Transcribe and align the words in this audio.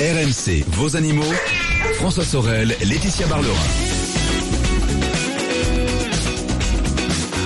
RMC, 0.00 0.64
vos 0.68 0.94
animaux. 0.94 1.24
François 1.94 2.24
Sorel, 2.24 2.76
Laetitia 2.84 3.26
Barlerin. 3.26 3.52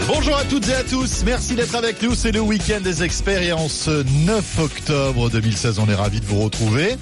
Bonjour 0.06 0.36
à 0.36 0.44
toutes 0.44 0.68
et 0.68 0.74
à 0.74 0.84
tous, 0.84 1.22
merci 1.24 1.54
d'être 1.54 1.74
avec 1.74 2.02
nous, 2.02 2.14
c'est 2.14 2.30
le 2.30 2.40
week-end 2.40 2.80
des 2.82 3.02
experts 3.02 3.42
et 3.42 3.52
en 3.52 3.68
ce 3.68 4.04
9 4.26 4.58
octobre 4.58 5.30
2016, 5.30 5.78
on 5.78 5.88
est 5.88 5.94
ravis 5.94 6.20
de 6.20 6.26
vous 6.26 6.42
retrouver 6.42 6.96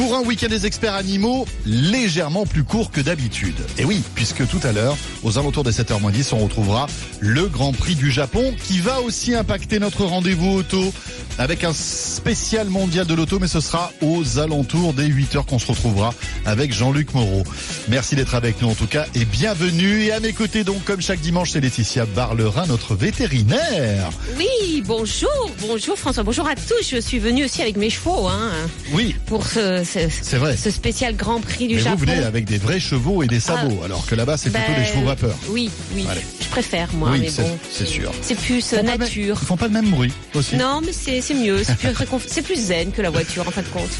pour 0.00 0.16
un 0.16 0.22
week-end 0.22 0.48
des 0.48 0.64
experts 0.64 0.94
animaux 0.94 1.46
légèrement 1.66 2.46
plus 2.46 2.64
court 2.64 2.90
que 2.90 3.02
d'habitude. 3.02 3.56
Et 3.76 3.84
oui, 3.84 4.02
puisque 4.14 4.48
tout 4.48 4.60
à 4.62 4.72
l'heure, 4.72 4.96
aux 5.22 5.36
alentours 5.36 5.62
des 5.62 5.72
7h10, 5.72 6.32
on 6.32 6.38
retrouvera 6.38 6.86
le 7.18 7.48
Grand 7.48 7.74
Prix 7.74 7.96
du 7.96 8.10
Japon 8.10 8.54
qui 8.64 8.78
va 8.78 9.02
aussi 9.02 9.34
impacter 9.34 9.78
notre 9.78 10.06
rendez-vous 10.06 10.52
auto 10.52 10.90
avec 11.38 11.64
un 11.64 11.72
spécial 11.72 12.68
mondial 12.68 13.06
de 13.06 13.14
l'auto, 13.14 13.38
mais 13.38 13.48
ce 13.48 13.60
sera 13.60 13.92
aux 14.00 14.38
alentours 14.38 14.94
des 14.94 15.08
8h 15.08 15.44
qu'on 15.44 15.58
se 15.58 15.66
retrouvera 15.66 16.14
avec 16.44 16.72
Jean-Luc 16.72 17.14
Moreau. 17.14 17.44
Merci 17.88 18.16
d'être 18.16 18.34
avec 18.34 18.60
nous 18.62 18.68
en 18.68 18.74
tout 18.74 18.86
cas 18.86 19.06
et 19.14 19.24
bienvenue. 19.24 20.04
Et 20.04 20.12
à 20.12 20.20
mes 20.20 20.32
côtés 20.32 20.64
donc, 20.64 20.84
comme 20.84 21.00
chaque 21.00 21.20
dimanche, 21.20 21.50
c'est 21.50 21.60
Laetitia 21.60 22.06
Barlerin, 22.06 22.66
notre 22.66 22.94
vétérinaire. 22.94 24.10
Oui, 24.38 24.82
bonjour, 24.86 25.50
bonjour 25.60 25.98
François, 25.98 26.22
bonjour 26.22 26.46
à 26.48 26.54
tous. 26.54 26.90
Je 26.90 27.00
suis 27.00 27.18
venue 27.18 27.44
aussi 27.44 27.62
avec 27.62 27.76
mes 27.76 27.90
chevaux, 27.90 28.28
hein. 28.28 28.50
Oui. 28.92 29.14
Pour 29.26 29.46
ce, 29.46 29.84
ce, 29.98 30.36
vrai. 30.36 30.56
ce 30.56 30.70
spécial 30.70 31.16
Grand 31.16 31.40
Prix 31.40 31.68
du 31.68 31.74
mais 31.76 31.80
Japon. 31.80 31.96
Vous 31.96 32.06
venez 32.06 32.22
avec 32.24 32.44
des 32.44 32.58
vrais 32.58 32.80
chevaux 32.80 33.22
et 33.22 33.26
des 33.26 33.40
sabots, 33.40 33.78
Ah. 33.82 33.86
alors 33.86 34.06
que 34.06 34.14
là-bas 34.14 34.36
c'est 34.36 34.50
plutôt 34.50 34.72
Ben, 34.72 34.80
des 34.82 34.86
chevaux 34.88 35.04
vapeur. 35.06 35.36
Oui, 35.48 35.70
oui. 35.94 36.06
Allez. 36.10 36.20
Je 36.40 36.46
préfère 36.48 36.88
moi, 36.94 37.10
Oui, 37.12 37.20
mais 37.20 37.30
c'est- 37.30 37.42
bon. 37.42 37.58
c'est 37.72 37.86
sûr. 37.86 38.12
C'est 38.22 38.36
plus 38.38 38.72
Ils 38.72 38.78
euh, 38.78 38.82
pas 38.82 38.96
nature. 38.98 39.38
Ils 39.42 39.46
font 39.46 39.56
pas 39.56 39.66
le 39.66 39.72
même 39.74 39.90
bruit 39.90 40.12
aussi. 40.34 40.56
Non, 40.56 40.80
mais 40.84 40.92
c'est 40.92 41.20
c'est 41.20 41.34
mieux, 41.34 41.62
c'est 41.64 41.76
plus, 41.76 41.92
plus 42.42 42.56
zen 42.56 42.92
que 42.92 43.02
la 43.02 43.10
voiture 43.10 43.46
en 43.46 43.50
fin 43.50 43.62
de 43.62 43.68
compte. 43.68 43.90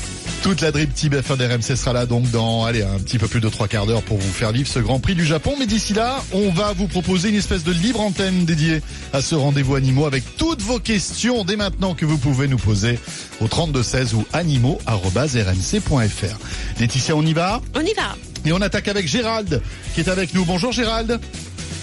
Toute 0.43 0.63
la 0.63 0.73
Dream 0.73 0.89
Team 0.89 1.13
F1 1.13 1.37
d'RMC 1.37 1.77
sera 1.77 1.93
là 1.93 2.07
donc 2.07 2.31
dans 2.31 2.65
allez, 2.65 2.83
un 2.83 2.99
petit 2.99 3.19
peu 3.19 3.29
plus 3.29 3.41
de 3.41 3.49
trois 3.51 3.69
quarts 3.69 3.85
d'heure 3.87 4.03
pour 4.03 4.17
vous 4.17 4.33
faire 4.33 4.53
vivre 4.53 4.69
ce 4.69 4.79
Grand 4.79 4.99
Prix 4.99 5.15
du 5.15 5.27
Japon. 5.27 5.55
Mais 5.59 5.67
d'ici 5.67 5.93
là, 5.93 6.23
on 6.33 6.49
va 6.51 6.73
vous 6.73 6.89
proposer 6.89 7.29
une 7.29 7.35
espèce 7.35 7.63
de 7.63 7.73
libre 7.73 8.01
antenne 8.01 8.47
dédiée 8.47 8.81
à 9.13 9.21
ce 9.21 9.35
rendez-vous 9.35 9.75
animaux 9.75 10.07
avec 10.07 10.25
toutes 10.39 10.63
vos 10.63 10.79
questions 10.79 11.45
dès 11.45 11.57
maintenant 11.57 11.95
que 11.95 12.07
vous 12.07 12.17
pouvez 12.17 12.49
nous 12.49 12.57
poser 12.57 12.99
au 13.43 13.49
3216 13.49 14.15
ou 14.15 14.25
animaux.rmc.fr. 14.33 16.81
Laetitia, 16.81 17.17
on 17.17 17.23
y 17.23 17.35
va? 17.35 17.61
On 17.75 17.81
y 17.83 17.93
va. 17.93 18.17
Et 18.47 18.53
on 18.53 18.63
attaque 18.63 18.89
avec 18.89 19.07
Gérald 19.07 19.61
qui 19.95 20.01
est 20.01 20.09
avec 20.09 20.33
nous. 20.33 20.47
Bonjour 20.47 20.73
Gérald. 20.73 21.21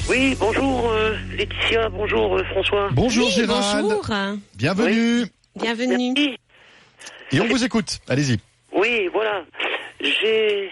Oui, 0.09 0.36
bonjour 0.40 0.90
euh, 0.90 1.16
Laetitia, 1.38 1.90
bonjour 1.90 2.38
euh, 2.38 2.44
François. 2.52 2.90
Bonjour 2.92 3.28
Oui, 3.28 3.34
Gérald. 3.34 3.86
bonjour. 3.86 4.09
Bienvenue. 4.56 5.28
Bienvenue. 5.62 6.14
Merci. 6.16 6.38
Et 7.34 7.42
on 7.42 7.48
vous 7.48 7.64
écoute. 7.64 8.00
Allez-y. 8.08 8.40
Oui, 8.73 9.08
voilà. 9.12 9.46
J'ai 10.00 10.70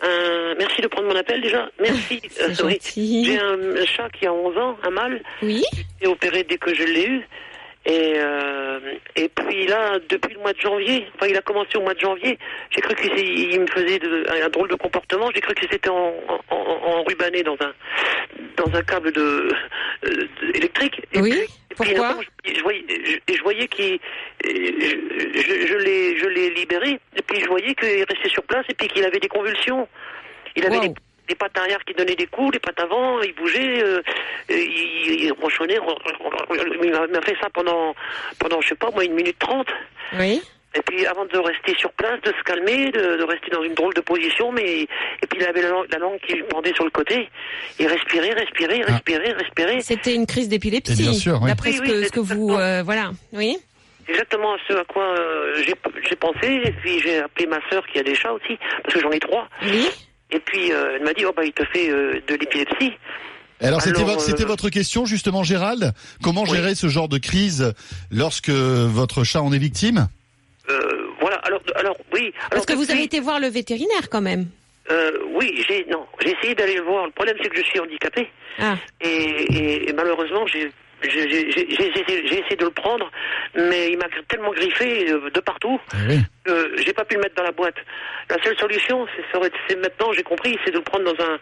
un... 0.00 0.54
Merci 0.58 0.82
de 0.82 0.88
prendre 0.88 1.08
mon 1.08 1.16
appel 1.16 1.40
déjà. 1.40 1.70
Merci. 1.80 2.20
Euh, 2.40 2.54
oui. 2.64 2.78
J'ai 3.24 3.38
un, 3.38 3.84
chat 3.86 4.08
qui 4.10 4.26
a 4.26 4.32
11 4.32 4.56
ans, 4.58 4.76
un 4.82 4.90
mâle, 4.90 5.22
Oui. 5.42 5.62
est 6.00 6.06
opéré 6.06 6.42
dès 6.44 6.56
que 6.58 6.74
je 6.74 6.82
l'ai 6.82 7.06
eu. 7.06 7.20
Et, 7.84 8.14
euh, 8.16 8.78
et 9.16 9.28
puis 9.28 9.66
là, 9.66 9.98
depuis 10.08 10.34
le 10.34 10.40
mois 10.40 10.52
de 10.52 10.60
janvier, 10.60 11.04
enfin 11.16 11.26
il 11.28 11.36
a 11.36 11.40
commencé 11.42 11.76
au 11.76 11.82
mois 11.82 11.94
de 11.94 11.98
janvier, 12.00 12.38
j'ai 12.70 12.80
cru 12.80 12.94
qu'il 12.94 13.18
il 13.18 13.60
me 13.60 13.66
faisait 13.66 13.98
de- 13.98 14.24
un, 14.44 14.48
drôle 14.50 14.68
de 14.68 14.76
comportement, 14.76 15.28
j'ai 15.34 15.40
cru 15.40 15.52
que 15.54 15.66
c'était 15.68 15.88
en, 15.90 16.14
en, 16.28 16.54
en- 16.54 16.98
enrubanné 17.00 17.42
dans 17.42 17.56
un 17.60 17.72
dans 18.56 18.72
un 18.76 18.82
câble 18.82 19.10
de, 19.12 19.52
euh, 20.04 20.28
électrique. 20.54 21.02
Et 21.12 21.20
Oui, 21.20 21.30
puis- 21.32 21.48
et 21.72 21.74
puis, 21.74 21.92
pourquoi 21.94 22.08
notamment, 22.08 22.22
je, 22.44 22.54
je 22.54 22.62
voyais, 22.62 22.84
je, 22.88 23.34
je 23.34 23.42
voyais 23.42 23.68
qu'il, 23.68 23.94
euh, 23.94 23.98
je, 24.44 25.66
je, 25.66 25.76
l'ai, 25.76 26.16
je 26.18 26.26
l'ai 26.26 26.50
libéré, 26.50 27.00
et 27.16 27.22
puis 27.22 27.40
je 27.40 27.46
voyais 27.48 27.74
qu'il 27.74 28.04
restait 28.04 28.28
sur 28.28 28.42
place, 28.44 28.64
et 28.68 28.74
puis 28.74 28.88
qu'il 28.88 29.04
avait 29.04 29.18
des 29.20 29.28
convulsions. 29.28 29.88
Il 30.54 30.64
avait 30.66 30.76
Wow. 30.76 30.82
des, 30.88 30.94
des 31.28 31.34
pattes 31.34 31.56
arrière 31.56 31.82
qui 31.84 31.94
donnaient 31.94 32.14
des 32.16 32.26
coups, 32.26 32.52
les 32.54 32.58
pattes 32.58 32.80
avant, 32.80 33.20
il 33.22 33.32
bougeait, 33.34 33.82
euh, 33.82 34.02
il, 34.50 35.24
il 35.24 35.32
ronchonnait. 35.32 35.78
Il 36.82 36.90
m'a 36.90 37.22
fait 37.22 37.36
ça 37.40 37.48
pendant, 37.50 37.94
pendant, 38.38 38.60
je 38.60 38.68
sais 38.68 38.74
pas, 38.74 38.90
moi, 38.90 39.04
une 39.04 39.14
minute 39.14 39.38
trente. 39.38 39.68
Oui. 40.18 40.42
Et 40.74 40.80
puis 40.86 41.04
avant 41.06 41.26
de 41.26 41.36
rester 41.38 41.74
sur 41.78 41.92
place, 41.92 42.20
de 42.22 42.28
se 42.32 42.42
calmer, 42.44 42.90
de, 42.92 43.18
de 43.18 43.24
rester 43.24 43.50
dans 43.50 43.62
une 43.62 43.74
drôle 43.74 43.92
de 43.94 44.00
position, 44.00 44.50
mais 44.52 44.82
et 44.82 45.26
puis 45.28 45.38
il 45.40 45.44
avait 45.44 45.60
la 45.62 45.68
langue, 45.68 45.86
la 45.92 45.98
langue 45.98 46.18
qui 46.26 46.32
lui 46.34 46.44
pendait 46.44 46.72
sur 46.74 46.84
le 46.84 46.90
côté. 46.90 47.28
Il 47.78 47.86
respirait, 47.86 48.32
respirait, 48.32 48.82
Ah. 48.88 48.92
respirait, 48.92 49.32
respirait. 49.32 49.80
C'était 49.82 50.14
une 50.14 50.26
crise 50.26 50.48
d'épilepsie. 50.48 50.94
bien 51.02 51.12
sûr, 51.12 51.38
oui. 51.42 51.48
D'après 51.48 51.70
Oui, 51.70 51.76
ce 51.76 51.82
oui, 51.82 52.04
ce 52.06 52.10
que 52.10 52.20
vous, 52.20 52.50
exactement. 52.52 52.58
euh, 52.58 52.82
voilà. 52.84 53.10
Oui. 53.34 53.58
Exactement 54.08 54.56
ce 54.66 54.72
à 54.72 54.84
quoi 54.84 55.04
euh, 55.04 55.62
j'ai 55.64 55.74
j'ai 56.08 56.16
pensé. 56.16 56.60
Et 56.64 56.72
puis 56.72 57.00
j'ai 57.00 57.18
appelé 57.18 57.46
ma 57.46 57.58
sœur 57.70 57.86
qui 57.86 57.98
a 57.98 58.02
des 58.02 58.14
chats 58.14 58.32
aussi, 58.32 58.58
parce 58.82 58.94
que 58.94 59.00
j'en 59.00 59.10
ai 59.10 59.20
trois. 59.20 59.48
Oui. 59.62 59.86
Et 60.30 60.40
puis 60.40 60.72
euh, 60.72 60.94
elle 60.96 61.04
m'a 61.04 61.12
dit, 61.12 61.24
oh 61.26 61.32
bah 61.36 61.44
il 61.44 61.52
te 61.52 61.64
fait 61.66 61.90
euh, 61.90 62.14
de 62.26 62.34
l'épilepsie. 62.34 62.92
Alors 63.60 63.80
c'était 63.82 64.02
votre, 64.02 64.20
c'était 64.22 64.42
euh, 64.42 64.46
votre 64.46 64.70
question 64.70 65.04
justement 65.04 65.44
Gérald? 65.44 65.92
Comment 66.22 66.42
Oui. 66.44 66.50
gérer 66.56 66.74
ce 66.74 66.88
genre 66.88 67.08
de 67.08 67.18
crise 67.18 67.74
lorsque 68.10 68.48
votre 68.48 69.22
chat 69.22 69.42
en 69.42 69.52
est 69.52 69.58
victime? 69.58 70.08
Euh, 70.70 71.06
voilà. 71.20 71.36
Alors, 71.38 71.60
alors 71.76 71.96
oui. 72.12 72.32
Alors, 72.38 72.50
Parce 72.50 72.66
que 72.66 72.72
vous 72.74 72.90
avez 72.90 73.02
été 73.04 73.20
voir 73.20 73.40
le 73.40 73.48
vétérinaire 73.48 74.08
quand 74.10 74.20
même. 74.20 74.46
Euh, 74.90 75.12
oui, 75.34 75.64
j'ai 75.68 75.84
non, 75.90 76.06
j'ai 76.20 76.32
essayé 76.32 76.54
d'aller 76.54 76.74
le 76.74 76.82
voir. 76.82 77.06
Le 77.06 77.12
problème 77.12 77.36
c'est 77.42 77.48
que 77.48 77.56
je 77.56 77.62
suis 77.64 77.78
handicapé. 77.80 78.28
Ah. 78.58 78.76
Et, 79.00 79.08
et- 79.08 79.88
et 79.88 79.92
malheureusement, 79.92 80.46
j'ai 80.46 80.70
j'ai- 81.04 81.28
j'ai- 81.28 81.50
j'ai 81.50 81.88
essayé, 81.88 82.26
j'ai 82.28 82.38
essayé 82.40 82.56
de 82.56 82.64
le 82.64 82.70
prendre, 82.70 83.10
mais 83.56 83.90
il 83.90 83.98
m'a 83.98 84.06
tellement 84.28 84.52
griffé 84.52 85.10
euh, 85.10 85.30
de 85.30 85.40
partout 85.40 85.80
oui. 86.08 86.18
que 86.44 86.76
j'ai 86.84 86.92
pas 86.92 87.04
pu 87.04 87.16
le 87.16 87.22
mettre 87.22 87.34
dans 87.34 87.42
la 87.42 87.50
boîte. 87.50 87.74
La 88.30 88.40
seule 88.44 88.56
solution, 88.56 89.04
c'est 89.68 89.76
maintenant, 89.76 90.12
j'ai 90.12 90.22
compris, 90.22 90.56
c'est 90.64 90.70
de 90.70 90.76
le 90.78 90.84
prendre 90.84 91.04
dans 91.12 91.24
un, 91.24 91.38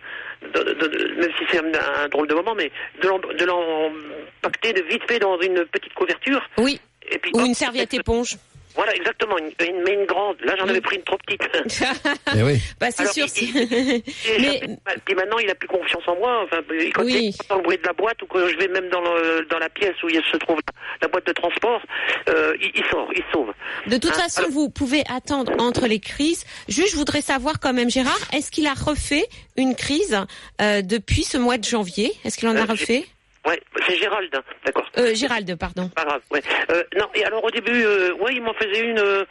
de- 0.48 0.62
de- 0.72 0.86
de- 0.86 1.14
même 1.20 1.30
si 1.38 1.44
c'est 1.50 1.58
un, 1.58 2.04
un 2.04 2.08
drôle 2.08 2.26
de 2.28 2.34
moment, 2.34 2.54
mais 2.54 2.70
de 3.02 3.44
l'empacter 3.44 4.72
de 4.72 4.82
vite 4.82 5.02
fait 5.06 5.18
dans 5.18 5.38
une 5.40 5.64
petite 5.66 5.92
couverture. 5.94 6.42
Oui. 6.58 6.80
Et 7.10 7.18
puis, 7.18 7.30
Ou 7.34 7.40
hop, 7.40 7.46
une 7.46 7.54
serviette 7.54 7.92
éponge. 7.92 8.36
Voilà, 8.74 8.94
exactement, 8.94 9.36
une, 9.38 9.50
une- 9.66 9.82
mais 9.82 9.94
une 9.94 10.06
grande. 10.06 10.36
Là, 10.42 10.54
j'en 10.58 10.66
avais 10.68 10.80
pris 10.80 10.96
une 10.96 11.02
trop 11.02 11.16
petite. 11.18 11.42
Eh 12.36 12.42
oui. 12.42 12.58
bah 12.78 12.88
c'est 12.90 13.06
sûr. 13.12 13.26
il- 13.40 14.02
Mais 14.40 14.60
Puis 15.04 15.14
maintenant, 15.14 15.38
il 15.38 15.50
a 15.50 15.54
plus 15.54 15.68
confiance 15.68 16.02
en 16.06 16.16
moi. 16.16 16.44
Enfin, 16.44 16.58
quand 16.94 17.04
Oui. 17.04 17.34
il 17.34 17.42
entend 17.44 17.56
le 17.56 17.62
bruit 17.62 17.76
de 17.78 17.86
la 17.86 17.92
boîte 17.92 18.22
ou 18.22 18.26
quand 18.26 18.46
je 18.46 18.56
vais 18.56 18.68
même 18.68 18.88
dans, 18.90 19.00
le- 19.00 19.46
dans 19.50 19.58
la 19.58 19.68
pièce 19.68 20.00
où 20.02 20.08
il 20.08 20.22
se 20.30 20.36
trouve 20.38 20.58
la 21.02 21.08
boîte 21.08 21.26
de 21.26 21.32
transport, 21.32 21.82
euh, 22.28 22.54
il, 22.60 22.70
il 22.74 22.84
sort, 22.90 23.08
il 23.14 23.22
sauve. 23.32 23.52
de 23.86 23.96
toute 23.96 24.12
Ah, 24.14 24.22
façon, 24.22 24.40
alors- 24.42 24.52
vous 24.52 24.70
pouvez 24.70 25.02
attendre 25.12 25.52
entre 25.58 25.86
les 25.86 25.98
crises. 26.00 26.44
Juste, 26.68 26.92
je 26.92 26.96
voudrais 26.96 27.22
savoir 27.22 27.58
quand 27.60 27.72
même, 27.72 27.90
Gérard, 27.90 28.18
est-ce 28.32 28.50
qu'il 28.50 28.66
a 28.66 28.74
refait 28.74 29.26
une 29.56 29.74
crise 29.74 30.16
euh, 30.60 30.82
depuis 30.82 31.24
ce 31.24 31.36
mois 31.38 31.58
de 31.58 31.64
janvier? 31.64 32.12
Est-ce 32.24 32.38
qu'il 32.38 32.48
en 32.48 32.56
a 32.56 32.60
Euh, 32.60 32.64
refait? 32.64 33.04
Ouais, 33.46 33.60
c'est 33.86 33.96
Gérald, 33.96 34.28
hein, 34.34 34.42
d'accord. 34.64 34.86
euh, 34.98 35.14
Gérald, 35.14 35.56
pardon. 35.58 35.88
Pas 35.94 36.04
grave. 36.04 36.20
Ouais. 36.30 36.42
Euh, 36.70 36.82
non, 36.98 37.08
et 37.14 37.24
alors 37.24 37.42
au 37.44 37.50
début, 37.50 37.82
euh, 37.84 38.12
ouais, 38.14 38.34
il 38.34 38.42
m'en 38.42 38.52
faisait 38.54 38.80
une. 38.80 38.98
euh, 38.98 39.24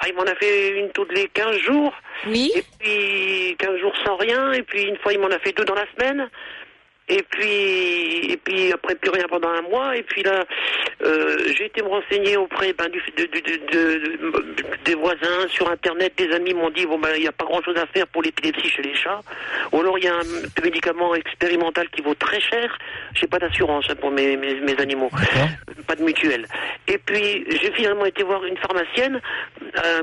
ah, 0.00 0.08
il 0.08 0.14
m'en 0.14 0.22
a 0.22 0.34
fait 0.34 0.70
une 0.80 0.90
tous 0.90 1.06
les 1.14 1.28
15 1.28 1.58
jours. 1.58 1.92
Oui. 2.26 2.50
Et 2.56 2.64
puis 2.80 3.56
15 3.58 3.76
jours 3.78 3.94
sans 4.04 4.16
rien. 4.16 4.52
Et 4.52 4.62
puis 4.62 4.82
une 4.84 4.96
fois, 4.96 5.12
il 5.12 5.18
m'en 5.20 5.28
a 5.28 5.38
fait 5.38 5.52
deux 5.52 5.64
dans 5.64 5.74
la 5.74 5.86
semaine. 5.96 6.28
Et 7.14 7.22
puis, 7.28 8.32
et 8.32 8.36
puis 8.38 8.72
après 8.72 8.94
plus 8.94 9.10
rien 9.10 9.26
pendant 9.28 9.50
un 9.50 9.62
mois. 9.62 9.96
Et 9.96 10.02
puis 10.02 10.22
là, 10.22 10.44
euh, 11.04 11.36
j'ai 11.56 11.66
été 11.66 11.82
me 11.82 11.88
renseigner 11.88 12.36
auprès 12.38 12.72
ben, 12.72 12.88
du, 12.88 13.02
de, 13.18 13.24
de- 13.24 13.40
de- 13.72 13.98
de- 14.16 14.84
des 14.84 14.94
voisins 14.94 15.46
sur 15.48 15.70
Internet. 15.70 16.12
Des 16.16 16.30
amis 16.32 16.54
m'ont 16.54 16.70
dit 16.70 16.86
bon 16.86 16.98
ben 16.98 17.10
il 17.16 17.22
n'y 17.22 17.28
a 17.28 17.32
pas 17.32 17.44
grand 17.44 17.62
chose 17.62 17.76
à 17.76 17.86
faire 17.86 18.06
pour 18.08 18.22
l'épilepsie 18.22 18.68
chez 18.68 18.82
les 18.82 18.94
chats. 18.94 19.20
Ou 19.72 19.80
alors 19.80 19.98
il 19.98 20.04
y 20.04 20.08
a 20.08 20.14
un 20.14 20.62
médicament 20.64 21.14
expérimental 21.14 21.88
qui 21.90 22.00
vaut 22.02 22.14
très 22.14 22.40
cher. 22.40 22.78
J'ai 23.14 23.26
pas 23.26 23.38
d'assurance 23.38 23.84
hein, 23.90 23.94
pour 24.00 24.10
mes, 24.10 24.36
mes, 24.36 24.54
mes 24.60 24.80
animaux, 24.80 25.10
pas 25.86 25.94
de 25.96 26.02
mutuelle. 26.02 26.46
Et 26.88 26.98
puis 26.98 27.44
j'ai 27.50 27.72
finalement 27.72 28.06
été 28.06 28.22
voir 28.22 28.42
une 28.44 28.56
pharmacienne 28.56 29.20
euh, 29.84 30.02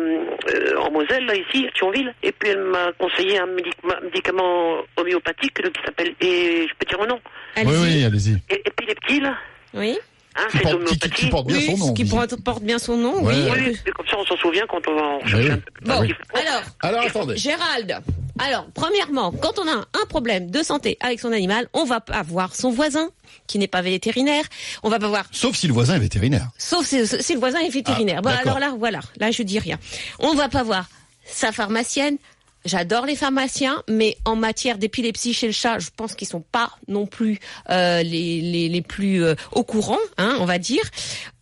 euh, 0.53 0.75
en 0.77 0.91
Moselle, 0.91 1.25
là 1.25 1.35
ici, 1.35 1.67
à 1.67 1.71
Thionville. 1.71 2.13
Et 2.23 2.31
puis 2.31 2.49
elle 2.49 2.61
m'a 2.63 2.91
conseillé 2.99 3.39
un 3.39 3.47
médic- 3.47 3.77
médicament 4.03 4.83
homéopathique 4.97 5.53
qui 5.55 5.81
s'appelle 5.85 6.13
et 6.21 6.67
je 6.67 6.73
peux 6.77 6.85
dire 6.85 6.98
le 7.03 7.07
nom. 7.09 7.19
Oui, 7.57 7.61
Allez-y. 7.63 7.77
oui, 7.97 8.03
allez-y. 8.05 8.37
Et, 8.49 8.61
épileptile. 8.65 9.31
Oui. 9.73 9.97
Hein, 10.35 10.41
Qui 10.51 10.57
c'est 10.57 10.63
porte, 10.63 10.73
qui- 10.85 10.99
qui- 10.99 11.05
homéopathie. 11.05 11.09
qui 11.25 11.29
porte 11.29 11.47
bien 11.47 11.57
oui, 11.57 11.65
son 11.65 11.77
nom. 11.87 11.93
qui 11.93 12.05
porte, 12.05 12.63
bien 12.63 12.79
son 12.79 12.97
nom, 12.97 13.23
Ouais. 13.23 13.33
oui. 13.51 13.77
Comme 13.95 14.07
ça 14.07 14.15
on 14.17 14.25
s'en 14.25 14.37
souvient 14.37 14.65
quand 14.69 14.79
on 14.87 14.95
va 14.95 15.01
en 15.01 15.19
chercher 15.25 15.47
oui. 15.47 15.51
un 15.51 15.57
peu. 15.57 15.71
Ah 15.91 15.99
oui. 16.01 16.13
Alors, 16.33 16.61
Alors 16.81 17.01
attendez. 17.05 17.35
Gérald, 17.37 17.97
alors, 18.37 18.67
premièrement, 18.73 19.31
quand 19.31 19.59
on 19.59 19.67
a 19.67 19.73
un 19.81 20.05
problème 20.07 20.49
de 20.49 20.63
santé 20.63 20.97
avec 21.01 21.19
son 21.19 21.31
animal, 21.33 21.67
on 21.73 21.83
va 21.83 21.99
pas 21.99 22.21
voir 22.23 22.55
son 22.55 22.69
voisin, 22.69 23.09
qui 23.47 23.57
n'est 23.59 23.67
pas 23.67 23.81
vétérinaire. 23.81 24.45
On 24.83 24.89
va 24.89 24.99
pas 24.99 25.09
voir, 25.09 25.25
Sauf 25.31 25.55
si 25.57 25.67
le 25.67 25.73
voisin 25.73 25.95
est 25.95 25.99
vétérinaire. 25.99 26.47
sauf 26.57 26.85
si, 26.85 27.05
si 27.07 27.33
le 27.33 27.39
voisin 27.39 27.59
est 27.59 27.69
vétérinaire. 27.69 28.17
Ah, 28.19 28.21
bon, 28.21 28.29
d'accord. 28.29 28.55
alors 28.57 28.59
là, 28.59 28.75
voilà, 28.77 28.99
là, 29.19 29.31
je 29.31 29.43
dis 29.43 29.59
rien. 29.59 29.77
On 30.19 30.35
va 30.35 30.47
pas 30.47 30.63
voir 30.63 30.85
sa 31.25 31.51
pharmacienne. 31.51 32.17
J'adore 32.65 33.05
les 33.05 33.15
pharmaciens, 33.15 33.83
mais 33.87 34.17
en 34.25 34.35
matière 34.35 34.77
d'épilepsie 34.77 35.33
chez 35.33 35.47
le 35.47 35.53
chat, 35.53 35.79
je 35.79 35.89
pense 35.95 36.13
qu'ils 36.13 36.27
sont 36.27 36.43
pas 36.51 36.71
non 36.87 37.05
plus 37.05 37.39
euh, 37.69 38.03
les, 38.03 38.69
les, 38.69 38.81
plus 38.81 39.23
euh, 39.23 39.35
au 39.53 39.63
courant, 39.63 39.97
hein, 40.17 40.35
on 40.39 40.45
va 40.45 40.59
dire. 40.59 40.83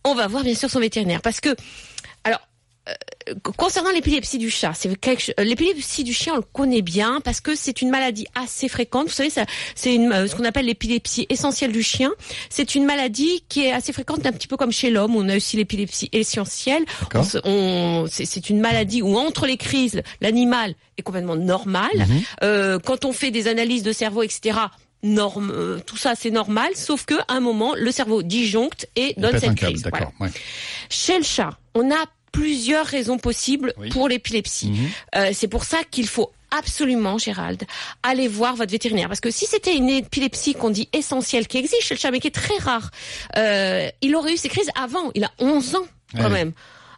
On 0.04 0.14
va 0.14 0.28
voir 0.28 0.44
bien 0.44 0.54
sûr 0.54 0.70
son 0.70 0.78
vétérinaire, 0.78 1.20
parce 1.20 1.40
que, 1.40 1.56
concernant 3.56 3.90
l'épilepsie 3.90 4.38
du 4.38 4.50
chat, 4.50 4.72
c'est 4.74 4.88
euh, 4.88 5.44
l'épilepsie 5.44 6.04
du 6.04 6.12
chien, 6.12 6.34
on 6.34 6.36
le 6.36 6.42
connaît 6.42 6.82
bien 6.82 7.20
parce 7.22 7.40
que 7.40 7.54
c'est 7.54 7.82
une 7.82 7.90
maladie 7.90 8.26
assez 8.34 8.68
fréquente. 8.68 9.08
Vous 9.08 9.12
savez, 9.12 9.30
c'est 9.30 9.98
euh, 9.98 10.26
ce 10.26 10.34
qu'on 10.34 10.44
appelle 10.44 10.66
l'épilepsie 10.66 11.26
essentielle 11.28 11.72
du 11.72 11.82
chien. 11.82 12.10
C'est 12.50 12.74
une 12.74 12.84
maladie 12.84 13.44
qui 13.48 13.64
est 13.66 13.72
assez 13.72 13.92
fréquente, 13.92 14.24
un 14.26 14.32
petit 14.32 14.48
peu 14.48 14.56
comme 14.56 14.72
chez 14.72 14.90
l'homme. 14.90 15.16
On 15.16 15.28
a 15.28 15.36
aussi 15.36 15.56
l'épilepsie 15.56 16.08
essentielle. 16.12 16.84
On 17.14 17.22
on- 17.44 18.06
c'est, 18.10 18.50
une 18.50 18.60
maladie 18.60 19.02
où 19.02 19.16
entre 19.16 19.46
les 19.46 19.56
crises, 19.56 20.02
l'animal 20.20 20.74
est 20.96 21.02
complètement 21.02 21.36
normal. 21.36 21.90
Mhm. 21.94 22.22
Euh, 22.42 22.78
quand 22.78 23.04
on 23.04 23.12
fait 23.12 23.30
des 23.30 23.48
analyses 23.48 23.82
de 23.82 23.92
cerveau, 23.92 24.22
etc. 24.22 24.58
Norme, 25.02 25.52
euh, 25.54 25.78
tout 25.86 25.96
ça 25.96 26.14
c'est 26.16 26.30
normal, 26.30 26.70
sauf 26.74 27.04
que 27.04 27.14
à 27.14 27.34
un 27.34 27.40
moment 27.40 27.74
le 27.76 27.90
cerveau 27.92 28.22
disjoncte 28.22 28.88
et 28.96 29.14
donne 29.16 29.38
cette 29.38 29.54
crise. 29.54 29.82
d'accord. 29.82 30.12
Voilà. 30.18 30.32
ouais. 30.32 30.40
Chez 30.90 31.18
le 31.18 31.22
chat, 31.24 31.50
on 31.74 31.88
a 31.90 32.04
plusieurs 32.32 32.86
raisons 32.86 33.18
possibles 33.18 33.72
Oui. 33.78 33.88
pour 33.90 34.08
l'épilepsie. 34.08 34.68
Mhm. 34.68 34.88
Euh, 35.16 35.30
c'est 35.32 35.48
pour 35.48 35.64
ça 35.64 35.78
qu'il 35.90 36.06
faut 36.06 36.30
absolument, 36.50 37.18
Gérald, 37.18 37.64
aller 38.02 38.26
voir 38.28 38.56
votre 38.56 38.70
vétérinaire. 38.72 39.08
Parce 39.08 39.20
que 39.20 39.30
si 39.30 39.44
c'était 39.46 39.76
une 39.76 39.88
épilepsie 39.90 40.54
qu'on 40.54 40.70
dit 40.70 40.88
essentielle, 40.92 41.46
qui 41.46 41.58
existe 41.58 41.82
chez 41.82 41.94
le 41.94 42.00
chat, 42.00 42.10
mais 42.10 42.20
qui 42.20 42.28
est 42.28 42.34
très 42.34 42.56
rare, 42.58 42.90
euh, 43.36 43.88
il 44.00 44.14
aurait 44.16 44.32
eu 44.32 44.36
ces 44.38 44.48
crises 44.48 44.70
avant. 44.74 45.10
Il 45.14 45.24
a 45.24 45.30
11 45.38 45.74
ans, 45.76 45.86
quand 46.16 46.24
Ouais. 46.24 46.28
même. 46.30 46.52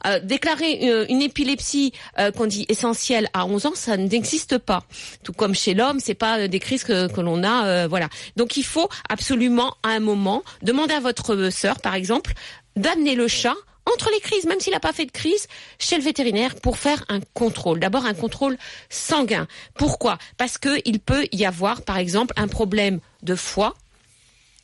Euh, 0.07 0.19
déclarer 0.21 0.73
une, 1.09 1.17
une 1.17 1.21
épilepsie 1.23 1.93
euh, 2.19 2.31
qu'on 2.31 2.47
dit 2.47 2.65
essentielle 2.71 3.29
à 3.35 3.45
11 3.45 3.67
ans, 3.67 3.73
ça 3.75 3.99
n'existe 3.99 4.57
pas. 4.57 4.85
Tout 5.25 5.35
comme 5.35 5.55
chez 5.55 5.75
l'homme, 5.75 6.01
c'est 6.01 6.15
pas 6.15 6.39
euh, 6.39 6.49
des 6.49 6.59
crises 6.59 6.85
que, 6.85 7.13
que 7.13 7.21
l'on 7.21 7.43
a, 7.45 7.67
euh, 7.67 7.87
voilà. 7.87 8.09
Donc 8.37 8.57
il 8.57 8.65
faut 8.65 8.89
absolument 9.11 9.75
à 9.83 9.89
un 9.91 10.01
moment 10.01 10.43
demander 10.63 10.95
à 10.95 11.01
votre 11.01 11.35
euh, 11.35 11.51
sœur, 11.51 11.81
par 11.81 11.95
exemple, 11.97 12.33
d'amener 12.77 13.15
le 13.15 13.29
chat 13.29 13.57
entre 13.87 14.11
les 14.13 14.21
crises, 14.21 14.45
même 14.45 14.61
s'il 14.61 14.73
n'a 14.73 14.81
pas 14.81 14.93
fait 14.93 15.07
de 15.07 15.11
crise, 15.11 15.47
chez 15.79 15.97
le 15.97 16.03
vétérinaire 16.03 16.55
pour 16.57 16.79
faire 16.79 17.05
un 17.09 17.21
contrôle. 17.35 17.81
D'abord 17.81 18.05
un 18.07 18.15
contrôle 18.15 18.57
sanguin. 18.89 19.47
Pourquoi? 19.75 20.19
Parce 20.37 20.59
que 20.59 20.81
il 20.85 21.01
peut 21.01 21.27
y 21.33 21.45
avoir, 21.45 21.83
par 21.83 21.97
exemple, 21.99 22.35
un 22.37 22.49
problème 22.49 23.01
de 23.23 23.35
foie, 23.35 23.75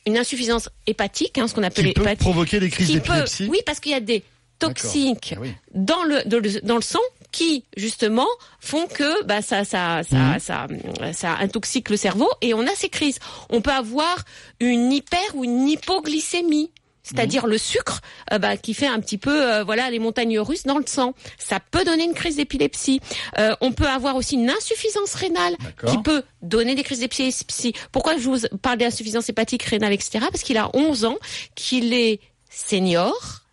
une 0.05 0.17
insuffisance 0.17 0.69
hépatique, 0.85 1.37
hein, 1.37 1.47
ce 1.47 1.53
qu'on 1.55 1.63
appelle 1.63 1.87
Qui 1.87 1.93
peut 1.93 2.15
provoquer 2.15 2.59
des 2.59 2.69
crises 2.69 2.87
peut, 2.87 2.93
d'épilepsie 2.95 3.47
oui, 3.49 3.59
parce 3.65 3.79
qu'il 3.79 3.91
y 3.91 3.95
a 3.95 3.99
des 3.99 4.23
toxiques 4.59 5.33
Ah 5.35 5.39
oui. 5.41 5.53
dans 5.73 6.03
le, 6.03 6.23
dans 6.25 6.39
le 6.39 6.61
dans 6.61 6.75
le 6.77 6.81
sang 6.81 6.99
qui 7.31 7.63
justement 7.75 8.25
font 8.59 8.87
que 8.87 9.23
bah 9.25 9.41
ça 9.41 9.65
ça 9.65 10.01
ça, 10.09 10.17
Mhm. 10.17 10.39
ça 10.39 10.67
ça 11.13 11.35
intoxique 11.39 11.89
le 11.89 11.97
cerveau 11.97 12.29
et 12.41 12.53
on 12.53 12.61
a 12.65 12.73
ces 12.75 12.89
crises. 12.89 13.19
On 13.49 13.61
peut 13.61 13.71
avoir 13.71 14.23
une 14.59 14.91
hyper 14.91 15.19
ou 15.35 15.43
une 15.43 15.67
hypoglycémie. 15.67 16.71
C'est-à-dire 17.07 17.45
Mhm. 17.45 17.51
le 17.51 17.57
sucre 17.57 18.01
euh, 18.33 18.37
bah, 18.37 18.57
qui 18.57 18.73
fait 18.73 18.87
un 18.87 18.99
petit 18.99 19.17
peu 19.17 19.41
euh, 19.53 19.63
voilà 19.63 19.89
les 19.89 19.99
montagnes 19.99 20.39
russes 20.39 20.63
dans 20.63 20.77
le 20.77 20.85
sang. 20.85 21.13
Ça 21.37 21.59
peut 21.59 21.85
donner 21.85 22.03
une 22.03 22.13
crise 22.13 22.35
d'épilepsie. 22.35 22.99
Euh, 23.37 23.55
on 23.61 23.71
peut 23.71 23.87
avoir 23.87 24.15
aussi 24.15 24.35
une 24.35 24.49
insuffisance 24.49 25.13
rénale 25.15 25.55
qui 25.87 25.97
peut 25.99 26.23
donner 26.41 26.75
des 26.75 26.83
crises 26.83 26.99
d'épilepsie. 26.99 27.73
Pourquoi 27.91 28.17
je 28.17 28.23
vous 28.29 28.39
parle 28.61 28.77
d'insuffisance 28.77 29.29
hépatique 29.29 29.63
rénale, 29.63 29.93
etc. 29.93 30.19
Parce 30.31 30.43
qu'il 30.43 30.57
a 30.57 30.69
11 30.75 31.05
ans, 31.05 31.17
qu'il 31.55 31.93
est 31.93 32.19
senior. 32.49 33.46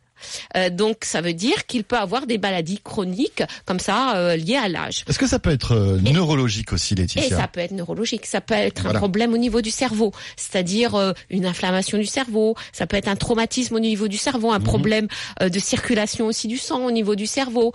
Euh, 0.57 0.71
donc 0.71 0.99
ça 1.05 1.21
veut 1.21 1.35
dire 1.35 1.67
qu'il 1.67 1.85
peut 1.85 1.97
avoir 1.99 2.27
des 2.27 2.39
maladies 2.39 2.79
chroniques 2.83 3.43
comme 3.67 3.79
ça 3.81 4.17
euh, 4.17 4.37
liées 4.37 4.57
à 4.57 4.69
l'âge. 4.69 5.05
Est-ce 5.09 5.19
que 5.19 5.27
ça 5.27 5.39
peut 5.39 5.51
être 5.51 5.73
euh, 5.73 5.99
Et- 6.05 6.13
neurologique 6.13 6.73
aussi, 6.73 6.95
Et 6.95 6.97
Laetitia 6.99 7.37
ça 7.37 7.49
peut 7.49 7.61
être 7.61 7.73
neurologique, 7.73 8.27
ça 8.27 8.41
peut 8.41 8.55
être 8.55 8.83
Voilà. 8.83 8.97
un 8.99 9.01
problème 9.01 9.33
au 9.33 9.39
niveau 9.39 9.61
du 9.63 9.71
cerveau, 9.71 10.13
c'est-à-dire 10.37 10.95
euh, 10.95 11.13
une 11.31 11.47
inflammation 11.47 11.99
du 11.99 12.07
cerveau, 12.07 12.55
ça 12.73 12.87
peut 12.87 12.97
être 12.97 13.09
un 13.09 13.17
traumatisme 13.17 13.75
au 13.77 13.81
niveau 13.81 14.09
du 14.09 14.17
cerveau, 14.17 14.49
Mhm. 14.49 14.55
un 14.57 14.61
problème 14.61 15.09
euh, 15.43 15.49
de 15.49 15.59
circulation 15.59 16.27
aussi 16.27 16.49
du 16.49 16.59
sang 16.59 16.85
au 16.85 16.91
niveau 16.91 17.15
du 17.15 17.27
cerveau. 17.27 17.73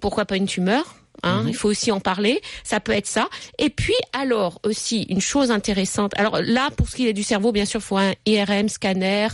Pourquoi 0.00 0.24
pas 0.24 0.36
une 0.36 0.46
tumeur 0.46 0.96
Hein, 1.22 1.42
Mhm. 1.44 1.48
Il 1.48 1.54
faut 1.54 1.68
aussi 1.70 1.90
en 1.90 2.00
parler. 2.00 2.42
Ça 2.64 2.80
peut 2.80 2.92
être 2.92 3.06
ça. 3.06 3.28
Et 3.58 3.70
puis 3.70 3.94
alors 4.12 4.60
aussi 4.64 5.04
une 5.08 5.20
chose 5.22 5.50
intéressante. 5.50 6.12
Alors 6.16 6.40
là, 6.42 6.68
pour 6.76 6.88
ce 6.88 6.96
qui 6.96 7.06
est 7.08 7.12
du 7.14 7.22
cerveau, 7.22 7.50
bien 7.52 7.64
sûr, 7.64 7.80
il 7.80 7.84
faut 7.84 7.96
un 7.96 8.12
IRM 8.26 8.68
scanner. 8.68 9.28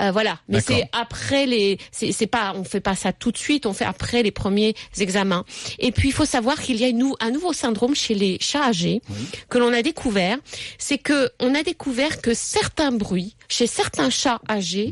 Euh, 0.00 0.10
voilà, 0.12 0.38
mais 0.48 0.58
c'est 0.76 0.88
après 0.92 1.46
les, 1.46 1.78
c'est 1.92 2.12
c'est 2.12 2.26
pas, 2.26 2.52
on 2.56 2.64
fait 2.64 2.80
pas 2.80 2.94
ça 2.96 3.12
tout 3.12 3.30
de 3.32 3.36
suite, 3.38 3.66
on 3.66 3.72
fait 3.72 3.84
après 3.84 4.22
les 4.22 4.30
premiers 4.30 4.74
examens. 4.98 5.44
Et 5.78 5.92
puis 5.92 6.08
il 6.08 6.12
faut 6.12 6.24
savoir 6.24 6.60
qu'il 6.60 6.76
y 6.76 6.84
a 6.84 6.88
une 6.88 7.12
un 7.20 7.30
nouveau 7.30 7.52
syndrome 7.52 7.94
chez 7.94 8.14
les 8.14 8.38
chats 8.40 8.64
âgés 8.64 9.02
que 9.48 9.58
l'on 9.58 9.72
a 9.72 9.82
découvert, 9.82 10.38
c'est 10.78 10.98
que 10.98 11.30
on 11.40 11.54
a 11.54 11.62
découvert 11.62 12.20
que 12.20 12.34
certains 12.34 12.92
bruits 12.92 13.36
chez 13.48 13.66
certains 13.66 14.10
chats 14.10 14.40
âgés 14.48 14.90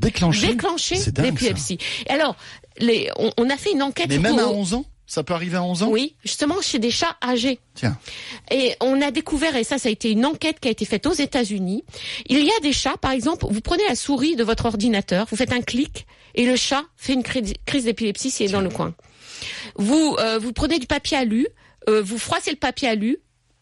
déclenchaient 0.49 0.97
l'épilepsie. 1.23 1.79
Et 2.07 2.11
alors, 2.11 2.37
les, 2.79 3.11
on, 3.17 3.31
on 3.39 3.51
a 3.51 3.57
fait 3.57 3.73
une 3.73 3.83
enquête. 3.83 4.09
Mais 4.09 4.19
même 4.19 4.39
à 4.39 4.47
au- 4.47 4.55
11 4.57 4.75
ans 4.75 4.85
Ça 5.11 5.25
peut 5.25 5.33
arriver 5.33 5.57
à 5.57 5.63
11 5.63 5.85
ans? 5.85 5.89
Oui, 5.89 6.15
justement 6.23 6.61
chez 6.61 6.79
des 6.79 6.91
chats 6.91 7.17
âgés. 7.25 7.59
Tiens. 7.75 7.97
Et 8.51 8.75
on 8.81 9.01
a 9.01 9.11
découvert, 9.11 9.57
et 9.57 9.65
ça, 9.65 9.79
ça 9.79 9.89
a 9.89 9.93
été 9.93 10.11
une 10.11 10.27
enquête 10.27 10.61
qui 10.61 10.69
a 10.69 10.71
été 10.71 10.85
faite 10.85 11.07
aux 11.07 11.13
États-Unis. 11.15 11.83
Il 12.27 12.39
y 12.45 12.51
a 12.51 12.61
des 12.61 12.75
chats, 12.75 12.99
par 13.01 13.13
exemple, 13.13 13.47
vous 13.49 13.61
prenez 13.63 13.83
la 13.89 13.95
souris 13.95 14.37
de 14.37 14.45
votre 14.45 14.67
ordinateur, 14.67 15.27
vous 15.31 15.37
faites 15.37 15.53
un 15.53 15.63
clic, 15.63 16.07
et 16.35 16.45
le 16.45 16.57
chat 16.57 16.85
fait 16.97 17.15
une 17.15 17.23
cri- 17.23 17.57
crise 17.65 17.85
d'épilepsie 17.85 18.31
s'il 18.31 18.47
est 18.51 18.53
dans 18.53 18.61
le 18.61 18.69
coin. 18.69 18.95
Vous, 19.77 20.15
euh, 20.19 20.39
vous 20.39 20.53
prenez 20.53 20.79
du 20.79 20.87
papier 20.87 21.17
alu, 21.17 21.47
euh, 21.89 22.03
vous 22.03 22.19
froissez 22.19 22.51
le 22.51 22.57
papier 22.59 22.89
alu, 22.89 23.17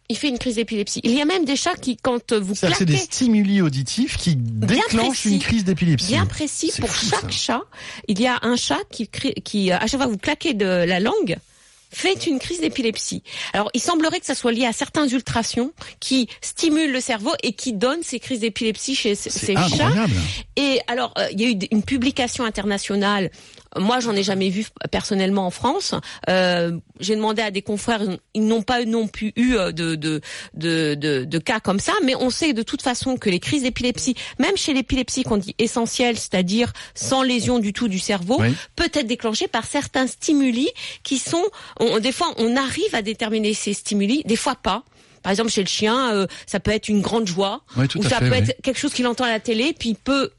il 0.08 0.16
fait 0.16 0.28
une 0.28 0.38
crise 0.38 0.56
d'épilepsie. 0.56 1.00
Il 1.04 1.12
y 1.12 1.20
a 1.20 1.24
même 1.24 1.44
des 1.44 1.56
chats 1.56 1.74
qui, 1.74 1.96
quand 1.96 2.32
vous 2.32 2.54
que 2.54 2.74
c'est 2.74 2.84
des 2.84 2.96
stimuli 2.96 3.60
auditifs 3.60 4.16
qui 4.16 4.36
déclenchent 4.36 5.08
précis. 5.08 5.34
une 5.34 5.38
crise 5.40 5.64
d'épilepsie. 5.64 6.12
bien 6.12 6.26
précis 6.26 6.72
pour 6.78 6.90
fou, 6.90 7.06
chaque 7.10 7.32
ça. 7.32 7.54
chat, 7.58 7.62
il 8.08 8.20
y 8.20 8.26
a 8.26 8.38
un 8.42 8.56
chat 8.56 8.80
qui, 8.90 9.08
qui, 9.08 9.72
euh, 9.72 9.76
à 9.76 9.86
chaque 9.86 10.00
fois 10.00 10.06
que 10.06 10.12
vous 10.12 10.18
claquez 10.18 10.54
de 10.54 10.64
la 10.64 11.00
langue, 11.00 11.36
fait 11.90 12.26
une 12.26 12.38
crise 12.38 12.60
d'épilepsie. 12.60 13.22
Alors, 13.52 13.70
il 13.72 13.80
semblerait 13.80 14.20
que 14.20 14.26
ça 14.26 14.34
soit 14.34 14.52
lié 14.52 14.66
à 14.66 14.72
certains 14.72 15.06
ultrasons 15.06 15.72
qui 16.00 16.28
stimulent 16.40 16.92
le 16.92 17.00
cerveau 17.00 17.32
et 17.42 17.52
qui 17.52 17.72
donnent 17.72 18.02
ces 18.02 18.20
crises 18.20 18.40
d'épilepsie 18.40 18.94
chez 18.94 19.14
ces 19.14 19.54
chats. 19.54 19.60
incroyable. 19.60 20.12
Et 20.56 20.80
alors, 20.88 21.14
euh, 21.18 21.28
il 21.32 21.40
y 21.40 21.44
a 21.44 21.48
eu 21.50 21.58
une 21.70 21.82
publication 21.82 22.44
internationale. 22.44 23.30
Moi, 23.78 24.00
j'en 24.00 24.12
ai 24.14 24.22
jamais 24.22 24.48
vu 24.48 24.66
personnellement 24.90 25.46
en 25.46 25.50
France. 25.50 25.94
Euh, 26.28 26.78
J'ai 27.00 27.14
demandé 27.16 27.42
à 27.42 27.50
des 27.50 27.62
confrères, 27.62 28.00
ils 28.34 28.46
n'ont 28.46 28.62
pas 28.62 28.84
non 28.84 29.06
plus 29.08 29.32
eu 29.36 29.54
euh, 29.56 29.72
de, 29.72 29.94
de, 29.94 30.20
de, 30.54 30.94
de, 30.94 31.24
de 31.24 31.38
cas 31.38 31.60
comme 31.60 31.80
ça, 31.80 31.92
mais 32.04 32.14
on 32.16 32.30
sait 32.30 32.52
de 32.52 32.62
toute 32.62 32.82
façon 32.82 33.16
que 33.16 33.28
les 33.30 33.40
crises 33.40 33.62
d'épilepsie, 33.62 34.14
même 34.38 34.56
chez 34.56 34.72
l'épilepsie 34.74 35.22
qu'on 35.24 35.36
dit 35.36 35.54
essentielle, 35.58 36.16
c'est-à-dire 36.18 36.72
sans 36.94 37.22
lésion 37.22 37.58
du 37.58 37.72
tout 37.72 37.88
du 37.88 37.98
cerveau, 37.98 38.38
Oui. 38.40 38.54
peut 38.76 38.90
être 38.92 39.06
déclenchée 39.06 39.48
par 39.48 39.64
certains 39.66 40.06
stimuli 40.06 40.68
qui 41.02 41.18
sont, 41.18 41.44
on- 41.80 41.98
des 41.98 42.12
fois, 42.12 42.32
on 42.38 42.56
arrive 42.56 42.94
à 42.94 43.02
déterminer 43.02 43.54
ces 43.54 43.72
stimuli, 43.74 44.22
des 44.24 44.36
fois 44.36 44.54
pas. 44.54 44.82
Par 45.22 45.32
exemple, 45.32 45.50
chez 45.50 45.62
le 45.62 45.66
chien, 45.68 46.14
euh, 46.14 46.26
ça 46.46 46.60
peut 46.60 46.70
être 46.70 46.88
une 46.88 47.00
grande 47.00 47.26
joie, 47.26 47.62
Oui, 47.76 47.86
ou 47.96 48.02
ça 48.04 48.20
fait, 48.20 48.28
peut 48.28 48.30
oui. 48.30 48.38
être 48.48 48.62
quelque 48.62 48.78
chose 48.78 48.92
qu'il 48.92 49.06
entend 49.08 49.24
à 49.24 49.28
la 49.30 49.40
télé, 49.40 49.74
puis 49.76 49.88
il 49.90 49.96
peut 49.96 50.30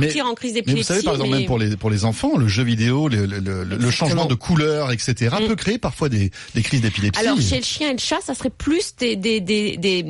partir 0.00 0.26
en 0.26 0.34
crise 0.34 0.54
Mais 0.66 0.74
vous 0.74 0.82
savez, 0.82 1.02
par 1.02 1.14
exemple, 1.14 1.30
mais- 1.30 1.38
même 1.38 1.46
pour 1.46 1.58
les, 1.58 1.76
pour 1.76 1.90
les 1.90 2.04
enfants, 2.04 2.36
le 2.36 2.48
jeu 2.48 2.62
vidéo, 2.62 3.08
le, 3.08 3.26
le- 3.26 3.38
le- 3.38 3.64
le 3.64 3.74
Exactement. 3.74 3.90
changement 3.90 4.26
de 4.26 4.34
couleur, 4.34 4.90
etc., 4.92 5.36
Mm. 5.40 5.46
peut 5.46 5.56
créer 5.56 5.78
parfois 5.78 6.08
des, 6.08 6.30
des 6.54 6.62
crises 6.62 6.80
d'épilepsie. 6.80 7.20
Alors 7.20 7.40
chez 7.40 7.56
le 7.58 7.64
chien 7.64 7.90
et 7.90 7.92
le 7.94 7.98
chat, 7.98 8.20
ça 8.22 8.34
serait 8.34 8.50
plus 8.50 8.94
des 8.96 9.16
des 9.16 9.40
des 9.40 9.76
des, 9.76 10.02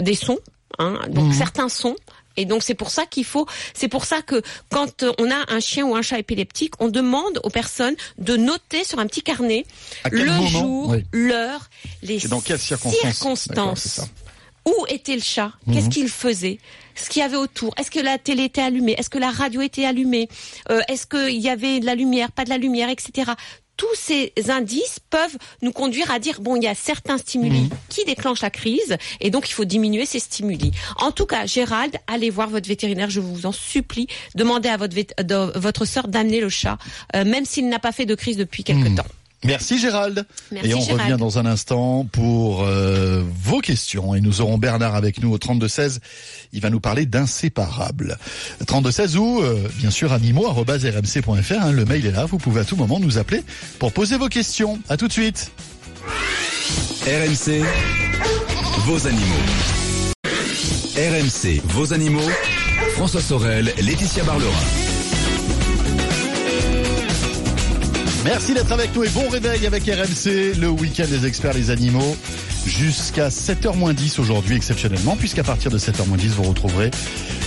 des 0.00 0.14
sons, 0.14 0.38
hein, 0.78 1.00
donc 1.10 1.26
Mhm. 1.26 1.32
certains 1.34 1.68
sons. 1.68 1.96
Et 2.36 2.46
donc 2.46 2.64
c'est 2.64 2.74
pour 2.74 2.90
ça 2.90 3.06
qu'il 3.06 3.24
faut, 3.24 3.46
c'est 3.74 3.86
pour 3.86 4.04
ça 4.04 4.20
que 4.20 4.42
quand 4.68 5.04
euh, 5.04 5.12
on 5.20 5.30
a 5.30 5.52
un 5.54 5.60
chien 5.60 5.84
ou 5.86 5.94
un 5.94 6.02
chat 6.02 6.18
épileptique, 6.18 6.74
on 6.80 6.88
demande 6.88 7.38
aux 7.44 7.48
personnes 7.50 7.94
de 8.18 8.36
noter 8.36 8.82
sur 8.82 8.98
un 8.98 9.06
petit 9.06 9.22
carnet 9.22 9.64
le 10.10 10.24
moment 10.24 10.46
jour, 10.48 10.88
Oui. 10.90 11.04
l'heure, 11.12 11.70
les 12.02 12.18
dans 12.26 12.40
quelles 12.40 12.58
circonstances 12.58 13.00
circonstances. 13.00 14.00
Où 14.66 14.74
était 14.88 15.14
le 15.14 15.22
chat? 15.22 15.52
Qu'est-ce 15.72 15.90
qu'il 15.90 16.08
faisait? 16.08 16.58
Ce 16.96 17.08
qu'il 17.10 17.20
y 17.20 17.24
avait 17.24 17.36
autour 17.36 17.74
Est-ce 17.78 17.90
que 17.90 18.00
la 18.00 18.18
télé 18.18 18.44
était 18.44 18.62
allumée? 18.62 18.94
Est-ce 18.98 19.10
que 19.10 19.18
la 19.18 19.30
radio 19.30 19.60
était 19.60 19.84
allumée? 19.84 20.28
Euh, 20.70 20.80
Est-ce 20.88 21.06
qu'il 21.06 21.40
y 21.40 21.48
avait 21.48 21.80
de 21.80 21.86
la 21.86 21.94
lumière 21.94 22.30
Pas 22.32 22.44
de 22.44 22.50
la 22.50 22.58
lumière, 22.58 22.88
etc. 22.88 23.32
Tous 23.76 23.92
ces 23.96 24.32
indices 24.50 25.00
peuvent 25.10 25.36
nous 25.60 25.72
conduire 25.72 26.08
à 26.12 26.20
dire 26.20 26.40
bon, 26.40 26.54
il 26.54 26.62
y 26.62 26.68
a 26.68 26.76
certains 26.76 27.18
stimuli 27.18 27.62
Mhm. 27.62 27.70
qui 27.88 28.04
déclenchent 28.04 28.42
la 28.42 28.50
crise 28.50 28.96
et 29.20 29.30
donc 29.30 29.48
il 29.50 29.52
faut 29.52 29.64
diminuer 29.64 30.06
ces 30.06 30.20
stimuli. 30.20 30.70
En 30.98 31.10
tout 31.10 31.26
cas, 31.26 31.44
Gérald, 31.46 31.96
allez 32.06 32.30
voir 32.30 32.48
votre 32.48 32.68
vétérinaire, 32.68 33.10
je 33.10 33.18
vous 33.18 33.46
en 33.46 33.52
supplie. 33.52 34.06
Demandez 34.36 34.68
à 34.68 34.76
votre, 34.76 34.94
de- 34.94 35.58
votre 35.58 35.86
sœur 35.86 36.06
d'amener 36.06 36.40
le 36.40 36.48
chat, 36.50 36.78
euh, 37.16 37.24
même 37.24 37.44
s'il 37.44 37.68
n'a 37.68 37.80
pas 37.80 37.90
fait 37.90 38.06
de 38.06 38.14
crise 38.14 38.36
depuis 38.36 38.62
quelque 38.62 38.88
Mhm. 38.90 38.94
temps. 38.98 39.06
Merci 39.44 39.78
Gérald. 39.78 40.24
Merci, 40.50 40.70
et 40.70 40.74
on 40.74 40.80
Gérald. 40.80 41.00
revient 41.02 41.16
dans 41.18 41.38
un 41.38 41.46
instant 41.46 42.06
pour 42.10 42.62
euh, 42.62 43.22
vos 43.42 43.60
questions. 43.60 44.14
Et 44.14 44.20
nous 44.20 44.40
aurons 44.40 44.58
Bernard 44.58 44.94
avec 44.94 45.22
nous 45.22 45.32
au 45.32 45.38
3216. 45.38 46.00
Il 46.52 46.60
va 46.60 46.70
nous 46.70 46.80
parler 46.80 47.06
d'inséparables. 47.06 48.16
3216 48.66 49.16
ou, 49.16 49.40
euh, 49.42 49.68
bien 49.76 49.90
sûr, 49.90 50.12
animaux.rmc.fr. 50.12 51.52
Hein, 51.62 51.72
le 51.72 51.84
mail 51.84 52.06
est 52.06 52.10
là. 52.10 52.24
Vous 52.24 52.38
pouvez 52.38 52.60
à 52.62 52.64
tout 52.64 52.76
moment 52.76 52.98
nous 52.98 53.18
appeler 53.18 53.42
pour 53.78 53.92
poser 53.92 54.16
vos 54.16 54.28
questions. 54.28 54.78
À 54.88 54.96
tout 54.96 55.08
de 55.08 55.12
suite. 55.12 55.50
RMC, 57.06 57.62
vos 58.86 59.06
animaux. 59.06 59.44
RMC, 60.96 61.60
vos 61.66 61.92
animaux. 61.92 62.30
François 62.94 63.20
Sorel, 63.20 63.72
Laetitia 63.82 64.22
Barlerin. 64.24 64.93
Merci 68.24 68.54
d'être 68.54 68.72
avec 68.72 68.94
nous 68.94 69.04
et 69.04 69.08
bon 69.10 69.28
réveil 69.28 69.66
avec 69.66 69.84
RMC, 69.84 70.54
le 70.58 70.68
week-end 70.68 71.04
des 71.06 71.26
experts 71.26 71.52
les 71.52 71.70
animaux, 71.70 72.16
jusqu'à 72.64 73.28
7h10 73.28 74.18
aujourd'hui 74.18 74.56
exceptionnellement, 74.56 75.14
puisqu'à 75.14 75.44
partir 75.44 75.70
de 75.70 75.78
7h10 75.78 76.28
vous 76.28 76.44
retrouverez 76.44 76.90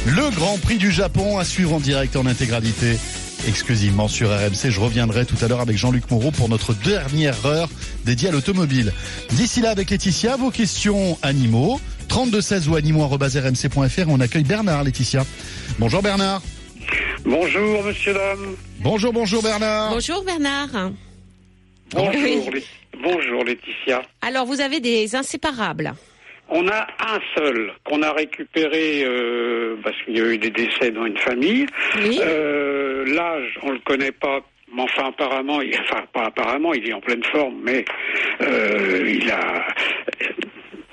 le 0.06 0.30
Grand 0.36 0.60
Prix 0.60 0.78
du 0.78 0.92
Japon 0.92 1.40
à 1.40 1.46
suivre 1.46 1.74
en 1.74 1.80
direct 1.80 2.16
en 2.16 2.28
intégralité 2.28 3.00
exclusivement 3.48 4.08
sur 4.08 4.30
RMC. 4.30 4.70
Je 4.70 4.80
reviendrai 4.80 5.26
tout 5.26 5.44
à 5.44 5.48
l'heure 5.48 5.62
avec 5.62 5.78
Jean-Luc 5.78 6.12
Moreau 6.12 6.30
pour 6.30 6.48
notre 6.48 6.76
dernière 6.76 7.44
heure 7.48 7.70
dédiée 8.06 8.30
à 8.30 8.32
l'automobile. 8.32 8.94
D'ici 9.32 9.62
là, 9.62 9.72
avec 9.72 9.90
Laetitia, 9.90 10.38
vos 10.38 10.52
questions 10.52 11.18
animaux, 11.24 11.82
3216 12.08 12.70
ou 12.70 12.76
animaux.rmc.fr. 12.76 14.10
On 14.10 14.20
accueille 14.20 14.44
Bernard, 14.44 14.84
Laetitia. 14.84 15.26
Bonjour 15.80 16.04
Bernard. 16.04 16.44
Bonjour, 17.26 17.84
monsieur, 17.84 18.14
dame. 18.14 18.56
Bonjour, 18.80 19.12
bonjour 19.14 19.44
Bernard. 19.44 19.92
Bonjour 19.92 20.24
Bernard. 20.24 20.92
Bonjour, 21.92 22.14
Oui. 22.24 22.50
Lé- 22.54 22.64
bonjour, 23.02 23.44
Laetitia. 23.44 24.02
Alors 24.22 24.46
vous 24.46 24.62
avez 24.62 24.80
des 24.80 25.16
inséparables. 25.16 25.94
On 26.50 26.66
a 26.70 26.88
un 27.00 27.20
seul 27.36 27.74
qu'on 27.84 28.02
a 28.04 28.14
récupéré 28.14 29.04
euh, 29.04 29.76
parce 29.84 29.96
qu'il 30.06 30.18
y 30.18 30.22
a 30.22 30.26
eu 30.26 30.38
des 30.38 30.50
décès 30.52 30.92
dans 30.92 31.06
une 31.06 31.18
famille. 31.18 31.66
Oui. 31.98 32.20
Euh, 32.24 33.04
L'âge, 33.14 33.58
on 33.64 33.72
le 33.72 33.80
connaît 33.80 34.12
pas. 34.14 34.40
Mais 34.74 34.82
enfin, 34.84 35.08
apparemment, 35.10 35.62
il, 35.62 35.74
enfin, 35.80 36.04
pas 36.14 36.26
apparemment, 36.26 36.74
il 36.74 36.88
est 36.90 36.94
en 36.94 37.00
pleine 37.00 37.24
forme, 37.24 37.56
mais 37.64 37.86
euh, 38.42 39.16
il 39.22 39.30
a, 39.32 39.66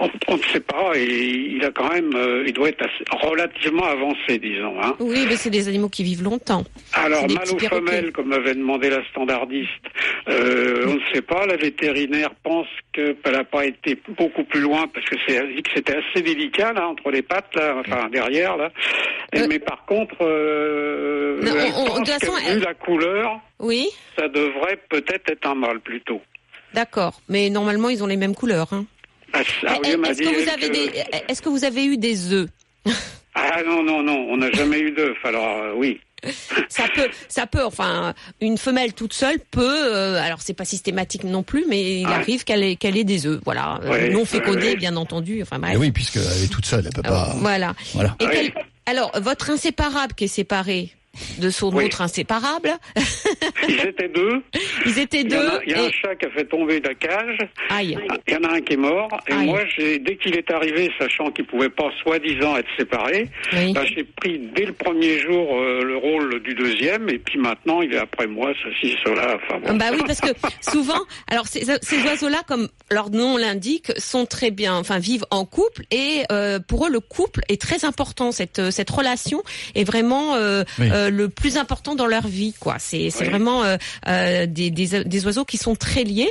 on, 0.00 0.36
ne 0.36 0.42
sait 0.52 0.60
pas, 0.60 0.92
et 0.96 1.04
il 1.06 1.64
a 1.64 1.70
quand 1.70 1.88
même, 1.92 2.10
euh, 2.16 2.44
il 2.46 2.52
doit 2.52 2.68
être 2.68 2.82
assez- 2.82 3.04
relativement 3.28 3.84
avancé, 3.84 4.38
disons. 4.38 4.74
Hein. 4.82 4.96
Oui, 4.98 5.24
mais 5.28 5.36
c'est 5.36 5.50
des 5.50 5.68
animaux 5.68 5.88
qui 5.88 6.02
vivent 6.02 6.22
longtemps. 6.24 6.64
Alors, 6.92 7.24
aux 7.24 7.26
perroquets. 7.28 7.68
femelles, 7.68 8.12
comme 8.12 8.28
m'avait 8.28 8.54
demandé 8.54 8.90
la 8.90 9.04
standardiste, 9.10 9.70
euh, 10.28 10.86
on 10.88 10.94
ne 10.94 11.00
sait 11.14 11.22
pas. 11.22 11.46
La 11.46 11.56
vétérinaire 11.56 12.30
pense 12.42 12.66
qu'elle 12.92 13.16
n'a 13.24 13.44
pas 13.44 13.66
été 13.66 13.96
beaucoup 14.18 14.44
plus 14.44 14.60
loin 14.60 14.86
parce 14.92 15.06
que 15.06 15.16
c'est 15.26 15.34
elle 15.34 15.54
dit 15.54 15.62
que 15.62 15.70
c'était 15.74 15.96
assez 15.96 16.22
délicat 16.22 16.72
là 16.72 16.88
entre 16.88 17.10
les 17.10 17.22
pattes, 17.22 17.54
là, 17.54 17.76
enfin 17.78 18.08
derrière 18.10 18.56
là. 18.56 18.70
Et- 19.32 19.40
Euh, 19.40 19.46
Mais 19.48 19.58
par 19.58 19.84
contre, 19.84 20.16
Non, 20.20 21.52
elle 21.56 21.72
on- 21.76 21.80
on- 21.80 21.84
de 21.84 21.88
pense 21.88 21.98
toute 21.98 22.08
façon, 22.08 22.32
que 22.32 22.48
elle- 22.50 22.58
vu 22.58 22.64
la 22.64 22.74
couleur, 22.74 23.40
Oui, 23.60 23.86
ça 24.16 24.28
devrait 24.28 24.78
peut-être 24.88 25.30
être 25.30 25.46
un 25.46 25.54
mâle 25.54 25.80
plutôt. 25.80 26.20
d'accord. 26.72 27.20
Mais 27.28 27.50
normalement, 27.50 27.88
ils 27.90 28.02
ont 28.02 28.06
les 28.06 28.16
mêmes 28.16 28.34
couleurs. 28.34 28.72
hein. 28.72 28.86
Ah, 29.34 29.40
ah 29.66 29.76
Est-ce 29.82 30.20
que 30.22 30.42
vous 30.42 30.48
avez 30.48 30.68
que- 30.68 30.72
des, 30.72 31.02
est-ce 31.28 31.42
que 31.42 31.48
vous 31.48 31.64
avez 31.64 31.84
eu 31.84 31.96
des 31.96 32.32
œufs? 32.32 32.48
Ah 33.34 33.62
non 33.66 33.82
non 33.82 34.02
non, 34.02 34.26
on 34.30 34.36
n'a 34.36 34.50
jamais 34.52 34.78
eu 34.80 34.92
d'œuf. 34.92 35.16
Alors 35.24 35.44
euh, 35.62 35.72
oui. 35.76 36.00
Ça 36.70 36.84
peut, 36.94 37.08
ça 37.28 37.46
peut. 37.46 37.62
Enfin, 37.64 38.14
une 38.40 38.56
femelle 38.56 38.94
toute 38.94 39.12
seule 39.12 39.38
peut. 39.50 39.94
euh, 39.94 40.22
alors, 40.22 40.40
c'est 40.40 40.54
pas 40.54 40.64
systématique 40.64 41.24
non 41.24 41.42
plus, 41.42 41.66
mais 41.68 42.00
il 42.00 42.06
Ouais. 42.06 42.14
arrive 42.14 42.44
qu'elle 42.44 42.62
ait, 42.62 42.76
qu'elle 42.76 42.96
ait 42.96 43.04
des 43.04 43.26
œufs. 43.26 43.40
Voilà, 43.44 43.78
Euh, 43.84 43.90
Ouais, 43.90 44.08
non 44.08 44.24
fécondés, 44.24 44.68
ouais. 44.70 44.76
bien 44.76 44.96
entendu. 44.96 45.42
Enfin 45.42 45.58
bref. 45.58 45.76
Oui, 45.78 45.90
puisqu'elle 45.90 46.22
est 46.22 46.50
toute 46.50 46.64
seule, 46.64 46.84
elle 46.86 46.92
peut 46.94 47.02
pas. 47.02 47.34
Voilà. 47.40 47.74
Voilà. 47.92 48.16
Et 48.20 48.24
Oui. 48.26 48.30
quel- 48.54 48.64
alors, 48.86 49.12
votre 49.20 49.50
inséparable 49.50 50.14
qui 50.14 50.24
est 50.24 50.28
séparé 50.28 50.92
de 51.38 51.50
son 51.50 51.72
Oui. 51.74 51.84
autre 51.86 52.02
inséparable, 52.02 52.70
Ils 53.68 53.80
étaient 53.86 54.08
deux. 54.08 54.42
ils 54.86 54.98
étaient 54.98 55.20
Il 55.22 55.32
y, 55.32 55.36
en 55.36 55.40
deux. 55.40 55.46
a, 55.48 55.60
il 55.66 55.72
y 55.72 55.74
a 55.74 55.82
un 55.82 55.88
et- 55.88 55.92
chat 55.92 56.14
qui 56.16 56.26
a 56.26 56.30
fait 56.30 56.44
tomber 56.44 56.80
la 56.80 56.94
cage. 56.94 57.38
Aïe. 57.70 57.96
Il 58.26 58.32
y 58.34 58.36
en 58.36 58.44
a 58.44 58.54
un 58.54 58.60
qui 58.60 58.74
est 58.74 58.76
mort. 58.76 59.08
Et 59.28 59.32
Aïe. 59.32 59.46
moi, 59.46 59.60
dès 59.78 60.16
qu'il 60.16 60.36
est 60.36 60.50
arrivé, 60.50 60.90
sachant 60.98 61.30
qu'il 61.30 61.46
pouvait 61.46 61.68
pas 61.70 61.90
soi-disant 62.02 62.56
être 62.56 62.68
séparé, 62.78 63.28
Oui. 63.52 63.72
bah, 63.72 63.82
j'ai 63.84 64.04
pris 64.04 64.38
dès 64.54 64.66
le 64.66 64.72
premier 64.72 65.18
jour 65.20 65.58
euh, 65.58 65.82
le 65.82 65.96
rôle 65.96 66.42
du 66.42 66.54
deuxième. 66.54 67.08
Et 67.08 67.18
puis 67.18 67.38
maintenant, 67.38 67.82
il 67.82 67.92
est 67.94 67.98
après 67.98 68.26
moi, 68.26 68.52
ceci, 68.62 68.96
cela. 69.04 69.36
Enfin, 69.36 69.60
bon. 69.60 69.76
Bah 69.76 69.86
oui, 69.92 70.00
parce 70.06 70.20
que 70.20 70.28
souvent, 70.60 71.00
alors 71.30 71.46
ces, 71.46 71.64
ces 71.82 72.02
oiseaux-là, 72.04 72.42
comme 72.46 72.68
leur 72.90 73.10
nom 73.10 73.36
l'indique, 73.36 73.92
sont 73.98 74.26
très 74.26 74.50
bien, 74.50 74.74
enfin 74.76 74.98
vivent 74.98 75.26
en 75.30 75.44
couple 75.44 75.82
et 75.90 76.22
euh, 76.32 76.58
pour 76.60 76.86
eux 76.86 76.90
le 76.90 77.00
couple 77.00 77.40
est 77.48 77.60
très 77.60 77.84
important. 77.84 78.32
Cette 78.32 78.70
cette 78.70 78.90
relation 78.90 79.42
est 79.74 79.84
vraiment 79.84 80.34
euh, 80.36 80.64
Oui. 80.78 80.88
Euh, 81.04 81.10
le 81.10 81.28
plus 81.28 81.56
important 81.56 81.94
dans 81.94 82.06
leur 82.06 82.26
vie, 82.26 82.54
quoi. 82.58 82.76
C'est 82.78 83.10
c'est 83.10 83.24
Oui. 83.24 83.30
vraiment 83.30 83.62
euh, 83.64 83.76
euh, 84.08 84.46
des, 84.46 84.70
des 84.70 85.04
des 85.04 85.26
oiseaux 85.26 85.44
qui 85.44 85.56
sont 85.58 85.76
très 85.76 86.04
liés 86.04 86.30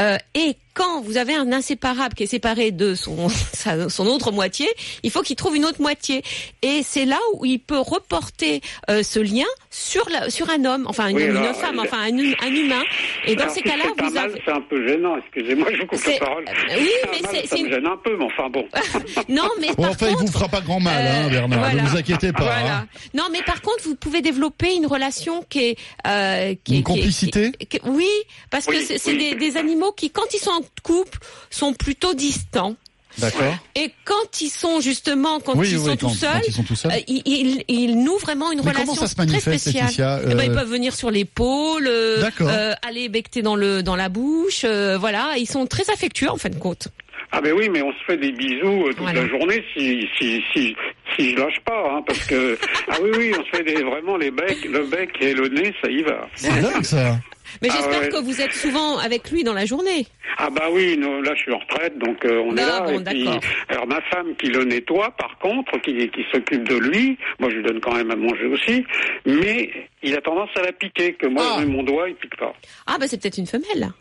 Euh, 0.00 0.16
et 0.34 0.56
quand 0.74 1.02
vous 1.02 1.16
avez 1.16 1.34
un 1.34 1.52
inséparable 1.52 2.14
qui 2.14 2.22
est 2.24 2.26
séparé 2.26 2.70
de 2.70 2.94
son 2.94 3.28
sa- 3.52 3.88
son 3.88 4.06
autre 4.06 4.32
moitié, 4.32 4.66
il 5.02 5.10
faut 5.10 5.22
qu'il 5.22 5.36
trouve 5.36 5.56
une 5.56 5.64
autre 5.64 5.80
moitié. 5.80 6.22
Et 6.62 6.82
c'est 6.84 7.04
là 7.04 7.18
où 7.34 7.44
il 7.44 7.58
peut 7.58 7.78
reporter 7.78 8.60
euh, 8.90 9.02
ce 9.02 9.18
lien 9.18 9.44
sur 9.70 10.08
la, 10.10 10.30
sur 10.30 10.48
un 10.50 10.64
homme, 10.64 10.84
enfin 10.88 11.08
une, 11.08 11.16
Oui, 11.16 11.24
une 11.24 11.36
alors, 11.36 11.54
femme, 11.56 11.78
euh, 11.78 11.82
enfin 11.82 11.98
un, 12.02 12.16
hu- 12.18 12.34
un 12.42 12.52
humain. 12.54 12.82
Et 13.26 13.34
dans 13.34 13.42
Alors, 13.42 13.54
ces 13.54 13.60
si 13.60 13.64
cas-là, 13.68 13.84
c'est 13.96 14.02
un 14.02 14.08
vous 14.08 14.16
avez 14.16 14.42
c'est 14.44 14.52
un 14.52 14.60
peu 14.62 14.86
gênant. 14.86 15.16
Excusez-moi, 15.18 15.68
je 15.72 15.80
vous 15.80 15.86
coupe 15.86 16.04
la 16.04 16.18
parole. 16.18 16.44
euh, 16.48 16.76
oui, 16.78 16.90
mais 17.10 17.28
c'est- 17.30 17.46
ça 17.46 17.56
me 17.56 17.60
une- 17.66 17.70
gêne 17.72 17.86
un 17.86 17.96
peu, 17.96 18.16
mais 18.16 18.24
enfin 18.24 18.48
bon. 18.50 18.64
non, 19.28 19.48
mais 19.60 19.68
Bon, 19.74 19.82
par 19.82 19.90
enfin, 19.92 20.06
il 20.08 20.12
vous 20.12 20.18
contre, 20.20 20.32
fera 20.32 20.48
pas 20.48 20.60
grand 20.60 20.80
mal, 20.80 21.06
hein, 21.06 21.26
euh, 21.26 21.30
Bernard. 21.30 21.58
voilà. 21.58 21.82
Ne 21.82 21.88
vous 21.88 21.96
inquiétez 21.96 22.32
pas. 22.32 22.42
Voilà. 22.44 22.76
hein. 22.78 22.86
Non, 23.14 23.24
mais 23.32 23.42
par 23.42 23.60
contre, 23.62 23.84
vous 23.84 23.94
pouvez 23.96 24.20
développer 24.22 24.74
une 24.74 24.86
relation 24.86 25.44
qui 25.48 25.60
est, 25.70 25.76
euh, 26.06 26.54
qui 26.64 26.74
Une 26.74 26.80
est- 26.80 26.82
qui 26.82 26.92
est- 26.92 27.00
complicité 27.02 27.52
qui 27.52 27.76
est- 27.76 27.80
qui- 27.80 27.88
Oui, 27.88 28.08
parce 28.50 28.66
que 28.66 28.72
Oui, 28.72 28.84
c'est 28.86 28.98
c'est 28.98 29.12
oui. 29.12 29.30
des, 29.30 29.34
des 29.36 29.56
animaux 29.56 29.92
qui, 29.92 30.10
quand 30.10 30.32
ils 30.34 30.38
sont 30.38 30.50
en 30.50 30.61
couple, 30.82 31.18
sont 31.50 31.74
plutôt 31.74 32.14
distants. 32.14 32.76
D'accord. 33.18 33.54
Et 33.74 33.90
quand 34.06 34.40
ils 34.40 34.48
sont 34.48 34.80
justement, 34.80 35.38
quand 35.40 35.54
Oui, 35.54 35.68
ils 35.70 35.76
oui, 35.76 35.84
sont 35.84 35.90
quand- 35.90 36.08
tout 36.08 36.14
seuls, 36.14 36.30
quand 36.32 36.48
ils 36.48 36.52
sont 36.54 36.62
tout 36.62 36.74
seuls. 36.74 36.92
euh, 36.92 37.00
ils, 37.08 37.22
ils, 37.26 37.64
ils 37.68 37.94
nouent 38.02 38.16
vraiment 38.16 38.50
une 38.52 38.60
Mais 38.60 38.70
relation 38.70 38.86
comment 38.86 39.00
ça 39.00 39.06
se 39.06 39.14
très 39.14 39.26
manifeste, 39.26 39.58
spéciale. 39.58 39.82
Laetitia 39.84 40.20
Eh 40.24 40.28
ben, 40.34 40.38
Euh, 40.40 40.44
ils 40.46 40.52
peuvent 40.52 40.70
venir 40.70 40.94
sur 40.94 41.10
l'épaule, 41.10 41.86
euh, 41.88 42.24
euh, 42.40 42.72
aller 42.80 43.10
becter 43.10 43.42
dans 43.42 43.54
le 43.54 43.82
dans 43.82 43.96
la 43.96 44.08
bouche, 44.08 44.62
euh, 44.64 44.96
voilà. 44.96 45.34
Ils 45.36 45.46
sont 45.46 45.66
très 45.66 45.90
affectueux 45.90 46.30
en 46.30 46.38
fin 46.38 46.48
de 46.48 46.54
compte. 46.58 46.88
Ah 47.34 47.40
ben 47.42 47.52
oui, 47.54 47.68
mais 47.70 47.82
on 47.82 47.92
se 47.92 48.04
fait 48.06 48.16
des 48.16 48.32
bisous 48.32 48.84
euh, 48.84 48.88
toute 48.88 48.98
Voilà. 49.00 49.22
la 49.22 49.28
journée 49.28 49.62
si 49.74 50.06
si 50.18 50.42
si 50.54 50.74
si 51.16 51.30
je 51.32 51.36
lâche 51.36 51.60
pas, 51.66 51.82
hein, 51.90 52.02
parce 52.06 52.24
que 52.24 52.58
ah 52.90 52.96
oui 53.02 53.10
oui, 53.18 53.32
on 53.38 53.44
se 53.44 53.50
fait 53.56 53.64
des, 53.64 53.82
vraiment 53.82 54.16
les 54.16 54.30
becs, 54.30 54.64
le 54.64 54.86
bec 54.86 55.10
et 55.20 55.34
le 55.34 55.48
nez, 55.48 55.74
ça 55.82 55.90
y 55.90 56.02
va. 56.02 56.28
C'est 56.34 56.60
dingue, 56.62 56.82
ça. 56.84 57.18
Mais 57.62 57.68
Ah 57.70 57.74
j'espère 57.76 58.00
ouais. 58.02 58.08
que 58.08 58.16
vous 58.22 58.40
êtes 58.40 58.52
souvent 58.52 58.98
avec 58.98 59.30
lui 59.30 59.44
dans 59.44 59.52
la 59.54 59.64
journée. 59.66 60.06
Ah 60.38 60.48
bah 60.50 60.68
oui, 60.72 60.96
là 60.96 61.34
je 61.34 61.40
suis 61.40 61.52
en 61.52 61.58
retraite, 61.58 61.98
donc 61.98 62.24
euh, 62.24 62.42
on 62.46 62.56
est 62.56 62.62
Ah 62.62 62.66
là. 62.66 62.80
bon, 62.80 63.00
et 63.00 63.04
puis, 63.04 63.24
d'accord. 63.24 63.40
alors 63.68 63.86
ma 63.86 64.00
femme 64.02 64.34
qui 64.38 64.46
le 64.46 64.64
nettoie, 64.64 65.10
par 65.18 65.38
contre, 65.38 65.78
qui, 65.82 65.92
qui 66.10 66.24
s'occupe 66.32 66.66
de 66.68 66.76
lui, 66.76 67.18
moi 67.38 67.50
je 67.50 67.56
lui 67.56 67.62
donne 67.64 67.80
quand 67.80 67.94
même 67.94 68.10
à 68.10 68.16
manger 68.16 68.46
aussi, 68.46 68.84
mais 69.26 69.70
il 70.02 70.14
a 70.16 70.20
tendance 70.20 70.50
à 70.56 70.62
la 70.62 70.72
piquer, 70.72 71.14
que 71.14 71.26
moi 71.26 71.42
Ah. 71.46 71.56
je 71.60 71.64
mets 71.66 71.72
mon 71.72 71.82
doigt, 71.82 72.08
il 72.08 72.14
pique 72.14 72.36
pas. 72.38 72.52
Ah 72.86 72.96
bah 72.98 73.06
c'est 73.08 73.20
peut-être 73.20 73.38
une 73.38 73.46
femelle. 73.46 73.92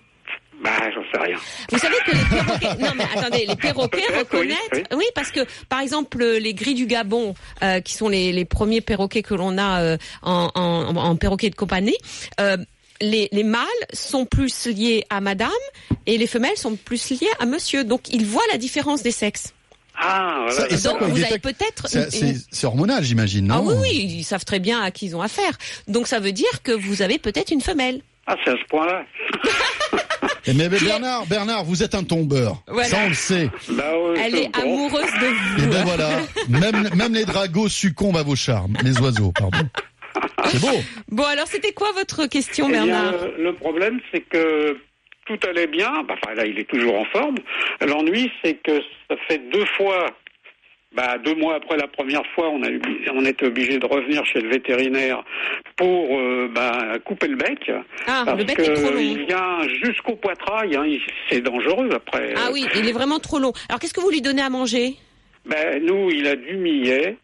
Bah 0.63 0.69
j'en 0.93 1.01
sais 1.11 1.17
rien. 1.25 1.37
Vous 1.71 1.79
savez 1.79 1.95
que 2.05 2.11
les 2.11 2.23
perroquets, 2.37 2.79
non 2.83 2.91
mais 2.95 3.03
attendez, 3.15 3.45
les 3.47 3.55
perroquets 3.55 4.03
oui, 4.11 4.17
reconnaissent, 4.19 4.83
oui, 4.95 5.05
parce 5.15 5.31
que 5.31 5.39
par 5.69 5.79
exemple 5.81 6.23
les 6.23 6.53
gris 6.53 6.75
du 6.75 6.85
Gabon, 6.85 7.33
euh, 7.63 7.79
qui 7.81 7.93
sont 7.95 8.07
les, 8.09 8.31
les 8.31 8.45
premiers 8.45 8.81
perroquets 8.81 9.23
que 9.23 9.33
l'on 9.33 9.57
a 9.57 9.81
euh, 9.81 9.97
en, 10.21 10.51
en, 10.53 10.95
en 10.95 11.15
perroquet 11.15 11.49
de 11.49 11.55
compagnie, 11.55 11.97
les, 13.01 13.29
les 13.31 13.43
mâles 13.43 13.65
sont 13.93 14.25
plus 14.25 14.67
liés 14.67 15.03
à 15.09 15.21
madame 15.21 15.49
et 16.05 16.17
les 16.17 16.27
femelles 16.27 16.57
sont 16.57 16.75
plus 16.75 17.09
liées 17.11 17.27
à 17.39 17.45
monsieur. 17.45 17.83
Donc 17.83 18.09
ils 18.13 18.25
voient 18.25 18.41
la 18.51 18.57
différence 18.57 19.03
des 19.03 19.11
sexes. 19.11 19.53
Ah 20.03 20.45
voilà. 20.47 20.77
ça, 20.77 20.89
Donc 20.93 21.03
vous 21.03 21.23
avez 21.23 21.37
peut-être 21.37 21.87
C'est- 21.87 22.65
hormonal, 22.65 23.03
j'imagine, 23.03 23.45
non 23.47 23.55
ah 23.57 23.61
oui 23.61 23.75
oui, 23.81 24.15
ils 24.19 24.23
savent 24.23 24.45
très 24.45 24.59
bien 24.59 24.81
à 24.81 24.89
qui 24.89 25.07
ils 25.07 25.15
ont 25.15 25.21
affaire. 25.21 25.57
Donc 25.87 26.07
ça 26.07 26.19
veut 26.19 26.31
dire 26.31 26.63
que 26.63 26.71
vous 26.71 27.01
avez 27.01 27.19
peut-être 27.19 27.51
une 27.51 27.61
femelle. 27.61 28.01
Ah 28.25 28.35
c'est 28.43 28.51
à 28.51 28.55
ce 28.55 28.65
point-là. 28.69 29.03
Eh, 30.47 30.53
Mais, 30.53 30.69
mais 30.69 30.79
Bernard, 30.79 31.25
Bernard, 31.27 31.63
vous 31.65 31.83
êtes 31.83 31.93
un 31.93 32.03
tombeur. 32.03 32.63
Voilà. 32.67 32.89
Ça, 32.89 32.97
on 33.05 33.09
le 33.09 33.13
sait. 33.13 33.49
Bah, 33.69 33.83
Elle 34.17 34.35
est 34.35 34.49
bon. 34.49 34.59
amoureuse 34.61 35.11
de 35.21 35.61
Et 35.61 35.65
vous. 35.65 35.71
ben 35.71 35.83
voilà, 35.83 36.09
même, 36.49 36.89
même 36.95 37.13
les 37.13 37.25
dragos 37.25 37.69
succombent 37.69 38.17
à 38.17 38.23
vos 38.23 38.35
charmes. 38.35 38.75
Les 38.83 38.97
oiseaux, 38.99 39.31
pardon. 39.37 39.67
C'est 40.45 40.61
beau. 40.61 40.77
Bon 41.09 41.23
alors 41.25 41.47
c'était 41.47 41.73
quoi 41.73 41.91
votre 41.93 42.25
question 42.27 42.67
Eh 42.69 42.71
Bernard 42.71 43.13
le, 43.37 43.43
le 43.43 43.53
problème, 43.53 43.99
c'est 44.13 44.21
que 44.21 44.77
tout 45.25 45.37
allait 45.47 45.67
bien. 45.67 46.03
Bah, 46.03 46.15
Enfin, 46.21 46.33
là, 46.35 46.45
il 46.45 46.57
est 46.59 46.69
toujours 46.69 46.95
en 46.97 47.05
forme. 47.05 47.35
L'ennui, 47.85 48.31
c'est 48.43 48.55
que 48.55 48.79
ça 49.09 49.15
fait 49.27 49.39
deux 49.51 49.65
fois. 49.77 50.07
Bah, 50.93 51.17
deux 51.23 51.35
mois 51.35 51.55
après 51.55 51.77
la 51.77 51.87
première 51.87 52.25
fois, 52.35 52.49
on 52.49 52.61
a 52.63 52.69
eu, 52.69 52.81
on 53.13 53.23
était 53.23 53.45
obligé 53.45 53.77
de 53.79 53.85
revenir 53.85 54.25
chez 54.25 54.41
le 54.41 54.49
vétérinaire 54.49 55.23
pour 55.77 56.19
euh, 56.19 56.49
bah, 56.53 56.97
couper 57.05 57.27
le 57.29 57.37
bec. 57.37 57.71
Ah, 58.07 58.23
parce 58.25 58.37
le 58.37 58.43
bec 58.43 58.57
que 58.57 58.61
est 58.63 58.73
trop 58.73 58.91
long. 58.91 58.99
il 58.99 59.25
vient 59.25 59.59
jusqu'au 59.81 60.17
poitrail. 60.17 60.75
Hein, 60.75 60.83
c'est 61.29 61.39
dangereux 61.39 61.87
après. 61.95 62.33
Ah 62.35 62.49
oui, 62.51 62.65
il 62.75 62.89
est 62.89 62.91
vraiment 62.91 63.19
trop 63.19 63.39
long. 63.39 63.53
Alors 63.69 63.79
qu'est-ce 63.79 63.93
que 63.93 64.01
vous 64.01 64.09
lui 64.11 64.21
donnez 64.21 64.41
à 64.41 64.49
manger? 64.49 64.95
Ben, 65.45 65.81
nous, 65.81 66.09
il 66.11 66.27
a 66.27 66.35
du 66.35 66.57
millet. 66.57 67.15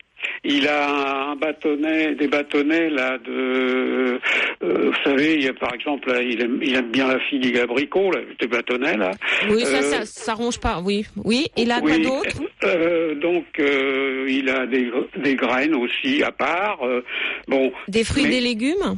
Il 0.43 0.67
a 0.67 1.29
un 1.31 1.35
bâtonnet, 1.35 2.15
des 2.15 2.27
bâtonnets 2.27 2.89
là 2.89 3.17
de, 3.17 4.19
euh, 4.63 4.89
vous 4.91 4.93
savez, 5.03 5.35
il 5.35 5.43
y 5.43 5.47
a 5.47 5.53
par 5.53 5.73
exemple, 5.73 6.11
là, 6.11 6.21
il, 6.21 6.41
aime, 6.41 6.59
il 6.61 6.75
aime 6.75 6.89
bien 6.91 7.07
la 7.07 7.19
figue 7.19 7.57
abricot, 7.57 8.11
là, 8.11 8.19
des 8.39 8.47
bâtonnets 8.47 8.97
là. 8.97 9.11
Oui, 9.49 9.63
ça, 9.65 9.77
Euh, 9.77 9.81
ça, 9.81 10.05
ça 10.05 10.33
ronge 10.33 10.59
pas. 10.59 10.79
Oui, 10.83 11.05
oui. 11.23 11.47
Il 11.57 11.71
a 11.71 11.81
quoi 11.81 11.91
Oui, 11.91 12.01
d'autre? 12.03 12.35
euh, 12.63 13.15
Donc, 13.15 13.45
euh, 13.59 14.25
il 14.29 14.49
a 14.49 14.65
des, 14.65 14.91
des 15.17 15.35
graines 15.35 15.75
aussi 15.75 16.23
à 16.23 16.31
part. 16.31 16.79
euh, 16.83 17.03
bon, 17.47 17.71
Des 17.87 18.03
fruits, 18.03 18.23
mais- 18.23 18.29
des 18.29 18.41
légumes? 18.41 18.97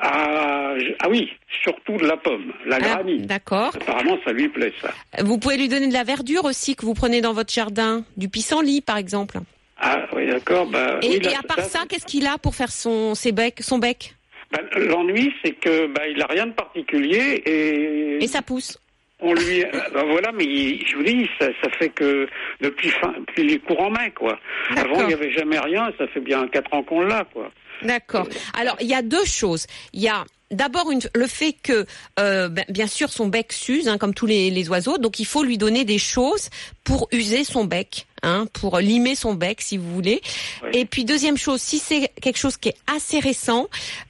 Ah, 0.00 0.74
ah 1.00 1.08
oui, 1.10 1.28
surtout 1.64 1.96
de 1.96 2.06
la 2.06 2.16
pomme, 2.16 2.52
la 2.66 2.76
Ah, 2.76 2.80
granny. 2.80 3.18
D'accord. 3.22 3.72
Apparemment, 3.74 4.16
ça 4.24 4.32
lui 4.32 4.48
plaît, 4.48 4.72
ça. 4.80 4.90
Vous 5.24 5.38
pouvez 5.38 5.56
lui 5.56 5.68
donner 5.68 5.88
de 5.88 5.92
la 5.92 6.04
verdure 6.04 6.44
aussi 6.44 6.76
que 6.76 6.86
vous 6.86 6.94
prenez 6.94 7.20
dans 7.20 7.32
votre 7.32 7.52
jardin, 7.52 8.04
du 8.16 8.28
pissenlit 8.28 8.80
par 8.80 8.96
exemple. 8.96 9.38
Ah 9.80 10.06
oui, 10.12 10.26
d'accord. 10.26 10.66
Bah, 10.66 10.98
Et, 11.02 11.08
oui, 11.08 11.14
et 11.16 11.20
là, 11.20 11.38
à 11.38 11.46
part 11.46 11.64
ça, 11.64 11.80
qu'est-ce 11.88 12.06
qu'il 12.06 12.26
a 12.26 12.38
pour 12.38 12.54
faire 12.54 12.70
son 12.70 13.14
ses 13.14 13.32
becs, 13.32 13.60
son 13.60 13.78
bec? 13.78 14.14
Bah, 14.50 14.60
L'ennui, 14.76 15.32
c'est 15.44 15.52
que 15.52 15.86
bah, 15.88 16.06
il 16.08 16.20
a 16.22 16.26
rien 16.26 16.46
de 16.46 16.52
particulier 16.52 17.42
et, 17.46 18.22
et 18.22 18.26
ça 18.26 18.42
pousse 18.42 18.78
on 19.20 19.34
lui, 19.34 19.64
euh, 19.64 19.68
bah, 19.92 20.04
voilà, 20.06 20.30
mais 20.32 20.44
il- 20.44 20.86
je 20.86 20.94
vous 20.96 21.02
dis, 21.02 21.28
ça, 21.40 21.48
ça 21.60 21.68
fait 21.70 21.88
que 21.88 22.28
depuis 22.60 22.88
fin, 22.88 23.12
depuis 23.18 23.42
les 23.48 23.58
courants 23.58 23.90
mai, 23.90 24.12
quoi. 24.14 24.38
D'accord. 24.76 24.92
Avant, 24.92 25.00
il 25.02 25.06
n'y 25.08 25.14
avait 25.14 25.32
jamais 25.32 25.58
rien. 25.58 25.92
Ça 25.98 26.06
fait 26.06 26.20
bien 26.20 26.46
quatre 26.46 26.72
ans 26.72 26.84
qu'on 26.84 27.00
l'a, 27.00 27.24
quoi. 27.32 27.50
D'accord. 27.82 28.26
Alors, 28.54 28.76
il 28.80 28.86
y 28.88 28.94
a 28.94 29.02
deux 29.02 29.24
choses. 29.24 29.66
Il 29.92 30.00
y 30.00 30.08
a 30.08 30.24
d'abord 30.50 30.90
une- 30.90 31.00
le 31.14 31.26
fait 31.26 31.52
que, 31.52 31.84
euh, 32.18 32.48
ben, 32.48 32.64
bien 32.70 32.86
sûr, 32.86 33.10
son 33.10 33.26
bec 33.26 33.52
s'use, 33.52 33.86
hein, 33.86 33.98
comme 33.98 34.14
tous 34.14 34.24
les, 34.24 34.50
les 34.50 34.68
oiseaux, 34.70 34.96
donc 34.96 35.20
il 35.20 35.26
faut 35.26 35.42
lui 35.44 35.58
donner 35.58 35.84
des 35.84 35.98
choses 35.98 36.48
pour 36.84 37.06
user 37.12 37.44
son 37.44 37.66
bec, 37.66 38.06
hein, 38.22 38.46
pour 38.54 38.78
limer 38.78 39.14
son 39.14 39.34
bec, 39.34 39.60
si 39.60 39.76
vous 39.76 39.92
voulez. 39.92 40.22
Oui. 40.62 40.70
Et 40.72 40.84
puis, 40.86 41.04
deuxième 41.04 41.36
chose, 41.36 41.60
si 41.60 41.78
c'est 41.78 42.10
quelque 42.22 42.38
chose 42.38 42.56
qui 42.56 42.70
est 42.70 42.76
assez 42.86 43.20
récent, 43.20 43.68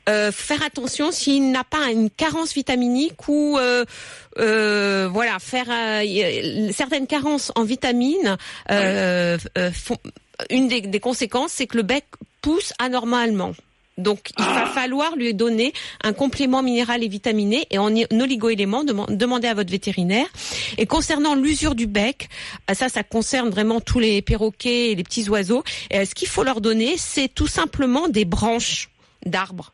euh, 0.08 0.30
faire 0.30 0.62
attention 0.62 1.10
s'il 1.10 1.50
n'a 1.50 1.64
pas 1.64 1.90
une 1.90 2.08
carence 2.08 2.54
vitaminique 2.54 3.26
ou, 3.28 3.58
euh, 3.58 3.84
euh, 4.38 5.08
voilà, 5.12 5.38
faire 5.40 5.66
euh, 5.68 6.70
certaines 6.72 7.08
carences 7.08 7.50
en 7.56 7.64
vitamines 7.64 8.36
euh, 8.70 9.36
euh, 9.58 9.72
font- 9.72 9.98
une 10.50 10.68
des, 10.68 10.82
des 10.82 11.00
conséquences, 11.00 11.50
c'est 11.52 11.66
que 11.66 11.76
le 11.78 11.82
bec 11.82 12.04
pousse 12.48 12.72
anormalement. 12.78 13.52
Donc, 13.98 14.30
il 14.38 14.44
va 14.44 14.64
falloir 14.64 15.16
lui 15.16 15.34
donner 15.34 15.74
un 16.02 16.14
complément 16.14 16.62
minéral 16.62 17.02
et 17.02 17.08
vitaminé 17.08 17.66
et 17.70 17.76
en 17.78 17.94
en 17.94 18.20
oligo-éléments, 18.20 18.84
deman- 18.84 19.14
demandez 19.14 19.48
à 19.48 19.54
votre 19.54 19.70
vétérinaire. 19.70 20.28
Et 20.78 20.86
concernant 20.86 21.34
l'usure 21.34 21.74
du 21.74 21.86
bec, 21.86 22.28
euh, 22.70 22.74
ça, 22.74 22.88
ça 22.88 23.02
concerne 23.02 23.50
vraiment 23.50 23.80
tous 23.82 23.98
les 23.98 24.22
perroquets 24.22 24.92
et 24.92 24.94
les 24.94 25.02
petits 25.02 25.28
oiseaux. 25.28 25.62
Euh, 25.92 26.06
ce 26.06 26.14
qu'il 26.14 26.28
faut 26.28 26.44
leur 26.44 26.60
donner, 26.62 26.96
c'est 26.96 27.28
tout 27.28 27.48
simplement 27.48 28.08
des 28.08 28.24
branches 28.24 28.88
d'arbres 29.26 29.72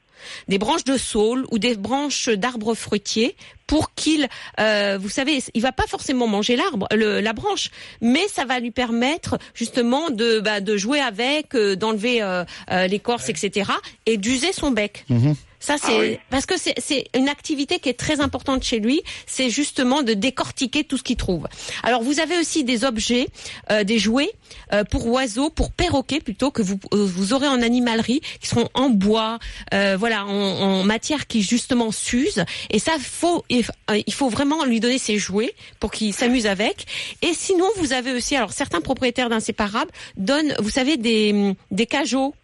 des 0.49 0.59
branches 0.59 0.85
de 0.85 0.97
saule 0.97 1.47
ou 1.51 1.59
des 1.59 1.77
branches 1.77 2.29
d'arbres 2.29 2.75
fruitiers 2.75 3.37
pour 3.67 3.95
qu'il, 3.95 4.29
euh, 4.61 4.99
vous 5.01 5.09
savez, 5.09 5.43
il 5.55 5.63
va 5.63 5.73
pas 5.73 5.87
forcément 5.87 6.27
manger 6.27 6.57
l'arbre, 6.57 6.87
la 6.91 7.33
branche, 7.33 7.71
mais 8.01 8.27
ça 8.29 8.45
va 8.45 8.61
lui 8.61 8.71
permettre 8.71 9.39
justement 9.55 10.11
de, 10.11 10.41
bah, 10.41 10.61
de 10.61 10.77
jouer 10.77 11.01
avec, 11.01 11.55
euh, 11.55 11.77
d'enlever 11.77 12.23
euh, 12.23 12.45
euh, 12.71 12.87
l'écorce, 12.87 13.29
etc., 13.29 13.71
et 14.07 14.17
d'user 14.17 14.53
son 14.53 14.71
bec. 14.71 15.07
Ça, 15.65 15.77
c'est 15.83 15.97
Ah 15.97 16.01
oui. 16.01 16.19
parce 16.31 16.45
que 16.45 16.59
c'est- 16.59 16.75
c'est 16.79 17.07
une 17.17 17.29
activité 17.29 17.79
qui 17.79 17.89
est 17.89 17.99
très 17.99 18.21
importante 18.21 18.63
chez 18.63 18.81
lui. 18.81 19.01
C'est 19.27 19.49
justement 19.49 20.03
de 20.03 20.13
décortiquer 20.13 20.85
tout 20.85 20.99
ce 20.99 21.03
qu'il 21.03 21.17
trouve. 21.17 21.47
Alors, 21.83 22.03
vous 22.03 22.21
avez 22.21 22.37
aussi 22.39 22.65
des 22.65 22.85
objets, 22.85 23.29
euh, 23.71 23.83
des 23.83 23.99
jouets 23.99 24.31
euh, 24.75 24.85
pour 24.85 25.07
oiseaux, 25.07 25.49
pour 25.49 25.73
perroquets 25.73 26.21
plutôt 26.21 26.51
que 26.51 26.61
vous 26.61 26.79
euh, 26.93 27.05
vous 27.17 27.33
aurez 27.33 27.49
en 27.49 27.63
animalerie, 27.63 28.21
qui 28.41 28.47
seront 28.49 28.69
en 28.75 28.91
bois, 28.91 29.39
euh, 29.73 29.97
voilà, 29.99 30.27
en, 30.27 30.31
en 30.81 30.85
matière 30.85 31.27
qui 31.27 31.41
justement 31.43 31.91
s'use. 31.93 32.45
Et 32.71 32.79
ça, 32.79 32.93
faut 33.01 33.43
il 33.49 33.65
euh, 33.91 34.03
il 34.07 34.13
faut 34.13 34.29
vraiment 34.29 34.65
lui 34.67 34.81
donner 34.81 34.99
ses 34.99 35.17
jouets 35.19 35.55
pour 35.81 35.91
qu'il 35.93 36.13
s'amuse 36.13 36.47
avec. 36.47 36.85
Et 37.23 37.33
sinon, 37.33 37.67
vous 37.77 37.93
avez 37.95 38.13
aussi, 38.13 38.37
alors 38.37 38.53
certains 38.53 38.83
propriétaires 38.83 39.31
d'inséparables 39.31 39.91
donnent, 40.19 40.55
vous 40.59 40.71
savez, 40.71 40.97
des 40.99 41.55
des 41.71 41.87
cajots 41.87 42.35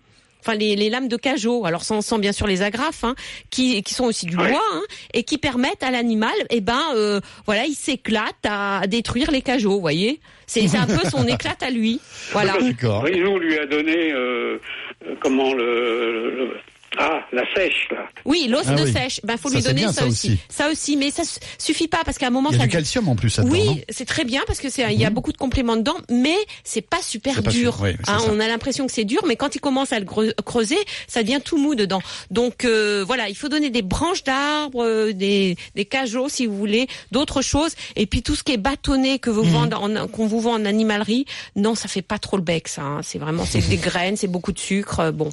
enfin 0.40 0.54
les, 0.54 0.76
les 0.76 0.90
lames 0.90 1.08
de 1.08 1.16
cajot, 1.16 1.64
alors 1.66 1.84
sans, 1.84 2.00
sans 2.02 2.18
bien 2.18 2.32
sûr 2.32 2.46
les 2.46 2.62
agrafes, 2.62 3.04
hein, 3.04 3.14
qui, 3.50 3.82
qui 3.82 3.94
sont 3.94 4.04
aussi 4.04 4.26
du 4.26 4.36
bois, 4.36 4.46
hein, 4.74 4.82
et 5.14 5.22
qui 5.22 5.38
permettent 5.38 5.82
à 5.82 5.90
l'animal, 5.90 6.32
eh 6.50 6.60
ben, 6.60 6.80
euh, 6.94 7.20
voilà, 7.46 7.64
il 7.66 7.74
s'éclate 7.74 8.34
à 8.44 8.82
détruire 8.86 9.30
les 9.30 9.42
cajots, 9.42 9.72
vous 9.72 9.80
voyez. 9.80 10.20
C'est 10.46 10.66
c'est 10.66 10.78
un 10.78 10.86
peu 10.86 11.08
son 11.08 11.26
éclate 11.28 11.62
à 11.62 11.70
lui, 11.70 12.00
voilà. 12.32 12.54
D'accord. 12.60 13.04
Lui 13.06 13.58
a 13.58 13.66
donné, 13.66 14.12
euh, 14.12 14.58
euh, 15.06 15.14
comment, 15.20 15.54
le, 15.54 16.30
le- 16.34 16.56
Ah, 16.98 17.20
la 17.32 17.42
sèche, 17.54 17.86
là. 17.92 18.08
Oui, 18.24 18.46
l'os 18.48 18.64
Ah 18.66 18.74
de 18.74 18.82
oui. 18.82 18.92
sèche, 18.92 19.20
ben 19.22 19.36
faut 19.36 19.48
Ça, 19.48 19.54
lui 19.56 19.62
donner 19.62 19.74
bien, 19.82 19.92
ça, 19.92 20.00
ça 20.02 20.06
aussi. 20.08 20.28
aussi. 20.32 20.38
Ça 20.48 20.70
aussi, 20.70 20.96
mais 20.96 21.10
ça 21.12 21.22
suffit 21.56 21.86
pas 21.86 21.98
parce 22.04 22.18
qu'à 22.18 22.26
un 22.26 22.30
moment 22.30 22.50
Il 22.50 22.54
y 22.54 22.56
a 22.56 22.60
ça 22.62 22.66
du 22.66 22.72
calcium 22.72 23.08
en 23.08 23.14
plus 23.14 23.36
là-dedans. 23.38 23.54
non 23.56 23.72
Oui, 23.74 23.84
c'est 23.88 24.04
très 24.06 24.24
bien 24.24 24.42
parce 24.46 24.58
que 24.58 24.68
c'est 24.68 24.92
il 24.92 24.98
y 25.00 25.04
a 25.04 25.10
beaucoup 25.10 25.30
de 25.32 25.36
compléments 25.36 25.76
dedans, 25.76 25.94
mais 26.10 26.34
c'est 26.64 26.80
pas 26.82 27.00
super 27.00 27.36
C'est 27.36 27.42
pas 27.42 27.50
dur. 27.52 27.74
sûr, 27.76 27.82
oui, 27.84 27.90
c'est 28.04 28.10
Hein, 28.10 28.18
on 28.28 28.40
a 28.40 28.48
l'impression 28.48 28.86
que 28.86 28.92
c'est 28.92 29.04
dur, 29.04 29.22
mais 29.26 29.36
quand 29.36 29.54
il 29.54 29.60
commence 29.60 29.92
à 29.92 30.00
le 30.00 30.04
creuser, 30.42 30.78
ça 31.06 31.22
devient 31.22 31.40
tout 31.44 31.58
mou 31.58 31.76
dedans. 31.76 32.02
Donc 32.32 32.64
euh, 32.64 33.04
voilà, 33.06 33.28
il 33.28 33.36
faut 33.36 33.48
donner 33.48 33.70
des 33.70 33.82
branches 33.82 34.24
d'arbres, 34.24 34.84
euh, 34.84 35.12
des 35.12 35.56
des 35.76 35.84
cajots 35.84 36.28
si 36.28 36.46
vous 36.46 36.56
voulez, 36.56 36.88
d'autres 37.12 37.40
choses, 37.40 37.72
et 37.94 38.06
puis 38.06 38.22
tout 38.22 38.34
ce 38.34 38.42
qui 38.42 38.52
est 38.52 38.56
bâtonné 38.56 39.20
que 39.20 39.30
vous 39.30 39.44
Mhm. 39.44 39.50
vendez 39.50 39.76
en, 39.76 40.08
qu'on 40.08 40.26
vous 40.26 40.40
vend 40.40 40.54
en 40.54 40.64
animalerie, 40.64 41.24
non, 41.54 41.76
ça 41.76 41.86
fait 41.86 42.02
pas 42.02 42.18
trop 42.18 42.36
le 42.36 42.42
bec, 42.42 42.66
ça. 42.66 42.82
hein. 42.82 43.00
C'est 43.04 43.18
vraiment 43.18 43.44
c'est 43.46 43.60
des 43.68 43.76
graines, 43.76 44.16
c'est 44.16 44.26
beaucoup 44.28 44.50
de 44.52 44.58
sucre. 44.58 44.98
euh, 45.00 45.12
Bon, 45.12 45.30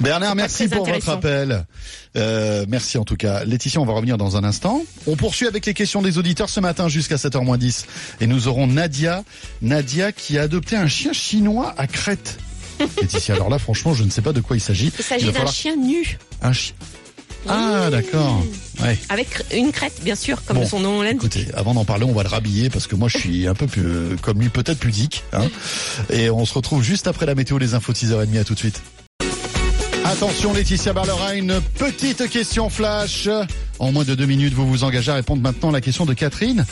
Bernard, 0.00 0.36
merci 0.36 0.68
pour 0.68 0.86
votre 0.86 1.08
appel. 1.08 1.64
Euh, 2.16 2.64
merci 2.68 2.98
en 2.98 3.04
tout 3.04 3.16
cas. 3.16 3.44
Laetitia, 3.44 3.80
on 3.80 3.84
va 3.84 3.94
revenir 3.94 4.16
dans 4.16 4.36
un 4.36 4.44
instant. 4.44 4.82
On 5.06 5.16
poursuit 5.16 5.46
avec 5.46 5.66
les 5.66 5.74
questions 5.74 6.02
des 6.02 6.18
auditeurs 6.18 6.48
ce 6.48 6.60
matin 6.60 6.88
jusqu'à 6.88 7.16
7h 7.16 7.58
10. 7.58 7.86
Et 8.20 8.26
nous 8.28 8.46
aurons 8.48 8.66
Nadia. 8.68 9.24
Nadia 9.60 10.12
qui 10.12 10.38
a 10.38 10.42
adopté 10.42 10.76
un 10.76 10.86
chien 10.86 11.12
chinois 11.12 11.74
à 11.76 11.86
Crète. 11.88 12.38
Laetitia, 13.00 13.34
alors 13.34 13.50
là, 13.50 13.58
franchement, 13.58 13.92
je 13.92 14.04
ne 14.04 14.10
sais 14.10 14.22
pas 14.22 14.32
de 14.32 14.40
quoi 14.40 14.56
il 14.56 14.60
s'agit. 14.60 14.92
il 14.96 15.04
s'agit 15.04 15.26
d'un 15.26 15.32
falloir- 15.32 15.52
chien 15.52 15.74
nu 15.76 16.16
Un 16.42 16.52
chien. 16.52 16.74
Ah, 17.48 17.88
d'accord. 17.90 18.44
Ouais. 18.82 18.98
avec 19.08 19.28
une 19.54 19.72
crête, 19.72 20.00
bien 20.02 20.14
sûr, 20.16 20.44
comme 20.44 20.58
Bon, 20.58 20.66
son 20.66 20.80
nom 20.80 21.02
l'indique. 21.02 21.18
Écoutez, 21.22 21.46
avant 21.54 21.72
d'en 21.74 21.84
parler, 21.84 22.04
on 22.04 22.12
va 22.12 22.22
le 22.22 22.28
rhabiller 22.28 22.68
parce 22.68 22.86
que 22.86 22.94
moi, 22.94 23.08
je 23.08 23.18
suis 23.18 23.46
un 23.48 23.54
peu 23.54 23.66
plus, 23.66 24.16
comme 24.22 24.40
lui, 24.40 24.48
peut-être 24.48 24.78
pudique. 24.78 25.24
Hein. 25.32 25.46
Et 26.10 26.30
on 26.30 26.44
se 26.44 26.54
retrouve 26.54 26.82
juste 26.82 27.06
après 27.06 27.26
la 27.26 27.34
météo, 27.34 27.58
les 27.58 27.74
infos 27.74 27.92
de 27.92 27.98
6h30. 27.98 28.38
À 28.38 28.44
tout 28.44 28.54
de 28.54 28.58
suite. 28.58 28.80
Attention, 30.20 30.52
Laetitia 30.52 30.92
Barlera, 30.92 31.36
une 31.36 31.60
petite 31.78 32.28
question 32.28 32.68
flash. 32.68 33.28
En 33.78 33.92
moins 33.92 34.02
de 34.02 34.16
deux 34.16 34.26
minutes, 34.26 34.52
vous 34.52 34.66
vous 34.66 34.82
engagez 34.82 35.12
à 35.12 35.14
répondre 35.14 35.40
maintenant 35.40 35.68
à 35.68 35.72
la 35.72 35.80
question 35.80 36.06
de 36.06 36.12
Catherine. 36.12 36.66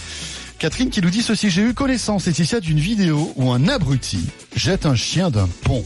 Catherine 0.58 0.90
qui 0.90 1.00
nous 1.00 1.10
dit 1.10 1.22
ceci, 1.22 1.48
j'ai 1.48 1.62
eu 1.62 1.72
connaissance, 1.72 2.26
Laetitia, 2.26 2.58
d'une 2.58 2.80
vidéo 2.80 3.32
où 3.36 3.52
un 3.52 3.68
abruti 3.68 4.18
jette 4.56 4.84
un 4.84 4.96
chien 4.96 5.30
d'un 5.30 5.48
pont. 5.62 5.84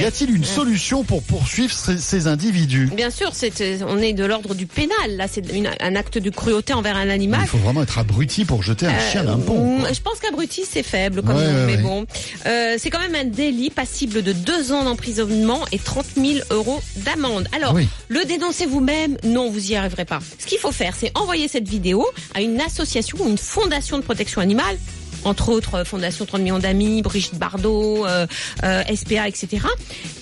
Y 0.00 0.04
a-t-il 0.04 0.34
une 0.34 0.44
solution 0.44 1.04
pour 1.04 1.22
poursuivre 1.22 1.72
ces, 1.72 1.98
ces 1.98 2.26
individus? 2.26 2.90
Bien 2.94 3.10
sûr, 3.10 3.30
c'est, 3.34 3.52
on 3.86 3.98
est 3.98 4.12
de 4.12 4.24
l'ordre 4.24 4.54
du 4.54 4.66
pénal. 4.66 5.16
Là, 5.16 5.26
c'est 5.30 5.46
une- 5.52 5.70
un 5.80 5.96
acte 5.96 6.18
de 6.18 6.30
cruauté 6.30 6.72
envers 6.72 6.96
un 6.96 7.08
animal. 7.08 7.40
Il 7.44 7.48
faut 7.48 7.58
vraiment 7.58 7.82
être 7.82 7.98
abruti 7.98 8.44
pour 8.44 8.62
jeter 8.62 8.86
un 8.86 8.94
Euh, 8.94 9.10
chien 9.10 9.24
d'un 9.24 9.38
pont. 9.38 9.54
quoi. 9.80 9.90
mm, 9.90 9.94
Je 9.94 10.00
pense 10.00 10.18
qu'abruti 10.20 10.62
c'est 10.70 10.82
faible 10.82 11.22
comme 11.22 11.36
Ouais, 11.36 11.52
mais 11.66 11.76
ouais. 11.76 11.82
bon, 11.82 12.06
Euh, 12.46 12.76
c'est 12.78 12.90
quand 12.90 13.00
même 13.00 13.14
un 13.14 13.24
délit 13.24 13.70
passible 13.70 14.22
de 14.22 14.32
deux 14.32 14.72
ans 14.72 14.84
d'emprisonnement 14.84 15.60
et 15.72 15.78
30 15.78 16.06
000 16.16 16.38
euros 16.50 16.80
d'amende. 16.96 17.46
Alors, 17.54 17.74
Oui. 17.74 17.88
le 18.08 18.24
dénoncer 18.24 18.66
vous-même, 18.66 19.16
non, 19.24 19.50
vous 19.50 19.70
y 19.70 19.76
arriverez 19.76 20.04
pas. 20.04 20.20
Ce 20.38 20.46
qu'il 20.46 20.58
faut 20.58 20.72
faire, 20.72 20.94
c'est 20.98 21.10
envoyer 21.16 21.48
cette 21.48 21.68
vidéo 21.68 22.06
à 22.34 22.40
une 22.40 22.60
association 22.60 23.18
ou 23.20 23.28
une 23.28 23.38
fondation 23.38 23.98
de 23.98 24.02
protection 24.02 24.40
animale. 24.40 24.76
Entre 25.24 25.48
autres, 25.50 25.74
euh, 25.76 25.84
Fondation 25.84 26.24
30 26.26 26.40
millions 26.42 26.58
d'amis, 26.58 27.02
Brigitte 27.02 27.36
Bardot, 27.38 28.06
euh, 28.06 28.26
euh, 28.64 28.82
SPA, 28.94 29.28
etc., 29.28 29.66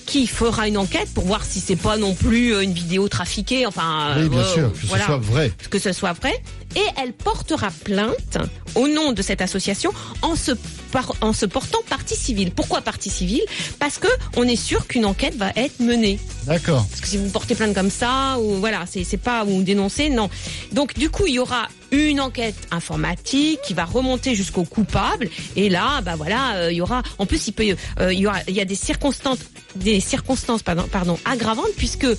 qui 0.05 0.27
fera 0.27 0.67
une 0.67 0.77
enquête 0.77 1.07
pour 1.13 1.25
voir 1.25 1.43
si 1.45 1.59
c'est 1.59 1.75
pas 1.75 1.97
non 1.97 2.13
plus 2.13 2.61
une 2.61 2.73
vidéo 2.73 3.07
trafiquée. 3.07 3.65
Enfin, 3.65 4.13
Oui, 4.17 4.29
bien 4.29 4.43
sûr, 4.43 4.71
que 4.73 4.77
voilà 4.87 5.03
ce 5.03 5.07
soit 5.07 5.17
vrai. 5.17 5.51
que 5.69 5.79
ce 5.79 5.91
soit 5.93 6.13
vrai, 6.13 6.41
et 6.75 6.81
elle 7.01 7.13
portera 7.13 7.69
plainte 7.83 8.37
au 8.75 8.87
nom 8.87 9.11
de 9.13 9.21
cette 9.21 9.41
association 9.41 9.91
en 10.21 10.35
se, 10.35 10.51
par- 10.91 11.13
en 11.21 11.33
se 11.33 11.45
portant 11.45 11.79
partie 11.89 12.15
civile. 12.15 12.51
Pourquoi 12.51 12.81
partie 12.81 13.09
civile? 13.09 13.41
Parce 13.79 13.97
que 13.97 14.07
on 14.35 14.43
est 14.43 14.55
sûr 14.55 14.85
qu'une 14.87 15.05
enquête 15.05 15.35
va 15.37 15.51
être 15.55 15.79
menée. 15.79 16.19
D'accord. 16.45 16.85
Parce 16.89 17.01
que 17.01 17.07
si 17.07 17.17
vous 17.17 17.29
portez 17.29 17.55
plainte 17.55 17.73
comme 17.73 17.89
ça, 17.91 18.37
ou 18.39 18.55
voilà, 18.57 18.85
c'est 18.91 19.03
c'est 19.03 19.17
pas 19.17 19.45
ou 19.45 19.63
dénoncer, 19.63 20.09
non. 20.09 20.29
Donc 20.73 20.93
du 20.97 21.09
coup, 21.09 21.25
il 21.27 21.35
y 21.35 21.39
aura 21.39 21.67
une 21.91 22.19
enquête 22.21 22.55
informatique 22.71 23.59
qui 23.65 23.73
va 23.73 23.85
remonter 23.85 24.35
jusqu'au 24.35 24.63
coupable, 24.63 25.29
et 25.55 25.69
là, 25.69 26.01
bah 26.01 26.15
voilà, 26.15 26.55
euh, 26.55 26.71
il 26.71 26.77
y 26.77 26.81
aura. 26.81 27.03
En 27.19 27.25
plus, 27.25 27.47
il 27.47 27.51
peut, 27.53 27.75
euh, 27.99 28.13
il 28.13 28.19
y 28.19 28.27
aura, 28.27 28.39
il 28.47 28.55
y 28.55 28.61
a 28.61 28.65
des 28.65 28.75
circonstances, 28.75 29.39
des 29.75 29.99
circonstances, 29.99 30.63
pardon, 30.63 30.87
pardon 30.91 31.17
aggravantes 31.25 31.73
puisque 31.77 32.05
euh, 32.05 32.15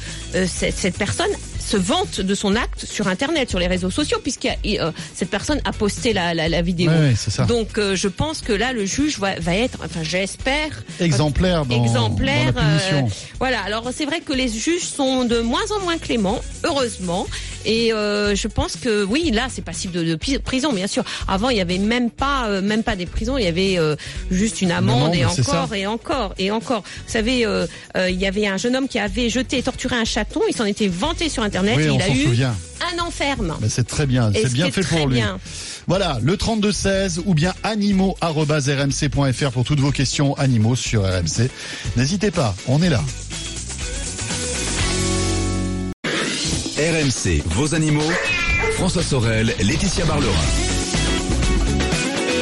cette, 0.46 0.76
cette 0.76 0.96
personne 0.96 1.30
se 1.58 1.76
vante 1.76 2.20
de 2.20 2.35
son 2.35 2.54
acte 2.56 2.85
sur 2.85 3.06
Internet, 3.08 3.48
sur 3.48 3.58
les 3.58 3.66
réseaux 3.68 3.90
sociaux, 3.90 4.18
puisque 4.22 4.48
cette 5.14 5.30
personne 5.30 5.61
a 5.64 5.72
posté 5.72 6.12
la, 6.12 6.35
la, 6.35 6.48
la 6.48 6.61
vidéo. 6.61 6.90
Ouais, 6.90 6.98
ouais, 7.11 7.14
ça. 7.16 7.44
Donc 7.44 7.78
euh, 7.78 7.94
je 7.96 8.08
pense 8.08 8.40
que 8.40 8.52
là, 8.52 8.72
le 8.72 8.85
juge 8.85 9.18
va, 9.18 9.37
va 9.38 9.54
être, 9.54 9.78
enfin 9.85 10.02
j'espère, 10.02 10.82
Exemplaire 11.00 11.64
dans, 11.64 11.82
exemplaire. 11.82 12.52
dans 12.52 12.61
la 12.61 12.66
punition. 12.78 13.06
euh, 13.06 13.35
voilà. 13.38 13.61
Alors 13.62 13.88
c'est 13.94 14.04
vrai 14.04 14.20
que 14.20 14.32
les 14.32 14.48
juges 14.48 14.82
sont 14.85 15.24
de 15.24 15.40
moins 15.40 15.64
en 15.76 15.80
moins 15.85 15.98
cléments, 15.98 16.40
heureusement. 16.64 17.26
Et 17.64 17.92
euh, 17.92 18.35
je 18.35 18.48
pense 18.48 18.77
que 18.77 19.05
oui, 19.05 19.31
là, 19.33 19.46
c'est 19.51 19.62
passible 19.62 19.92
de, 19.92 20.05
de 20.05 20.38
prison, 20.38 20.72
bien 20.72 20.87
sûr. 20.87 21.05
Avant, 21.29 21.51
il 21.51 21.57
y 21.57 21.61
avait 21.61 21.79
même 21.79 22.11
pas, 22.11 22.46
euh, 22.46 22.62
même 22.62 22.83
pas 22.83 22.96
des 22.96 23.07
prisons. 23.07 23.38
Il 23.38 23.44
y 23.44 23.48
avait 23.48 23.79
euh, 23.79 23.96
juste 24.31 24.62
une 24.62 24.70
amende, 24.70 25.14
et 25.14 25.25
encore 25.25 25.68
ça. 25.68 25.77
et 25.77 25.87
encore 25.87 26.35
et 26.38 26.51
encore. 26.51 26.83
Vous 26.83 27.12
savez, 27.12 27.46
il 27.96 28.20
y 28.20 28.27
avait 28.27 28.46
un 28.46 28.57
jeune 28.57 28.77
homme 28.77 28.88
qui 28.88 28.98
avait 28.98 29.29
jeté 29.29 29.59
et 29.59 29.62
torturé 29.62 29.96
un 29.96 30.05
chaton. 30.05 30.40
Il 30.48 30.55
s'en 30.55 30.64
était 30.64 30.88
vanté 30.88 31.29
sur 31.29 31.42
Internet. 31.42 31.77
Oui, 31.77 31.85
et 31.85 31.94
il 31.94 32.03
a 32.03 32.09
eu 32.09 32.25
souvient. 32.25 32.55
un 32.92 32.98
an 33.03 33.11
ferme. 33.11 33.57
Mais 33.61 33.68
c'est 33.68 33.87
très 33.87 34.07
bien, 34.07 34.31
c'est 34.33 34.48
ce 34.48 34.53
bien 34.53 34.70
fait 34.70 34.83
pour 34.83 35.07
lui. 35.07 35.16
bien. 35.16 35.38
Voilà, 35.87 36.18
le 36.22 36.37
3216 36.37 37.22
ou 37.27 37.35
bien 37.35 37.55
animaux@rmc.fr 37.64 39.51
pour 39.51 39.64
toutes 39.64 39.81
vos 39.81 39.90
questions 39.90 40.35
animaux 40.35 40.77
sur 40.77 41.03
RMC. 41.03 41.51
N'hésitez 41.96 42.31
pas, 42.31 42.55
on 42.68 42.83
est 42.83 42.90
là. 42.90 43.03
RMC, 46.92 47.42
vos 47.46 47.74
animaux. 47.74 48.11
François 48.74 49.02
Sorel, 49.02 49.55
Laetitia 49.61 50.05
Barlerin. 50.05 50.31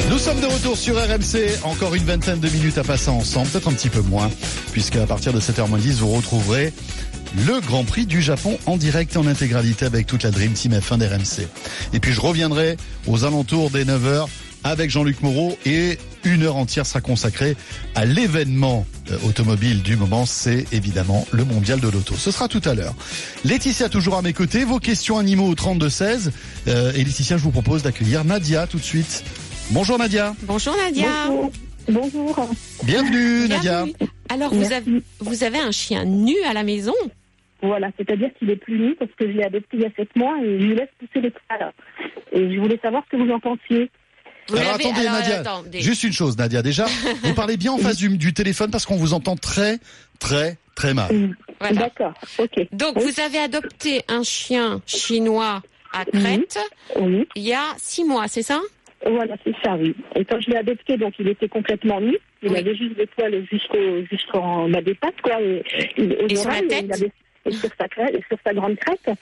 Nous 0.09 0.17
sommes 0.17 0.41
de 0.41 0.45
retour 0.45 0.77
sur 0.77 0.97
RMC, 0.97 1.63
encore 1.63 1.95
une 1.95 2.03
vingtaine 2.03 2.41
de 2.41 2.49
minutes 2.49 2.77
à 2.77 2.83
passer 2.83 3.07
ensemble, 3.11 3.47
peut-être 3.47 3.69
un 3.69 3.73
petit 3.73 3.87
peu 3.87 4.01
moins, 4.01 4.29
puisque 4.73 4.97
à 4.97 5.05
partir 5.05 5.31
de 5.31 5.39
7h10, 5.39 5.99
vous 5.99 6.09
retrouverez 6.09 6.73
le 7.47 7.61
Grand 7.61 7.85
Prix 7.85 8.05
du 8.05 8.21
Japon 8.21 8.59
en 8.65 8.75
direct 8.75 9.15
et 9.15 9.19
en 9.19 9.25
intégralité 9.25 9.85
avec 9.85 10.05
toute 10.05 10.23
la 10.23 10.31
Dream 10.31 10.51
Team 10.51 10.73
F1 10.73 10.97
d'RMC. 10.97 11.47
Et 11.93 12.01
puis 12.01 12.11
je 12.11 12.19
reviendrai 12.19 12.75
aux 13.07 13.23
alentours 13.23 13.69
des 13.69 13.85
9h 13.85 14.27
avec 14.63 14.89
Jean-Luc 14.89 15.21
Moreau 15.21 15.57
et 15.65 15.97
une 16.23 16.43
heure 16.43 16.55
entière 16.55 16.85
sera 16.85 17.01
consacrée 17.01 17.55
à 17.95 18.05
l'événement 18.05 18.85
euh, 19.11 19.17
automobile 19.27 19.81
du 19.81 19.95
moment, 19.95 20.25
c'est 20.25 20.71
évidemment 20.73 21.25
le 21.31 21.43
mondial 21.45 21.79
de 21.79 21.87
l'auto. 21.87 22.15
Ce 22.15 22.31
sera 22.31 22.47
tout 22.47 22.61
à 22.65 22.73
l'heure. 22.73 22.93
Laetitia 23.43 23.89
toujours 23.89 24.17
à 24.17 24.21
mes 24.21 24.33
côtés, 24.33 24.63
vos 24.63 24.79
questions 24.79 25.17
animaux 25.17 25.47
au 25.47 25.55
3216 25.55 26.31
euh, 26.67 26.91
et 26.93 27.03
Laetitia, 27.03 27.37
je 27.37 27.43
vous 27.43 27.51
propose 27.51 27.83
d'accueillir 27.83 28.23
Nadia 28.23 28.67
tout 28.67 28.77
de 28.77 28.83
suite. 28.83 29.23
Bonjour 29.71 29.97
Nadia. 29.97 30.35
Bonjour 30.43 30.75
Nadia. 30.77 31.07
Bonjour. 31.27 31.51
Bonjour. 31.87 32.49
Bienvenue, 32.83 33.47
Nadia. 33.47 33.85
Alors 34.29 34.53
vous 34.53 34.71
avez 34.71 35.01
vous 35.19 35.43
avez 35.43 35.59
un 35.59 35.71
chien 35.71 36.05
nu 36.05 36.35
à 36.47 36.53
la 36.53 36.63
maison? 36.63 36.93
Voilà, 37.63 37.89
c'est-à-dire 37.97 38.29
qu'il 38.37 38.49
est 38.49 38.55
plus 38.55 38.79
nu 38.79 38.95
parce 38.95 39.11
que 39.17 39.27
je 39.27 39.37
l'ai 39.37 39.43
adopté 39.43 39.77
il 39.77 39.81
y 39.81 39.85
a 39.85 39.91
sept 39.95 40.15
mois 40.15 40.35
et 40.43 40.59
je 40.59 40.65
lui 40.65 40.75
laisse 40.75 40.89
pousser 40.99 41.21
les 41.21 41.31
poils. 41.31 41.73
Et 42.31 42.53
je 42.53 42.59
voulais 42.59 42.79
savoir 42.81 43.03
ce 43.05 43.15
que 43.15 43.21
vous 43.21 43.31
en 43.31 43.39
pensiez. 43.39 43.89
Vous 44.49 44.57
alors 44.57 44.73
attendez 44.73 45.01
alors, 45.07 45.13
Nadia, 45.19 45.39
attendez. 45.39 45.81
juste 45.81 46.03
une 46.03 46.11
chose 46.13 46.37
Nadia, 46.37 46.61
déjà, 46.61 46.85
vous 47.23 47.33
parlez 47.33 47.57
bien 47.57 47.71
en 47.71 47.77
face 47.77 47.97
du, 47.97 48.17
du 48.17 48.33
téléphone 48.33 48.71
parce 48.71 48.85
qu'on 48.85 48.97
vous 48.97 49.13
entend 49.13 49.35
très 49.35 49.79
très 50.19 50.57
très 50.75 50.93
mal. 50.93 51.35
Voilà. 51.59 51.75
D'accord, 51.81 52.13
ok. 52.39 52.67
Donc 52.73 52.95
Oui. 52.97 53.03
vous 53.05 53.19
avez 53.21 53.37
adopté 53.37 54.01
un 54.07 54.23
chien 54.23 54.81
chinois 54.85 55.61
à 55.93 56.05
Crète 56.05 56.57
Oui, 56.99 57.27
il 57.35 57.43
y 57.43 57.53
a 57.53 57.63
six 57.77 58.03
mois, 58.03 58.27
c'est 58.27 58.43
ça? 58.43 58.59
Voilà, 59.05 59.35
c'est 59.43 59.53
ça, 59.63 59.75
oui. 59.79 59.95
Et 60.15 60.25
quand 60.25 60.39
je 60.39 60.49
l'ai 60.51 60.57
adopté, 60.57 60.95
donc 60.97 61.13
il 61.19 61.27
était 61.27 61.47
complètement 61.49 61.99
nu. 61.99 62.17
Il 62.43 62.51
Oui. 62.51 62.57
avait 62.59 62.75
juste 62.75 62.95
des 62.95 63.07
poils 63.07 63.45
jusqu'au 63.51 64.05
jusqu'en 64.09 64.69
bas 64.69 64.81
des 64.81 64.95
pattes, 64.95 65.19
quoi. 65.23 65.39
Et, 65.41 65.63
et, 65.97 66.23
aux 66.23 66.27
Et 66.27 66.35
sur 66.35 66.49
la 66.49 66.61
tête 66.61 66.85
il 66.85 66.93
avait- 66.93 67.11
et 67.45 67.51
sur 67.51 67.69
sa 67.79 67.87
crête, 67.87 68.13
et 68.13 68.23
sur 68.27 68.37
sa 68.45 68.53
grande 68.53 68.77
crête. 68.77 69.17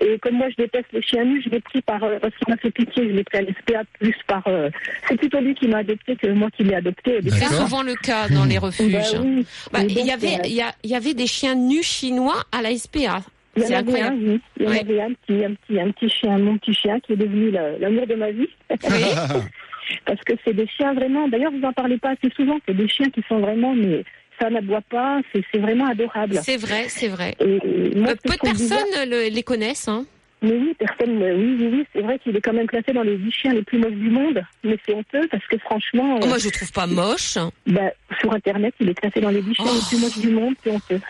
Et 0.00 0.18
comme 0.18 0.34
moi 0.34 0.48
je 0.50 0.56
déteste 0.62 0.86
les 0.92 1.02
chiens 1.02 1.24
nus, 1.24 1.42
je 1.44 1.50
l'ai 1.50 1.60
pris 1.60 1.82
par 1.82 2.02
euh, 2.04 2.18
parce 2.20 2.34
qu'il 2.36 2.48
m'a 2.48 2.56
fait 2.56 2.70
pitié, 2.70 3.08
je 3.08 3.12
l'ai 3.14 3.24
pris 3.24 3.38
à 3.38 3.42
l'SPA 3.42 3.82
plus 3.98 4.14
par. 4.26 4.42
euh, 4.46 4.70
c'est 5.08 5.16
plutôt 5.16 5.40
lui 5.40 5.54
qui 5.54 5.66
m'a 5.68 5.78
adopté 5.78 6.16
que 6.16 6.28
moi 6.28 6.48
qui 6.56 6.64
l'ai 6.64 6.74
adopté. 6.74 7.18
C'est 7.22 7.44
souvent 7.46 7.82
le 7.82 7.94
cas 7.94 8.28
dans 8.28 8.44
les 8.44 8.58
refuges. 8.58 8.92
Bah 8.92 9.20
oui. 9.24 9.46
Bah, 9.72 9.80
Et 9.82 9.86
il 9.92 10.06
y 10.06 10.10
avait, 10.12 10.34
euh, 10.36 10.68
il 10.84 10.90
y, 10.90 10.94
avait 10.94 11.14
des 11.14 11.26
chiens 11.26 11.54
nus 11.54 11.82
chinois 11.82 12.42
à 12.52 12.62
la 12.62 12.76
SPA. 12.76 13.20
Il 13.56 13.62
y 13.62 13.66
en 13.74 13.78
avait 13.78 14.00
un, 14.00 14.14
oui. 14.14 14.40
Il 14.58 14.64
y 14.64 14.66
en 14.66 14.70
Ouais. 14.70 14.80
avait 14.80 15.00
un 15.02 15.12
petit, 15.12 15.44
un 15.44 15.54
petit, 15.54 15.80
un 15.80 15.90
petit 15.92 16.08
chien, 16.08 16.38
mon 16.38 16.58
petit 16.58 16.74
chien, 16.74 16.98
qui 17.00 17.12
est 17.12 17.16
devenu 17.16 17.50
la- 17.52 17.78
l'amour 17.78 18.06
de 18.06 18.14
ma 18.14 18.30
vie. 18.32 18.48
Parce 20.06 20.20
que 20.24 20.32
c'est 20.44 20.54
des 20.54 20.66
chiens 20.66 20.94
vraiment. 20.94 21.28
D'ailleurs, 21.28 21.52
vous 21.52 21.64
en 21.64 21.72
parlez 21.72 21.98
pas 21.98 22.10
assez 22.10 22.32
souvent. 22.34 22.58
C'est 22.66 22.74
des 22.76 22.88
chiens 22.88 23.10
qui 23.10 23.22
sont 23.28 23.38
vraiment, 23.40 23.74
mais 23.74 24.02
ça 24.40 24.50
n'aboie 24.50 24.80
pas. 24.82 25.20
C'est 25.32 25.58
vraiment 25.58 25.86
adorable. 25.86 26.40
C'est 26.42 26.56
vrai, 26.56 26.86
c'est 26.88 27.08
vrai. 27.08 27.34
Et 27.40 27.94
moi, 27.96 28.10
Euh, 28.10 28.14
peu 28.22 28.34
de 28.34 28.38
personnes 28.40 29.08
le- 29.08 29.28
les 29.34 29.42
connaissent. 29.42 29.88
Hein. 29.88 30.04
Mais 30.42 30.52
oui, 30.52 30.74
personne. 30.78 31.22
euh, 31.22 31.34
Oui, 31.36 31.56
oui, 31.58 31.68
oui. 31.72 31.84
C'est 31.94 32.02
vrai 32.02 32.18
qu'il 32.18 32.36
est 32.36 32.40
quand 32.42 32.52
même 32.52 32.66
classé 32.66 32.92
dans 32.92 33.02
les 33.02 33.16
10 33.16 33.30
chiens 33.32 33.54
les 33.54 33.62
plus 33.62 33.78
moches 33.78 33.92
du 33.94 34.10
monde. 34.10 34.42
Mais 34.62 34.76
c'est 34.84 34.92
honteux 34.92 35.26
parce 35.30 35.46
que 35.46 35.56
franchement, 35.58 36.18
Oh, 36.20 36.24
euh, 36.24 36.28
moi, 36.28 36.36
je 36.38 36.44
le 36.46 36.50
trouve 36.50 36.70
pas 36.72 36.86
moche. 36.86 37.38
bah, 37.66 37.80
sur 38.20 38.30
Internet, 38.34 38.74
il 38.78 38.90
est 38.90 38.94
classé 38.94 39.20
dans 39.22 39.30
les 39.30 39.40
10 39.40 39.54
chiens 39.54 39.64
Oh. 39.66 39.74
les 39.74 39.86
plus 39.88 40.04
moches 40.04 40.18
du 40.18 40.30
monde. 40.30 40.54
C'est 40.62 40.70
honteux. 40.70 41.00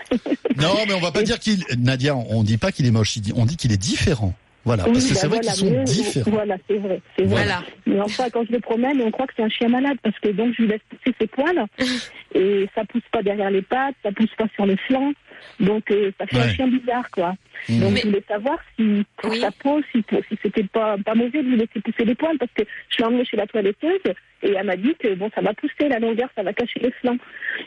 Non, 0.57 0.75
mais 0.87 0.95
on 0.95 1.01
va 1.01 1.11
pas 1.11 1.23
dire 1.23 1.41
qu'il 1.41 1.65
Nadia, 1.79 2.15
on 2.15 2.45
dit 2.45 2.59
pas 2.59 2.71
qu'il 2.71 2.87
est 2.87 2.93
moche, 2.93 3.17
on 3.35 3.45
dit 3.45 3.57
qu'il 3.57 3.73
est 3.73 3.77
différent. 3.77 4.35
Voilà, 4.65 4.85
parce 4.85 4.97
Oui, 4.97 5.03
que 5.05 5.09
bah 5.15 5.21
c'est 5.21 5.27
vrai 5.29 5.39
voilà, 5.43 5.53
qu'ils 5.53 5.67
sont 5.69 5.71
mais- 5.71 5.85
différents. 5.85 6.31
Voilà, 6.31 6.57
c'est 6.69 6.79
vrai. 6.79 7.01
C'est 7.17 7.25
vrai. 7.25 7.35
Voilà. 7.45 7.63
Mais 7.87 8.01
enfin, 8.01 8.31
quand 8.31 8.45
je 8.47 8.53
le 8.53 8.61
promène, 8.61 9.01
on 9.03 9.11
croit 9.11 9.27
que 9.27 9.35
c'est 9.37 9.43
un 9.43 9.49
chien 9.49 9.69
malade 9.69 9.99
parce 10.03 10.19
que 10.21 10.29
donc 10.31 10.55
je 10.57 10.63
lui 10.63 10.69
laisse 10.69 10.81
pousser 10.89 11.15
ses 11.21 11.27
poils 11.27 11.65
et 12.35 12.67
ça 12.75 12.85
pousse 12.85 13.03
pas 13.13 13.23
derrière 13.23 13.51
les 13.51 13.63
pattes, 13.63 13.95
ça 14.03 14.11
pousse 14.13 14.31
pas 14.39 14.47
sur 14.55 14.65
les 14.67 14.77
flancs. 14.79 15.13
Donc 15.61 15.91
euh, 15.91 16.11
ça 16.19 16.27
fait 16.27 16.37
Ouais. 16.37 16.43
un 16.43 16.49
chien 16.55 16.69
bizarre, 16.69 17.11
quoi. 17.11 17.35
Mmh. 17.69 17.81
Donc 17.81 17.93
Mais- 17.93 18.01
je 18.01 18.07
voulais 18.09 18.25
savoir 18.29 18.59
si 18.77 19.05
pour 19.17 19.31
Oui. 19.31 19.41
sa 19.41 19.51
peau, 19.53 19.81
si, 19.93 20.05
si 20.11 20.39
c'était 20.43 20.65
pas, 20.65 20.97
pas 21.05 21.15
mauvais 21.15 21.43
de 21.43 21.49
lui 21.49 21.57
laisser 21.57 21.81
pousser 21.85 22.05
les 22.05 22.15
poils 22.15 22.37
parce 22.39 22.51
que 22.57 22.63
je 22.91 22.99
l'ai 22.99 23.05
emmené 23.05 23.25
chez 23.25 23.37
la 23.37 23.47
toiletteuse 23.47 24.01
et 24.43 24.51
elle 24.53 24.67
m'a 24.67 24.77
dit 24.77 24.95
que 24.99 25.15
bon, 25.15 25.31
ça 25.35 25.41
va 25.41 25.55
pousser 25.55 25.89
la 25.89 25.99
longueur, 25.99 26.29
ça 26.37 26.43
va 26.43 26.53
cacher 26.53 26.81
les 26.81 26.91
flancs. 27.01 27.17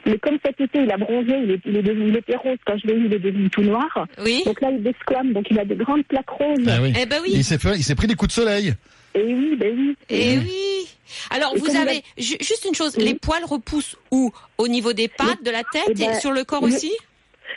Mais 0.05 0.17
comme 0.19 0.37
cet 0.45 0.59
été 0.61 0.79
il 0.83 0.91
a 0.91 0.97
bronzé, 0.97 1.33
il, 1.43 1.51
est, 1.51 1.59
il, 1.65 1.77
est 1.77 1.81
devenu, 1.83 2.09
il 2.09 2.17
était 2.17 2.35
rose 2.35 2.57
quand 2.65 2.77
je 2.77 2.87
l'ai 2.87 2.93
eu, 2.95 3.05
il 3.05 3.13
est 3.13 3.19
devenu 3.19 3.49
tout 3.49 3.61
noir. 3.63 4.07
Oui. 4.23 4.43
Donc 4.45 4.59
là 4.61 4.69
il 4.71 4.83
desquame, 4.83 5.33
donc 5.33 5.47
il 5.49 5.59
a 5.59 5.65
des 5.65 5.75
grandes 5.75 6.05
plaques 6.05 6.29
roses. 6.29 6.67
Ah 6.67 6.79
oui. 6.81 6.93
Eh 6.99 7.05
ben 7.05 7.19
oui. 7.23 7.31
Il 7.33 7.43
s'est 7.43 7.57
fait, 7.57 7.75
il 7.75 7.83
s'est 7.83 7.95
pris 7.95 8.07
des 8.07 8.15
coups 8.15 8.29
de 8.29 8.33
soleil. 8.41 8.73
Et 9.15 9.23
oui, 9.33 9.55
ben 9.55 9.73
oui. 9.75 9.95
Eh 10.09 10.37
oui. 10.37 10.87
Alors, 11.31 11.53
Et 11.55 11.59
vous 11.59 11.75
avez 11.75 12.03
ju- 12.17 12.35
juste 12.41 12.65
une 12.67 12.75
chose. 12.75 12.93
Oui. 12.97 13.05
Les 13.05 13.13
poils 13.15 13.43
repoussent 13.45 13.95
où? 14.11 14.31
Au 14.57 14.67
niveau 14.67 14.91
des 14.93 15.07
pattes, 15.07 15.41
de 15.43 15.49
la 15.49 15.63
tête 15.63 15.83
Eh 15.89 15.93
ben, 15.93 16.11
et 16.11 16.19
sur 16.19 16.31
le 16.31 16.43
corps 16.43 16.61
le- 16.67 16.67
aussi? 16.73 16.91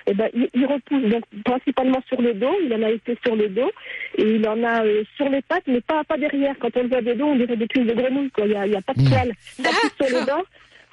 Eh 0.07 0.14
ben, 0.14 0.29
il, 0.35 0.48
il 0.55 0.66
repousse 0.66 1.03
donc 1.11 1.22
principalement 1.44 2.03
sur 2.09 2.20
le 2.20 2.35
dos. 2.35 2.55
Il 2.64 2.72
en 2.74 2.83
a 2.83 2.90
été 2.90 3.16
sur 3.24 3.37
le 3.37 3.48
dos 3.48 3.70
et 4.18 4.22
il 4.37 4.48
en 4.48 4.62
a 4.64 4.85
euh, 4.85 5.03
sur 5.16 5.29
les 5.29 5.42
pattes, 5.42 5.64
mais 5.66 5.81
pas 5.81 6.03
pas 6.05 6.16
derrière. 6.16 6.55
Quand 6.61 6.70
on 6.76 6.83
le 6.83 6.88
voit 6.88 7.03
des 7.03 7.14
dos, 7.14 7.26
on 7.26 7.37
dirait 7.37 7.57
des 7.57 7.66
cuisses 7.68 7.87
de 7.87 7.94
grenouille. 7.94 8.31
Quoi. 8.31 8.46
Il 8.46 8.53
y 8.53 8.57
a, 8.57 8.62
a 8.79 8.83
pas 8.83 8.94
de 8.94 9.03
Mm. 9.03 9.09
poils. 9.11 9.33
Sur 9.57 10.07
le 10.18 10.24
D'accord. 10.24 10.38
dos. 10.38 10.44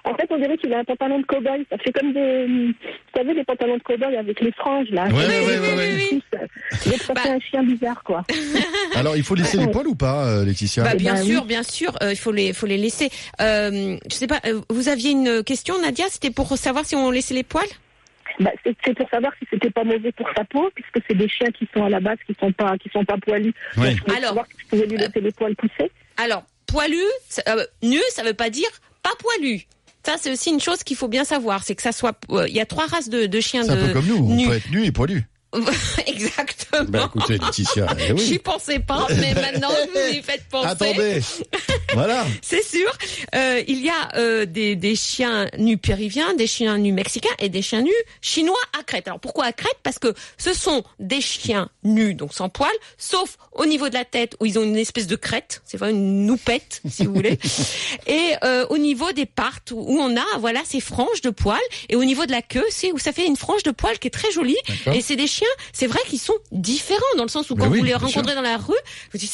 En 0.04 0.16
fait, 0.16 0.28
on 0.30 0.38
dirait 0.38 0.56
qu'il 0.58 0.74
a 0.74 0.80
un 0.80 0.84
pantalon 0.86 1.20
de 1.20 1.26
cow-boy. 1.26 1.66
Ça 1.70 1.78
fait 1.80 1.92
comme 1.92 2.14
des, 2.14 2.46
vous 2.46 2.72
savez, 3.14 3.34
les 3.34 3.44
pantalons 3.44 3.76
de 3.76 3.84
cow-boy 3.84 4.16
avec 4.16 4.40
les 4.40 4.54
franges 4.54 4.88
là. 4.90 5.04
Ouais, 5.08 5.22
Ça 5.24 5.28
ouais, 5.28 5.76
ouais, 5.76 6.22
des 6.86 6.98
ça 6.98 7.14
Bah. 7.14 7.22
fait 7.22 7.30
un 7.32 7.40
chien 7.42 7.64
bizarre, 7.64 8.02
quoi. 8.06 8.24
Alors, 8.96 9.18
il 9.18 9.24
faut 9.24 9.36
laisser 9.36 9.58
les 9.58 9.68
poils 9.68 9.88
ou 9.88 9.96
pas, 9.96 10.26
euh, 10.28 10.46
Laetitia 10.46 10.84
Bah, 10.84 10.92
Eh 10.94 10.98
bien 10.98 11.16
ben, 11.16 11.24
sûr, 11.24 11.42
oui. 11.42 11.48
bien 11.48 11.64
sûr, 11.64 11.92
euh, 12.02 12.12
il 12.14 12.16
faut 12.18 12.32
les, 12.32 12.54
faut 12.54 12.68
les 12.68 12.78
laisser. 12.78 13.10
Euh, 13.42 13.98
je 14.10 14.16
sais 14.16 14.28
pas, 14.28 14.40
vous 14.70 14.88
aviez 14.88 15.12
une 15.12 15.44
question, 15.44 15.76
Nadia? 15.82 16.06
C'était 16.10 16.32
pour 16.32 16.48
savoir 16.58 16.86
si 16.86 16.96
on 16.96 17.12
laissait 17.12 17.34
les 17.34 17.44
poils 17.44 17.66
Bah, 18.40 18.52
c'est 18.64 18.76
c'est 18.86 18.94
pour 18.96 19.10
savoir 19.10 19.34
si 19.40 19.48
c'était 19.50 19.70
pas 19.72 19.84
mauvais 19.84 20.12
pour 20.12 20.28
sa 20.38 20.44
peau, 20.46 20.70
puisque 20.76 21.04
c'est 21.10 21.16
des 21.18 21.28
chiens 21.28 21.50
qui 21.52 21.68
sont 21.74 21.84
à 21.86 21.90
la 21.90 22.00
base 22.00 22.18
qui 22.28 22.36
sont 22.40 22.52
pas 22.52 22.78
qui 22.78 22.90
sont 22.90 23.04
pas 23.04 23.18
poilus. 23.18 23.54
Oui. 23.78 23.96
Donc, 23.96 24.10
Alors, 24.10 24.28
savoir 24.30 24.46
si 24.48 24.54
je 24.60 24.68
pouvais 24.68 24.86
lui 24.88 24.98
laisser 24.98 25.22
les 25.22 25.32
poils 25.32 25.56
pousser. 25.56 25.92
Alors, 26.18 26.44
poilu, 26.68 27.02
ça- 27.30 27.42
euh, 27.50 27.66
nu, 27.82 28.00
ça 28.12 28.24
veut 28.24 28.34
pas 28.36 28.50
dire 28.50 28.70
pas 29.04 29.12
poilu. 29.20 29.62
Ça, 30.06 30.16
c'est 30.20 30.32
aussi 30.32 30.52
une 30.52 30.60
chose 30.62 30.84
qu'il 30.84 30.96
faut 30.96 31.08
bien 31.10 31.24
savoir, 31.26 31.64
c'est 31.64 31.76
que 31.76 31.82
ça 31.82 31.92
soit. 31.92 32.18
euh, 32.32 32.46
Il 32.48 32.56
y 32.56 32.62
a 32.62 32.66
trois 32.66 32.86
races 32.86 33.10
de, 33.10 33.26
de 33.26 33.40
chiens 33.42 33.64
C'est 33.64 33.72
un 33.72 33.76
de 33.76 33.88
peu 33.88 33.94
comme 33.94 34.06
nous, 34.06 34.16
on 34.18 34.48
peut 34.48 34.56
être 34.56 34.70
nu 34.72 34.86
et 34.86 34.92
poilu. 34.92 35.24
Exactement. 36.08 36.86
Bah 36.90 37.12
écoutez, 37.14 37.38
Laetitia, 37.38 37.88
eh 38.00 38.14
oui. 38.14 38.26
J'y 38.26 38.40
pensais 38.40 38.80
pas, 38.80 39.08
mais 39.10 39.34
maintenant 39.34 39.70
vous 39.70 40.16
y 40.18 40.22
faites 40.22 40.48
penser. 40.50 40.68
Attendez. 40.68 41.22
voilà. 41.94 42.26
C'est 42.42 42.64
sûr. 42.64 42.92
Euh, 43.36 43.62
il 43.68 43.84
y 43.84 43.90
a 43.90 44.16
euh, 44.16 44.46
des, 44.46 44.76
des 44.76 44.96
chiens 44.96 45.48
nus 45.58 45.78
péruviens, 45.78 46.34
des 46.34 46.48
chiens 46.48 46.78
nus 46.78 46.92
mexicains 46.92 47.34
et 47.40 47.50
des 47.50 47.62
chiens 47.62 47.82
nus 47.82 47.92
chinois 48.22 48.56
à 48.80 48.84
crête. 48.84 49.08
Alors 49.08 49.20
pourquoi 49.20 49.46
à 49.46 49.54
crête? 49.54 49.78
Parce 49.84 50.00
que 50.00 50.14
ce 50.38 50.54
sont 50.54 50.84
des 51.00 51.22
chiens 51.22 51.70
nus, 51.84 52.14
donc 52.14 52.34
sans 52.34 52.50
poils, 52.50 52.70
sauf 52.98 53.38
au 53.54 53.66
niveau 53.66 53.90
de 53.90 53.94
la 53.94 54.06
tête 54.06 54.36
où 54.40 54.46
ils 54.46 54.60
ont 54.60 54.64
une 54.64 54.78
espèce 54.78 55.08
de 55.08 55.16
crête, 55.16 55.62
c'est 55.66 55.78
pas 55.78 55.90
une 55.90 56.26
noupette 56.26 56.82
si 56.90 57.06
vous 57.06 57.14
voulez, 57.14 57.40
et 58.08 58.34
euh, 58.44 58.66
au 58.70 58.78
niveau 58.78 59.12
des 59.12 59.26
pattes 59.26 59.72
où 59.72 59.98
on 60.00 60.16
a 60.18 60.38
voilà 60.40 60.62
ces 60.66 60.80
franges 60.80 61.22
de 61.22 61.30
poils, 61.30 61.60
et 61.90 61.96
au 61.96 62.04
niveau 62.04 62.26
de 62.26 62.32
la 62.32 62.42
queue 62.42 62.66
c'est 62.70 62.92
où 62.92 63.00
ça 63.00 63.12
fait 63.12 63.26
une 63.26 63.36
frange 63.36 63.64
de 63.64 63.72
poils 63.72 63.98
qui 64.00 64.08
est 64.08 64.12
très 64.12 64.32
jolie. 64.32 64.58
Et 64.94 65.02
c'est 65.02 65.16
des 65.16 65.28
chiens, 65.28 65.47
c'est 65.74 65.88
vrai 65.88 66.00
qu'ils 66.08 66.20
sont 66.20 66.38
différents 66.52 67.02
dans 67.18 67.24
le 67.24 67.30
sens 67.30 67.50
où 67.50 67.56
quand 67.56 67.68
oui, 67.70 67.80
vous 67.80 67.86
les 67.86 67.94
rencontrez 67.94 68.36
dans 68.36 68.42
la 68.42 68.58
rue, 68.58 68.76
vous 69.12 69.18
dites 69.18 69.32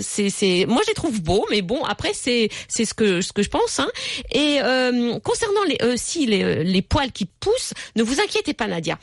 c'est, 0.00 0.30
c'est, 0.30 0.66
moi 0.66 0.82
je 0.84 0.90
les 0.90 0.94
trouve 0.94 1.22
beaux, 1.22 1.46
mais 1.50 1.62
bon 1.62 1.84
après 1.84 2.12
c'est, 2.12 2.48
c'est 2.68 2.84
ce 2.84 2.94
que 2.94 3.20
ce 3.20 3.32
que 3.32 3.42
je 3.42 3.48
pense. 3.48 3.80
Hein. 3.80 3.88
Et 4.32 4.58
euh, 4.62 5.18
concernant 5.20 5.64
les, 5.64 5.78
euh, 5.82 5.94
si 5.96 6.26
les, 6.26 6.64
les 6.64 6.82
poils 6.82 7.12
qui 7.12 7.26
poussent, 7.26 7.74
ne 7.96 8.02
vous 8.02 8.20
inquiétez 8.20 8.54
pas 8.54 8.66
Nadia. 8.66 8.98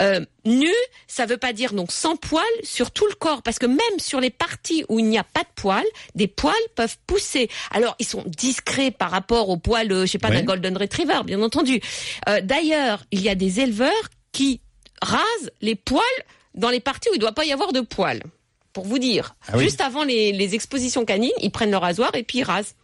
Euh, 0.00 0.24
nu, 0.44 0.72
ça 1.06 1.26
veut 1.26 1.36
pas 1.36 1.52
dire 1.52 1.72
donc 1.72 1.92
sans 1.92 2.16
poils 2.16 2.42
sur 2.62 2.90
tout 2.90 3.06
le 3.06 3.14
corps, 3.14 3.42
parce 3.42 3.58
que 3.58 3.66
même 3.66 3.98
sur 3.98 4.20
les 4.20 4.30
parties 4.30 4.84
où 4.88 4.98
il 4.98 5.06
n'y 5.06 5.18
a 5.18 5.24
pas 5.24 5.42
de 5.42 5.48
poils, 5.54 5.84
des 6.14 6.28
poils 6.28 6.54
peuvent 6.74 6.96
pousser. 7.06 7.48
Alors 7.70 7.94
ils 7.98 8.06
sont 8.06 8.24
discrets 8.26 8.90
par 8.90 9.10
rapport 9.10 9.48
aux 9.48 9.56
poils, 9.56 9.90
euh, 9.92 10.06
je 10.06 10.12
sais 10.12 10.18
pas, 10.18 10.30
d'un 10.30 10.42
golden 10.42 10.76
retriever, 10.76 11.20
bien 11.24 11.40
entendu. 11.42 11.80
Euh, 12.28 12.40
d'ailleurs, 12.42 13.04
il 13.10 13.22
y 13.22 13.28
a 13.28 13.34
des 13.34 13.60
éleveurs 13.60 13.92
qui 14.32 14.60
rasent 15.02 15.50
les 15.60 15.74
poils 15.74 16.00
dans 16.54 16.70
les 16.70 16.80
parties 16.80 17.08
où 17.10 17.14
il 17.14 17.18
ne 17.18 17.20
doit 17.22 17.32
pas 17.32 17.44
y 17.44 17.52
avoir 17.52 17.72
de 17.72 17.80
poils. 17.80 18.22
pour 18.72 18.86
vous 18.86 18.98
dire. 18.98 19.34
Ah 19.48 19.52
oui. 19.58 19.64
Juste 19.64 19.80
avant 19.82 20.02
les, 20.04 20.32
les 20.32 20.54
expositions 20.54 21.04
canines, 21.04 21.30
ils 21.42 21.50
prennent 21.50 21.70
leur 21.70 21.82
rasoir 21.82 22.10
et 22.14 22.22
puis 22.22 22.38
ils 22.38 22.44
rasent. 22.44 22.74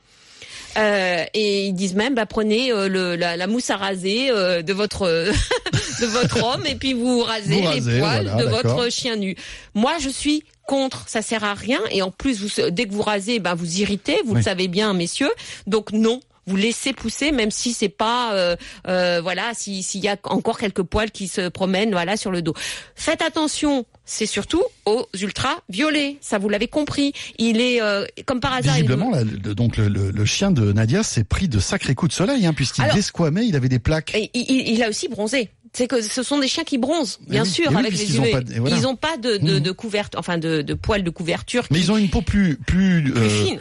Euh, 0.76 1.24
et 1.32 1.66
ils 1.66 1.72
disent 1.72 1.94
même, 1.94 2.14
bah, 2.14 2.26
prenez 2.26 2.70
euh, 2.70 2.88
le, 2.88 3.16
la, 3.16 3.36
la 3.38 3.46
mousse 3.46 3.70
à 3.70 3.76
raser 3.78 4.30
euh, 4.30 4.60
de 4.62 4.72
votre 4.74 5.06
de 6.00 6.06
votre 6.06 6.44
homme 6.44 6.66
et 6.66 6.74
puis 6.74 6.92
vous 6.92 7.20
rasez 7.22 7.54
Vous 7.54 7.60
les 7.60 7.66
rasez, 7.66 7.98
poils 7.98 8.26
voilà, 8.28 8.34
de 8.44 8.48
votre 8.48 8.90
chien 8.92 9.16
nu. 9.16 9.34
Moi, 9.74 9.94
je 10.00 10.10
suis 10.10 10.44
contre, 10.66 11.08
ça 11.08 11.22
sert 11.22 11.42
à 11.42 11.54
rien. 11.54 11.80
Et 11.90 12.02
en 12.02 12.10
plus, 12.10 12.42
vous, 12.42 12.70
dès 12.70 12.84
que 12.86 12.92
vous 12.92 13.00
rasez, 13.02 13.38
ben 13.38 13.54
vous 13.54 13.80
irritez, 13.80 14.18
vous 14.26 14.32
Oui. 14.32 14.38
le 14.40 14.44
savez 14.44 14.68
bien, 14.68 14.92
messieurs. 14.92 15.30
Donc 15.66 15.92
non. 15.92 16.20
Vous 16.48 16.56
laissez 16.56 16.92
pousser, 16.92 17.30
même 17.30 17.50
si 17.50 17.72
c'est 17.74 17.88
pas, 17.90 18.32
euh, 18.34 18.56
euh, 18.88 19.20
voilà, 19.22 19.52
si- 19.54 19.82
s'il 19.82 20.02
y 20.02 20.08
a 20.08 20.16
encore 20.24 20.58
quelques 20.58 20.82
poils 20.82 21.10
qui 21.10 21.28
se 21.28 21.48
promènent, 21.48 21.90
voilà, 21.92 22.16
sur 22.16 22.30
le 22.30 22.40
dos. 22.42 22.54
Faites 22.96 23.22
attention, 23.22 23.84
c'est 24.06 24.26
surtout 24.26 24.62
aux 24.86 25.06
ultraviolets. 25.20 26.16
Ça, 26.20 26.38
vous 26.38 26.48
l'avez 26.48 26.68
compris. 26.68 27.12
Il 27.38 27.60
est 27.60 27.80
euh, 27.82 28.04
comme 28.26 28.40
par 28.40 28.54
hasard. 28.54 28.74
Visiblement, 28.74 29.12
donc 29.54 29.76
le, 29.76 29.88
le- 29.88 30.10
le 30.10 30.24
chien 30.24 30.50
de 30.50 30.72
Nadia 30.72 31.02
s'est 31.02 31.24
pris 31.24 31.48
de 31.48 31.58
sacrés 31.60 31.94
coups 31.94 32.10
de 32.10 32.16
soleil, 32.16 32.46
hein, 32.46 32.52
puisqu'il 32.54 32.84
desquamait, 32.94 33.46
il 33.46 33.56
avait 33.56 33.68
des 33.68 33.78
plaques. 33.78 34.14
Et 34.14 34.30
il, 34.34 34.68
il- 34.74 34.82
a 34.82 34.88
aussi 34.88 35.08
bronzé. 35.08 35.50
C'est 35.74 35.86
que 35.86 36.00
ce 36.00 36.22
sont 36.22 36.38
des 36.38 36.48
chiens 36.48 36.64
qui 36.64 36.78
bronzent, 36.78 37.18
bien 37.28 37.42
oui, 37.42 37.48
sûr, 37.50 37.66
eh 37.70 37.74
oui, 37.74 37.80
avec 37.80 37.92
les 37.92 38.18
ont 38.18 38.24
UV. 38.24 38.40
de- 38.42 38.60
voilà. 38.60 38.76
Ils 38.76 38.82
n'ont 38.82 38.96
pas 38.96 39.18
de, 39.18 39.36
de, 39.36 39.54
Mhm. 39.54 39.60
de 39.60 39.70
couverture, 39.70 40.18
enfin 40.18 40.38
de, 40.38 40.62
de 40.62 40.74
poils 40.74 41.04
de 41.04 41.10
couverture 41.10 41.66
Mais 41.70 41.76
qui- 41.78 41.84
ils 41.84 41.92
ont 41.92 41.98
une 41.98 42.08
peau 42.08 42.22
plus 42.22 42.56
plus 42.56 43.04
plus 43.04 43.14
euh, 43.14 43.28
fine. 43.28 43.60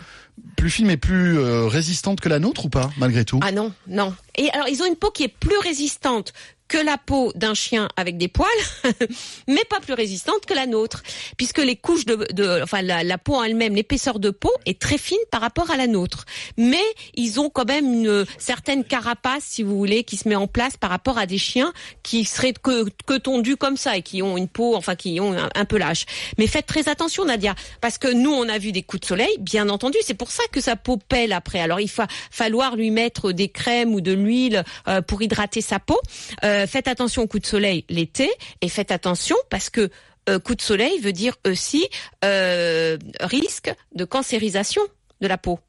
Plus 0.57 0.69
fine, 0.69 0.87
mais 0.87 0.97
plus 0.97 1.39
euh, 1.39 1.67
résistante 1.67 2.19
que 2.19 2.27
la 2.27 2.39
nôtre 2.39 2.65
ou 2.65 2.69
pas, 2.69 2.89
malgré 2.97 3.23
tout? 3.23 3.39
Ah 3.41 3.53
non, 3.53 3.71
non. 3.87 4.13
Et 4.35 4.49
alors, 4.49 4.67
ils 4.67 4.81
ont 4.81 4.85
une 4.85 4.97
peau 4.97 5.11
qui 5.11 5.23
est 5.23 5.29
plus 5.29 5.57
résistante 5.59 6.33
que 6.67 6.77
la 6.77 6.97
peau 6.97 7.31
d'un 7.35 7.53
chien 7.53 7.87
avec 7.95 8.17
des 8.17 8.27
poils, 8.27 8.47
mais 9.47 9.63
pas 9.69 9.79
plus 9.79 9.93
résistante 9.93 10.45
que 10.45 10.53
la 10.53 10.65
nôtre, 10.65 11.03
puisque 11.37 11.59
les 11.59 11.75
couches 11.75 12.05
de, 12.05 12.61
enfin 12.61 12.81
la, 12.81 13.17
peau 13.17 13.35
en 13.35 13.43
elle-même, 13.43 13.75
l'épaisseur 13.75 14.19
de 14.19 14.29
peau 14.29 14.51
est 14.65 14.79
très 14.79 14.97
fine 14.97 15.17
par 15.31 15.41
rapport 15.41 15.71
à 15.71 15.77
la 15.77 15.87
nôtre. 15.87 16.25
Mais 16.57 16.83
ils 17.15 17.39
ont 17.39 17.49
quand 17.49 17.65
même 17.65 17.93
une 17.93 18.25
certaine 18.37 18.83
carapace, 18.83 19.43
si 19.43 19.63
vous 19.63 19.77
voulez, 19.77 20.03
qui 20.03 20.17
se 20.17 20.27
met 20.27 20.35
en 20.35 20.47
place 20.47 20.77
par 20.77 20.89
rapport 20.89 21.17
à 21.17 21.25
des 21.25 21.37
chiens 21.37 21.73
qui 22.03 22.25
seraient 22.25 22.53
que, 22.53 22.87
que 23.05 23.17
tondus 23.17 23.57
comme 23.57 23.77
ça 23.77 23.97
et 23.97 24.01
qui 24.01 24.21
ont 24.21 24.37
une 24.37 24.47
peau, 24.47 24.75
enfin 24.75 24.95
qui 24.95 25.19
ont 25.19 25.33
un, 25.33 25.49
un 25.53 25.65
peu 25.65 25.77
lâche. 25.77 26.05
Mais 26.37 26.47
faites 26.47 26.65
très 26.65 26.89
attention, 26.89 27.25
Nadia, 27.25 27.55
parce 27.81 27.97
que 27.97 28.07
nous, 28.07 28.31
on 28.31 28.47
a 28.49 28.57
vu 28.57 28.71
des 28.71 28.83
coups 28.83 29.01
de 29.01 29.05
soleil, 29.05 29.37
bien 29.39 29.69
entendu. 29.69 29.97
C'est 30.01 30.13
pour 30.13 30.31
ça 30.31 30.43
que 30.51 30.61
sa 30.61 30.75
peau 30.75 30.97
pèle 30.97 31.33
après. 31.33 31.59
Alors, 31.59 31.79
il 31.79 31.89
va 31.89 32.07
falloir 32.31 32.75
lui 32.75 32.91
mettre 32.91 33.31
des 33.31 33.49
crèmes 33.49 33.93
ou 33.93 34.01
de 34.01 34.11
l'huile 34.11 34.63
euh, 34.87 35.01
pour 35.01 35.21
hydrater 35.21 35.61
sa 35.61 35.79
peau. 35.79 35.99
Euh, 36.43 36.56
faites 36.65 36.87
attention 36.87 37.21
aux 37.23 37.27
coups 37.27 37.43
de 37.43 37.47
soleil 37.47 37.85
l'été 37.89 38.29
et 38.61 38.69
faites 38.69 38.91
attention 38.91 39.35
parce 39.49 39.69
que 39.69 39.89
euh, 40.29 40.39
coup 40.39 40.55
de 40.55 40.61
soleil 40.61 40.99
veut 40.99 41.13
dire 41.13 41.35
aussi 41.45 41.87
euh, 42.25 42.97
risque 43.21 43.73
de 43.95 44.03
cancérisation 44.05 44.81
de 45.21 45.27
la 45.27 45.37
peau. 45.37 45.59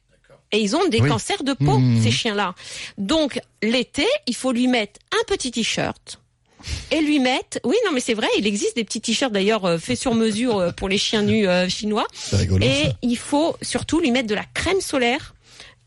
Et 0.51 0.59
ils 0.61 0.75
ont 0.75 0.89
des 0.89 1.01
Oui. 1.01 1.09
cancers 1.11 1.43
de 1.45 1.53
peau, 1.53 1.79
Mmh. 1.79 2.03
ces 2.03 2.11
chiens-là. 2.11 2.55
Donc, 2.97 3.39
l'été, 3.63 4.07
il 4.27 4.35
faut 4.35 4.51
lui 4.51 4.67
mettre 4.67 4.99
un 5.13 5.23
petit 5.27 5.51
t-shirt 5.51 6.21
et 6.91 7.01
lui 7.03 7.19
mettre. 7.21 7.59
Oui, 7.65 7.77
non, 7.85 7.93
mais 7.93 8.01
c'est 8.01 8.15
vrai, 8.15 8.29
il 8.39 8.47
existe 8.47 8.75
des 8.75 8.83
petits 8.85 9.01
t-shirts 9.03 9.31
d'ailleurs 9.33 9.65
euh, 9.67 9.79
faits 9.79 9.99
sur 9.99 10.15
mesure 10.15 10.57
euh, 10.59 10.71
pour 10.73 10.89
les 10.89 10.97
chiens 10.99 11.23
nus 11.23 11.47
euh, 11.47 11.69
chinois. 11.69 12.07
C'est 12.15 12.37
rigolo. 12.37 12.65
Et 12.65 12.85
ça. 12.87 12.93
il 13.03 13.17
faut 13.19 13.57
surtout 13.63 14.01
lui 14.01 14.11
mettre 14.11 14.27
de 14.29 14.35
la 14.35 14.45
crème 14.55 14.81
solaire, 14.81 15.35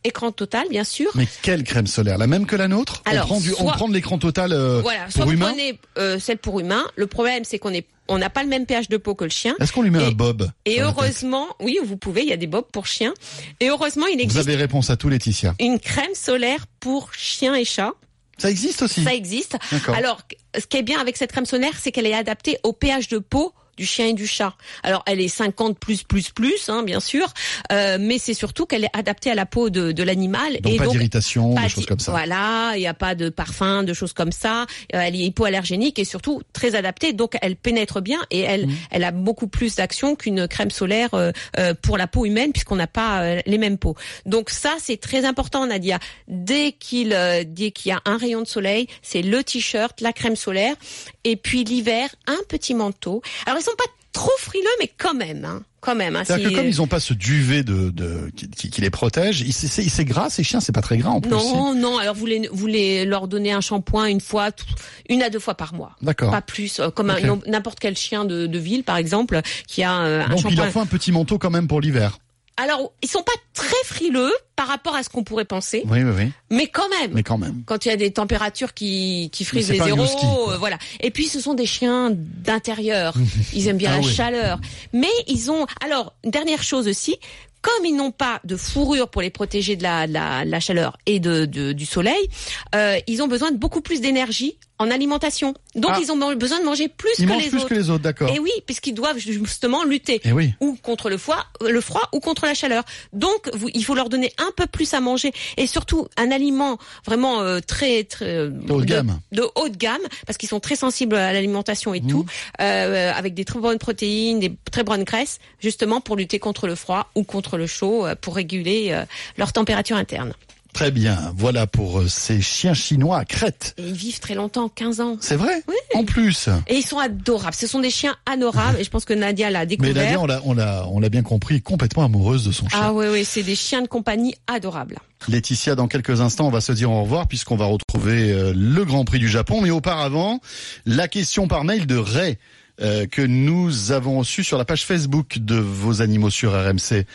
écran 0.04 0.32
total, 0.32 0.68
bien 0.70 0.84
sûr. 0.84 1.12
Mais 1.16 1.28
quelle 1.42 1.64
crème 1.64 1.88
solaire 1.88 2.18
La 2.18 2.28
même 2.28 2.46
que 2.46 2.56
la 2.56 2.68
nôtre? 2.68 3.02
Alors, 3.06 3.26
On 3.26 3.28
prend, 3.28 3.40
du, 3.40 3.52
on 3.54 3.56
soit- 3.64 3.72
prend 3.74 3.88
de 3.88 3.94
l'écran 3.94 4.18
total 4.18 4.52
euh, 4.54 4.82
Voilà, 4.82 5.10
soit 5.10 5.22
pour 5.22 5.26
vous 5.28 5.32
humain? 5.34 5.48
prenez 5.50 5.80
euh, 5.98 6.20
celle 6.20 6.38
pour 6.38 6.60
humain. 6.60 6.84
Le 6.96 7.08
problème, 7.08 7.44
c'est 7.44 7.60
qu'on 7.60 7.74
est, 7.74 7.86
on 8.08 8.18
n'a 8.18 8.30
pas 8.30 8.44
le 8.44 8.50
même 8.50 8.66
pH 8.66 8.90
de 8.90 8.98
peau 8.98 9.16
que 9.16 9.24
le 9.24 9.30
chien. 9.30 9.56
Est-ce 9.60 9.72
qu'on 9.72 9.82
lui 9.84 9.92
met 9.92 10.02
Et- 10.04 10.08
un 10.08 10.12
bob 10.12 10.50
Et 10.66 10.82
heureusement, 10.82 11.48
oui, 11.60 11.78
vous 11.84 11.98
pouvez, 11.98 12.22
il 12.24 12.30
y 12.30 12.34
a 12.34 12.38
des 12.38 12.48
bobs 12.48 12.66
pour 12.72 12.88
chiens. 12.88 13.14
Et 13.60 13.70
heureusement, 13.70 14.08
il 14.08 14.16
Vous 14.18 14.24
existe 14.24 14.48
avez 14.48 14.56
réponse 14.56 14.90
à 14.90 14.98
tout, 14.98 15.10
Laetitia. 15.10 15.56
une 15.60 15.80
crème 15.80 16.14
solaire 16.16 16.66
pour 16.80 17.14
chiens 17.14 17.56
et 17.56 17.66
chats. 17.66 17.94
Ça 18.38 18.50
existe 18.50 18.82
aussi? 18.82 19.04
Ça 19.04 19.14
existe. 19.14 19.56
Alors, 19.94 20.22
ce 20.60 20.66
qui 20.66 20.78
est 20.78 20.82
bien 20.84 21.00
avec 21.00 21.16
cette 21.16 21.32
crème 21.32 21.46
solaire, 21.46 21.74
c'est 21.80 21.92
qu'elle 21.92 22.08
est 22.08 22.14
adaptée 22.16 22.58
au 22.64 22.74
pH 22.74 23.08
de 23.10 23.20
peau 23.20 23.54
du 23.82 23.86
chien 23.86 24.08
et 24.08 24.14
du 24.14 24.28
chat. 24.28 24.54
Alors, 24.84 25.04
elle 25.06 25.20
est 25.20 25.28
50 25.28 25.78
plus 25.78 26.04
plus 26.04 26.30
plus, 26.30 26.70
hein, 26.70 26.84
bien 26.84 27.00
sûr, 27.00 27.28
euh, 27.72 27.98
mais 28.00 28.18
c'est 28.18 28.34
surtout 28.34 28.66
qu'elle 28.66 28.86
est 28.86 28.96
adaptée 28.98 29.32
à 29.32 29.36
la 29.36 29.46
peau 29.46 29.70
de, 29.70 29.92
de 29.92 30.04
l'animal 30.04 30.54
Donc 30.62 30.74
et 30.74 30.78
pas 30.78 30.88
d'irritation, 30.88 31.56
pas 31.56 31.64
des 31.64 31.70
choses 31.70 31.86
comme 31.86 32.00
ça. 32.00 32.12
Voilà, 32.12 32.74
il 32.76 32.80
n'y 32.80 32.88
a 32.88 32.94
pas 32.94 33.16
de 33.16 33.30
parfum, 33.30 33.84
de 33.84 33.94
choses 33.94 34.14
comme 34.14 34.32
ça. 34.32 34.62
Euh, 34.96 35.02
elle 35.06 35.16
est 35.16 35.26
hypoallergénique 35.26 36.00
et 36.00 36.06
surtout 36.06 36.42
très 36.54 36.76
adaptée, 36.76 37.14
donc 37.14 37.38
elle 37.42 37.56
pénètre 37.56 38.02
bien 38.02 38.20
et 38.30 38.42
elle, 38.42 38.62
Mmh. 38.68 38.76
elle 38.92 39.04
a 39.04 39.12
beaucoup 39.12 39.48
plus 39.48 39.76
d'action 39.76 40.16
qu'une 40.16 40.48
crème 40.48 40.72
solaire 40.72 41.14
euh, 41.14 41.32
euh, 41.58 41.74
pour 41.74 41.98
la 41.98 42.08
peau 42.08 42.26
humaine 42.26 42.52
puisqu'on 42.52 42.76
n'a 42.76 42.88
pas 42.88 43.22
euh, 43.22 43.42
les 43.46 43.58
mêmes 43.58 43.78
peaux. 43.78 43.96
Donc 44.26 44.50
ça, 44.50 44.76
c'est 44.80 44.98
très 44.98 45.26
important, 45.26 45.66
Nadia. 45.66 46.00
Dès 46.28 46.74
qu'il 46.74 47.14
euh, 47.14 47.44
dès 47.46 47.72
qu'il 47.72 47.90
y 47.90 47.94
a 47.94 48.02
un 48.06 48.18
rayon 48.18 48.42
de 48.42 48.48
soleil, 48.48 48.88
c'est 49.02 49.22
le 49.22 49.44
t-shirt, 49.44 50.00
la 50.02 50.14
crème 50.14 50.36
solaire 50.36 50.76
et 51.24 51.36
puis 51.36 51.64
l'hiver, 51.64 52.10
un 52.28 52.40
petit 52.48 52.74
manteau. 52.74 53.22
Alors 53.46 53.60
ils 53.60 53.64
sont 53.64 53.71
pas 53.78 53.86
trop 54.14 54.30
frileux, 54.40 54.64
mais 54.80 54.92
quand 54.98 55.14
même, 55.14 55.46
hein, 55.46 55.64
quand 55.80 55.96
même. 55.96 56.16
hein, 56.18 56.24
C'est-à-dire 56.26 56.50
si- 56.50 56.54
que 56.54 56.60
comme 56.60 56.68
ils 56.70 56.78
n'ont 56.78 56.88
pas 56.88 57.00
ce 57.00 57.14
duvet 57.14 57.64
de, 57.64 57.90
de 57.90 58.30
qui, 58.36 58.70
qui- 58.70 58.82
les 58.82 58.90
protège, 58.90 59.42
il- 59.42 59.54
c'est 59.54 60.06
gras 60.06 60.30
ces 60.30 60.44
chiens, 60.44 60.60
c'est 60.60 60.74
pas 60.74 60.82
très 60.82 60.98
gras 60.98 61.12
en 61.12 61.22
plus. 61.22 61.32
Non, 61.32 61.74
non. 61.74 61.98
Alors 61.98 62.14
vous 62.16 62.26
les, 62.26 62.50
vous 62.52 62.68
les 62.68 63.06
leur 63.06 63.28
donnez 63.30 63.52
un 63.54 63.62
shampoing 63.62 64.06
une 64.08 64.20
fois, 64.22 64.52
tout- 64.52 64.66
une 65.10 65.24
à 65.24 65.30
deux 65.30 65.40
fois 65.40 65.56
par 65.56 65.74
mois. 65.74 65.96
D'accord. 66.02 66.30
Pas 66.32 66.42
plus, 66.42 66.80
euh, 66.80 66.90
comme 66.92 67.10
un- 67.10 67.30
Ok. 67.30 67.48
n'importe 67.48 67.80
quel 67.80 67.96
chien 67.96 68.26
de, 68.26 68.48
de 68.48 68.60
ville, 68.60 68.84
par 68.84 68.98
exemple, 68.98 69.40
qui 69.68 69.82
a 69.84 70.02
euh, 70.02 70.22
un 70.24 70.28
Donc 70.30 70.40
il 70.40 70.42
shampoing. 70.44 70.64
leur 70.66 70.74
faut 70.74 70.80
un 70.82 70.86
petit 70.86 71.12
manteau 71.14 71.38
quand 71.38 71.50
même 71.50 71.68
pour 71.68 71.80
l'hiver. 71.82 72.20
Alors 72.62 72.92
ils 73.02 73.10
sont 73.10 73.24
pas 73.24 73.32
très 73.54 73.84
frileux 73.86 74.32
par 74.56 74.68
rapport 74.68 74.96
à 74.96 75.04
ce 75.04 75.10
qu'on 75.10 75.24
pourrait 75.24 75.46
penser, 75.46 75.84
Oui, 75.88 76.04
oui, 76.04 76.12
oui. 76.16 76.32
mais 76.52 76.68
quand 76.68 76.88
même. 76.90 77.12
Mais 77.14 77.24
quand 77.24 77.38
même. 77.38 77.64
Quand 77.66 77.86
il 77.86 77.90
y 77.90 77.92
a 77.92 77.96
des 77.98 78.12
températures 78.12 78.74
qui, 78.74 79.30
qui 79.32 79.44
frisent 79.46 79.70
les 79.72 79.80
zéros, 79.80 80.52
euh, 80.52 80.58
voilà. 80.58 80.78
Et 81.00 81.10
puis 81.12 81.28
ce 81.28 81.40
sont 81.42 81.54
des 81.56 81.66
chiens 81.66 82.12
d'intérieur. 82.14 83.14
Ils 83.54 83.68
aiment 83.68 83.78
bien 83.78 83.92
Ah 83.94 84.00
la 84.02 84.06
oui. 84.06 84.14
chaleur. 84.14 84.60
Mais 84.94 85.10
ils 85.28 85.50
ont. 85.52 85.66
Alors 85.84 86.14
dernière 86.24 86.64
chose 86.64 86.88
aussi. 86.88 87.16
Comme 87.64 87.86
ils 87.86 87.96
n'ont 87.96 88.10
pas 88.10 88.40
de 88.44 88.56
fourrure 88.58 89.08
pour 89.08 89.22
les 89.22 89.30
protéger 89.30 89.76
de 89.76 89.84
la, 89.84 90.08
de 90.08 90.14
la, 90.14 90.46
de 90.46 90.50
la 90.50 90.60
chaleur 90.60 90.98
et 91.06 91.20
de, 91.20 91.46
de- 91.46 91.74
du 91.74 91.86
soleil, 91.86 92.28
euh, 92.74 92.98
ils 93.06 93.22
ont 93.22 93.28
besoin 93.28 93.52
de 93.52 93.58
beaucoup 93.58 93.82
plus 93.82 94.02
d'énergie 94.02 94.58
en 94.82 94.90
alimentation. 94.92 95.54
Donc 95.76 95.92
Ah. 95.94 96.00
ils 96.02 96.12
ont 96.12 96.36
besoin 96.36 96.60
de 96.60 96.66
manger 96.66 96.88
plus 96.90 97.12
Ils 97.20 97.28
que 97.28 97.34
les 97.34 97.50
plus 97.50 97.60
autres. 97.60 97.70
que 97.70 97.74
les 97.76 97.90
autres, 97.90 98.04
d'accord. 98.04 98.30
Et 98.34 98.40
oui, 98.40 98.52
puisqu'ils 98.66 98.94
doivent 98.94 99.18
justement 99.20 99.84
lutter 99.84 100.20
Et 100.24 100.32
oui. 100.32 100.54
ou 100.60 100.76
contre 100.82 101.10
le 101.10 101.18
froid, 101.18 101.46
le 101.62 101.80
froid 101.82 102.10
ou 102.14 102.20
contre 102.20 102.46
la 102.46 102.54
chaleur. 102.54 102.84
Donc, 103.14 103.50
vous, 103.54 103.70
il 103.74 103.86
faut 103.86 103.94
leur 103.96 104.10
donner 104.10 104.34
un 104.40 104.52
peu 104.58 104.66
plus 104.66 104.94
à 104.94 105.00
manger 105.00 105.32
et 105.58 105.68
surtout 105.68 106.08
un 106.18 106.32
aliment 106.32 106.78
vraiment 107.06 107.42
euh, 107.42 107.60
très 107.66 108.04
très 108.04 108.26
euh, 108.26 108.50
De 108.50 108.74
haut 108.74 108.82
de 108.82 108.86
gamme. 108.86 109.20
de 109.32 109.44
haut 109.56 109.70
de 109.70 109.78
gamme 109.78 110.02
parce 110.26 110.38
qu'ils 110.38 110.50
sont 110.50 110.60
très 110.60 110.76
sensibles 110.76 111.16
à 111.16 111.32
l'alimentation 111.32 111.94
et 111.94 112.02
tout, 112.02 112.26
euh, 112.60 113.14
avec 113.14 113.34
des 113.36 113.46
très 113.46 113.60
bonnes 113.60 113.78
protéines, 113.78 114.40
des 114.40 114.52
très 114.72 114.84
bonnes 114.84 115.04
graisses, 115.04 115.40
justement 115.60 116.02
pour 116.02 116.16
lutter 116.16 116.40
contre 116.40 116.66
le 116.68 116.76
froid 116.76 117.12
ou 117.16 117.24
contre 117.24 117.58
le 117.58 117.68
chaud, 117.68 118.06
euh, 118.06 118.16
pour 118.20 118.36
réguler 118.36 118.90
euh, 118.92 119.06
leur 119.38 119.54
température 119.54 119.96
interne. 119.98 120.34
Très 120.74 120.92
bien. 120.92 121.34
Voilà 121.36 121.68
pour 121.68 122.00
euh, 122.00 122.08
ces 122.08 122.42
chiens 122.42 122.74
chinois 122.74 123.18
à 123.18 123.26
Crète. 123.26 123.76
Et 123.78 123.84
ils 123.84 123.94
vivent 123.94 124.20
très 124.20 124.36
longtemps, 124.36 124.70
15 124.70 125.02
ans. 125.02 125.18
C'est 125.20 125.36
vrai 125.36 125.64
Oui. 125.68 125.76
En 125.96 126.06
plus. 126.06 126.50
Et 126.68 126.76
ils 126.78 126.86
sont 126.86 126.98
adorables. 126.98 127.56
Ce 127.56 127.68
sont 127.68 127.80
des 127.80 127.90
chiens 127.90 128.16
adorables 128.26 128.80
et 128.80 128.84
je 128.84 128.90
pense 128.90 129.06
que 129.06 129.14
Nadia 129.14 129.50
l'a 129.50 129.60
Mais 129.60 129.66
découvert. 129.66 129.94
Nadia, 129.96 130.20
on 130.20 130.26
l'a, 130.54 130.86
on 130.88 131.00
l'a, 131.00 131.10
bien 131.10 131.24
compris, 131.24 131.62
complètement 131.62 132.04
amoureuse 132.06 132.46
de 132.46 132.52
son 132.52 132.68
chien. 132.70 132.80
ah 132.82 132.94
oui, 132.94 133.08
oui, 133.12 133.26
c'est 133.26 133.44
des 133.44 133.56
chiens 133.56 133.82
de 133.82 133.88
compagnie 133.88 134.36
adorables. 134.48 134.98
Laetitia, 135.28 135.76
dans 135.76 135.88
quelques 135.88 136.22
instants, 136.22 136.48
on 136.48 136.52
va 136.52 136.62
se 136.62 136.72
dire 136.72 136.90
au 136.90 137.04
revoir 137.04 137.28
puisqu'on 137.28 137.58
va 137.58 137.66
retrouver 137.66 138.32
euh, 138.32 138.54
le 138.56 138.86
Grand 138.86 139.06
Prix 139.06 139.20
du 139.20 139.30
Japon. 139.30 139.62
Mais 139.62 139.70
auparavant, 139.72 140.40
la 140.86 141.08
question 141.08 141.48
par 141.48 141.64
mail 141.64 141.86
de 141.86 141.98
Ray 141.98 142.38
euh, 142.82 143.06
que 143.06 143.22
nous 143.22 143.92
avons 143.92 144.20
reçue 144.20 144.44
sur 144.44 144.58
la 144.58 144.66
page 144.66 144.86
Facebook 144.86 145.38
de 145.40 145.56
vos 145.56 146.02
animaux 146.02 146.30
sur 146.30 146.54
RMC. 146.54 147.06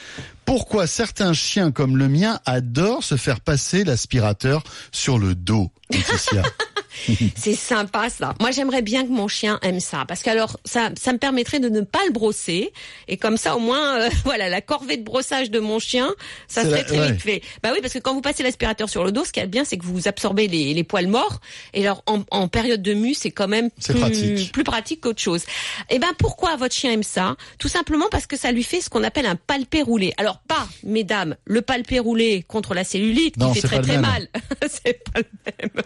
Pourquoi 0.44 0.86
certains 0.86 1.32
chiens 1.32 1.72
comme 1.72 1.96
le 1.96 2.08
mien 2.08 2.38
adorent 2.46 3.02
se 3.02 3.16
faire 3.16 3.40
passer 3.40 3.84
l'aspirateur 3.84 4.62
sur 4.92 5.18
le 5.18 5.34
dos, 5.34 5.70
Laetitia? 5.90 6.42
C'est 7.36 7.54
sympa 7.54 8.08
ça. 8.10 8.34
Moi 8.40 8.50
j'aimerais 8.50 8.82
bien 8.82 9.04
que 9.04 9.10
mon 9.10 9.28
chien 9.28 9.58
aime 9.62 9.80
ça 9.80 10.04
parce 10.06 10.22
qu'alors 10.22 10.58
ça 10.64 10.90
ça 11.00 11.12
me 11.12 11.18
permettrait 11.18 11.60
de 11.60 11.68
ne 11.68 11.80
pas 11.82 12.00
le 12.06 12.12
brosser 12.12 12.72
et 13.08 13.16
comme 13.16 13.36
ça 13.36 13.56
au 13.56 13.60
moins 13.60 14.00
euh, 14.00 14.10
voilà 14.24 14.48
la 14.48 14.60
corvée 14.60 14.96
de 14.96 15.04
brossage 15.04 15.50
de 15.50 15.60
mon 15.60 15.78
chien 15.78 16.14
ça 16.48 16.62
serait 16.62 16.78
la- 16.78 16.84
très 16.84 16.98
ouais. 16.98 17.12
vite 17.12 17.22
fait. 17.22 17.42
Bah 17.62 17.70
oui 17.72 17.78
parce 17.80 17.92
que 17.94 17.98
quand 17.98 18.14
vous 18.14 18.20
passez 18.20 18.42
l'aspirateur 18.42 18.88
sur 18.88 19.04
le 19.04 19.12
dos 19.12 19.24
ce 19.24 19.32
qui 19.32 19.40
est 19.40 19.46
bien 19.46 19.64
c'est 19.64 19.76
que 19.78 19.84
vous 19.84 20.08
absorbez 20.08 20.48
les, 20.48 20.74
les 20.74 20.84
poils 20.84 21.08
morts 21.08 21.40
et 21.74 21.82
alors 21.86 22.02
en, 22.06 22.22
en 22.30 22.48
période 22.48 22.82
de 22.82 22.94
mue 22.94 23.14
c'est 23.14 23.30
quand 23.30 23.48
même 23.48 23.70
plus 23.70 23.94
pratique. 23.94 24.52
plus 24.52 24.64
pratique 24.64 25.00
qu'autre 25.00 25.20
chose. 25.22 25.42
Et 25.90 25.98
ben 25.98 26.12
pourquoi 26.18 26.56
votre 26.56 26.74
chien 26.74 26.92
aime 26.92 27.02
ça? 27.02 27.36
Tout 27.58 27.68
simplement 27.68 28.06
parce 28.10 28.26
que 28.26 28.36
ça 28.36 28.52
lui 28.52 28.62
fait 28.62 28.80
ce 28.80 28.88
qu'on 28.90 29.04
appelle 29.04 29.26
un 29.26 29.36
palpé 29.36 29.82
roulé. 29.82 30.12
Alors 30.16 30.38
pas 30.48 30.66
mesdames 30.82 31.36
le 31.44 31.62
palpé 31.62 31.98
roulé 31.98 32.42
contre 32.46 32.74
la 32.74 32.84
cellulite 32.84 33.36
Non, 33.36 33.52
qui 33.52 33.60
fait 33.60 33.66
très 33.68 33.80
très 33.82 33.98
mal. 33.98 34.28
c'est 34.68 35.02
pas 35.12 35.20
le 35.20 35.26
même. 35.58 35.82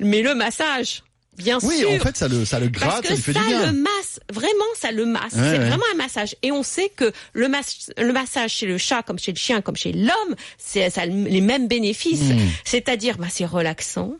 Mais 0.00 0.15
le 0.22 0.34
massage 0.34 1.02
Bien 1.36 1.58
Oui, 1.62 1.80
sûr. 1.80 1.90
en 1.92 1.98
fait, 1.98 2.16
ça 2.16 2.28
le, 2.28 2.46
ça 2.46 2.58
le 2.58 2.70
Parce 2.72 2.86
gratte, 2.86 3.02
que 3.02 3.08
ça 3.14 3.16
fait 3.20 3.32
ça 3.34 3.40
du 3.40 3.46
bien. 3.48 3.66
le 3.66 3.72
masse, 3.78 4.20
vraiment 4.32 4.64
ça 4.74 4.90
le 4.90 5.04
masse. 5.04 5.34
Ouais, 5.34 5.40
c'est 5.42 5.58
ouais. 5.58 5.68
vraiment 5.68 5.84
un 5.92 5.96
massage. 5.96 6.34
Et 6.42 6.50
on 6.50 6.62
sait 6.62 6.88
que 6.88 7.12
le, 7.34 7.48
mas- 7.48 7.90
le 7.98 8.10
massage 8.10 8.52
chez 8.54 8.64
le 8.64 8.78
chat, 8.78 9.02
comme 9.02 9.18
chez 9.18 9.32
le 9.32 9.36
chien, 9.36 9.60
comme 9.60 9.76
chez 9.76 9.92
l'homme, 9.92 10.34
c'est 10.56 10.88
ça 10.88 11.02
a 11.02 11.06
les 11.06 11.42
mêmes 11.42 11.68
bénéfices. 11.68 12.22
Hmm. 12.32 12.38
C'est-à-dire, 12.64 13.18
bah, 13.18 13.26
c'est 13.30 13.44
relaxant, 13.44 14.14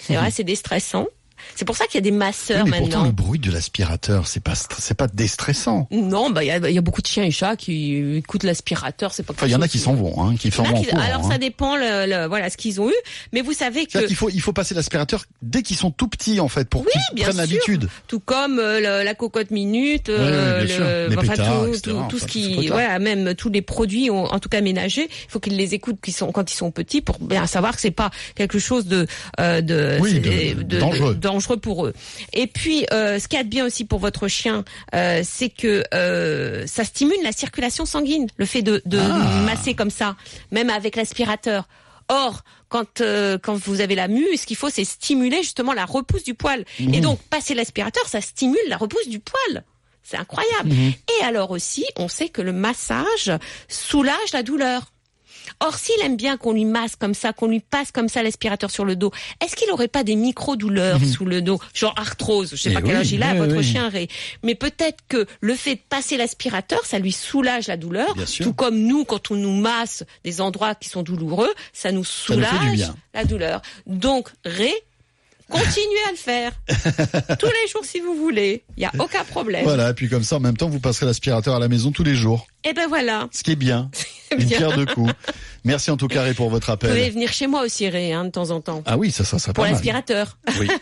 c'est 0.00 0.14
vrai, 0.14 0.30
c'est 0.30 0.44
déstressant. 0.44 1.08
C'est 1.54 1.64
pour 1.64 1.76
ça 1.76 1.86
qu'il 1.86 1.96
y 1.96 1.98
a 1.98 2.02
des 2.02 2.10
masseurs 2.16 2.64
Oui, 2.64 2.70
mais 2.70 2.78
pourtant, 2.78 2.98
maintenant. 2.98 3.06
le 3.06 3.12
bruit 3.12 3.38
de 3.38 3.50
l'aspirateur, 3.50 4.26
c'est 4.26 4.42
pas, 4.42 4.54
c'est 4.54 4.94
pas 4.96 5.06
déstressant. 5.06 5.88
Non, 5.90 6.30
bah 6.30 6.44
il 6.44 6.48
y 6.48 6.50
a, 6.50 6.58
il 6.68 6.74
y 6.74 6.78
a 6.78 6.82
beaucoup 6.82 7.02
de 7.02 7.06
chiens 7.06 7.24
et 7.24 7.30
chats 7.30 7.56
qui 7.56 7.96
écoutent 8.16 8.44
l'aspirateur. 8.44 9.12
C'est 9.12 9.22
pas. 9.22 9.32
Enfin, 9.34 9.46
il 9.46 9.52
y 9.52 9.56
en 9.56 9.62
a 9.62 9.68
qui 9.68 9.78
s'en 9.78 9.94
vont, 9.94 10.22
hein, 10.22 10.34
qui 10.38 10.50
s'en 10.50 10.64
Il 10.64 10.70
vont 10.72 10.82
qui-. 10.82 10.90
Alors 10.90 11.24
hein. 11.26 11.30
ça 11.30 11.38
dépend, 11.38 11.76
le, 11.76 12.06
le- 12.06 12.26
voilà, 12.26 12.50
ce 12.50 12.56
qu'ils 12.56 12.80
ont 12.80 12.88
eu. 12.90 12.94
Mais 13.32 13.40
vous 13.40 13.52
savez 13.52 13.86
que 13.86 14.06
qu'il 14.06 14.16
faut, 14.16 14.30
il 14.30 14.40
faut 14.40 14.52
passer 14.52 14.74
l'aspirateur 14.74 15.24
dès 15.42 15.62
qu'ils 15.62 15.76
sont 15.76 15.90
tout 15.90 16.08
petits, 16.08 16.40
en 16.40 16.48
fait, 16.48 16.68
pour 16.68 16.82
Oui, 16.82 16.92
qu'ils 17.14 17.22
prennent 17.24 17.36
l'habitude. 17.36 17.88
tout 18.08 18.20
comme 18.20 18.58
euh, 18.58 18.80
le- 19.00 19.04
la 19.04 19.14
cocotte 19.14 19.50
minute, 19.50 20.08
euh, 20.08 20.62
le, 20.62 21.08
Les 21.10 21.16
enfin, 21.18 21.28
pétards, 21.32 21.62
tout, 21.64 21.68
etc., 21.68 21.80
tout- 21.82 21.90
tout 21.90 22.16
enfin, 22.16 22.18
ce 22.18 22.26
qui, 22.26 22.66
voilà, 22.68 22.98
même 22.98 23.34
tous 23.34 23.48
les 23.50 23.62
produits, 23.62 24.10
en, 24.10 24.24
en 24.24 24.38
tout 24.38 24.48
cas 24.48 24.60
ménagers, 24.60 25.08
il 25.10 25.30
faut 25.30 25.40
qu'ils 25.40 25.56
les 25.56 25.74
écoutent 25.74 25.98
quand 26.32 26.50
ils 26.50 26.54
sont 26.56 26.70
petits 26.70 27.00
pour 27.00 27.18
bien 27.18 27.46
savoir 27.46 27.74
que 27.74 27.80
c'est 27.80 27.90
pas 27.90 28.10
quelque 28.34 28.58
chose 28.58 28.86
de, 28.86 29.06
euh, 29.40 29.60
de, 29.60 29.98
Oui, 30.00 30.20
c'est- 30.22 30.54
de- 30.54 30.62
de 30.62 30.78
dangereux. 30.78 31.14
Dangereux 31.32 31.56
pour 31.56 31.86
eux. 31.86 31.94
Et 32.32 32.46
puis, 32.46 32.86
euh, 32.92 33.18
ce 33.18 33.28
qu'il 33.28 33.36
y 33.38 33.40
a 33.40 33.44
de 33.44 33.48
bien 33.48 33.64
aussi 33.66 33.84
pour 33.84 33.98
votre 33.98 34.28
chien, 34.28 34.64
euh, 34.94 35.22
c'est 35.24 35.48
que 35.48 35.82
euh, 35.94 36.66
ça 36.66 36.84
stimule 36.84 37.16
la 37.22 37.32
circulation 37.32 37.86
sanguine, 37.86 38.26
le 38.36 38.46
fait 38.46 38.62
de, 38.62 38.82
de 38.86 38.98
Ah. 38.98 39.42
masser 39.46 39.74
comme 39.74 39.90
ça, 39.90 40.16
même 40.50 40.70
avec 40.70 40.96
l'aspirateur. 40.96 41.68
Or, 42.08 42.42
quand 42.68 43.00
euh, 43.00 43.38
quand 43.38 43.54
vous 43.54 43.80
avez 43.80 43.94
la 43.94 44.08
mue, 44.08 44.36
ce 44.36 44.44
qu'il 44.46 44.56
faut, 44.56 44.70
c'est 44.70 44.84
stimuler 44.84 45.38
justement 45.42 45.72
la 45.72 45.84
repousse 45.84 46.24
du 46.24 46.34
poil. 46.34 46.64
Mmh. 46.80 46.94
Et 46.94 47.00
donc, 47.00 47.18
passer 47.30 47.54
l'aspirateur, 47.54 48.06
ça 48.08 48.20
stimule 48.20 48.58
la 48.68 48.76
repousse 48.76 49.08
du 49.08 49.18
poil. 49.20 49.64
C'est 50.02 50.16
incroyable. 50.16 50.70
Mmh. 50.70 50.92
Et 51.20 51.24
alors 51.24 51.50
aussi, 51.52 51.84
on 51.96 52.08
sait 52.08 52.28
que 52.28 52.42
le 52.42 52.52
massage 52.52 53.30
soulage 53.68 54.32
la 54.32 54.42
douleur. 54.42 54.92
Or, 55.64 55.76
s'il 55.78 56.00
aime 56.02 56.16
bien 56.16 56.36
qu'on 56.36 56.52
lui 56.52 56.64
masse 56.64 56.96
comme 56.96 57.14
ça, 57.14 57.32
qu'on 57.32 57.46
lui 57.46 57.60
passe 57.60 57.92
comme 57.92 58.08
ça 58.08 58.22
l'aspirateur 58.22 58.70
sur 58.70 58.84
le 58.84 58.96
dos, 58.96 59.10
est-ce 59.42 59.54
qu'il 59.56 59.68
n'aurait 59.68 59.88
pas 59.88 60.02
des 60.04 60.16
micro-douleurs 60.16 60.98
sous 61.04 61.24
le 61.24 61.40
dos, 61.42 61.58
genre 61.74 61.94
arthrose 61.96 62.50
Je 62.50 62.56
sais 62.56 62.70
Mhm. 62.70 62.76
Eh 62.78 62.80
pas 62.80 62.86
quel 62.88 62.96
âge 62.96 63.12
il 63.12 63.22
a, 63.22 63.32
oui, 63.32 63.38
votre 63.38 63.56
oui. 63.56 63.64
chien 63.64 63.88
Ray. 63.88 64.08
Mais 64.42 64.54
peut-être 64.54 64.98
que 65.08 65.26
le 65.40 65.54
fait 65.54 65.76
de 65.76 65.80
passer 65.88 66.16
l'aspirateur, 66.16 66.84
ça 66.84 66.98
lui 66.98 67.12
soulage 67.12 67.68
la 67.68 67.76
douleur. 67.76 68.14
Tout 68.40 68.52
comme 68.52 68.78
nous, 68.78 69.04
quand 69.04 69.30
on 69.30 69.36
nous 69.36 69.52
masse 69.52 70.04
des 70.24 70.40
endroits 70.40 70.74
qui 70.74 70.88
sont 70.88 71.02
douloureux, 71.02 71.52
ça 71.72 71.92
nous 71.92 72.04
soulage 72.04 72.90
la 73.14 73.24
douleur. 73.24 73.62
Donc, 73.86 74.28
Ray, 74.44 74.72
continuez 75.52 76.00
à 76.08 76.10
le 76.10 76.16
faire. 76.16 76.52
Tous 77.38 77.46
les 77.46 77.70
jours 77.70 77.84
si 77.84 78.00
vous 78.00 78.14
voulez. 78.14 78.64
Il 78.76 78.80
n'y 78.80 78.86
a 78.86 78.92
aucun 78.98 79.24
problème. 79.24 79.64
Voilà, 79.64 79.90
et 79.90 79.94
puis 79.94 80.08
comme 80.08 80.24
ça, 80.24 80.36
en 80.36 80.40
même 80.40 80.56
temps, 80.56 80.68
vous 80.68 80.80
passerez 80.80 81.06
l'aspirateur 81.06 81.54
à 81.54 81.58
la 81.58 81.68
maison 81.68 81.92
tous 81.92 82.04
les 82.04 82.14
jours. 82.14 82.46
Et 82.64 82.72
ben 82.72 82.88
voilà. 82.88 83.28
Ce 83.32 83.42
qui 83.42 83.52
est 83.52 83.56
bien. 83.56 83.90
Une 84.32 84.44
bien. 84.44 84.58
pierre 84.58 84.76
deux 84.76 84.86
coups. 84.86 85.12
Merci 85.64 85.90
en 85.90 85.96
tout 85.96 86.08
cas, 86.08 86.22
Ray, 86.22 86.32
pour 86.34 86.48
votre 86.48 86.70
Vous 86.70 86.76
pouvez 86.78 86.92
appel. 86.92 87.12
venir 87.12 87.32
chez 87.32 87.46
moi 87.46 87.62
aussi, 87.62 87.88
Ray, 87.88 88.12
hein, 88.12 88.24
de 88.24 88.30
temps 88.30 88.50
en 88.50 88.60
temps. 88.60 88.82
Ah 88.86 88.96
oui, 88.96 89.10
ça, 89.12 89.24
ça 89.24 89.38
serait 89.38 89.52
pour 89.52 89.64
l'aspirateur. 89.64 90.38
Oui. 90.58 90.68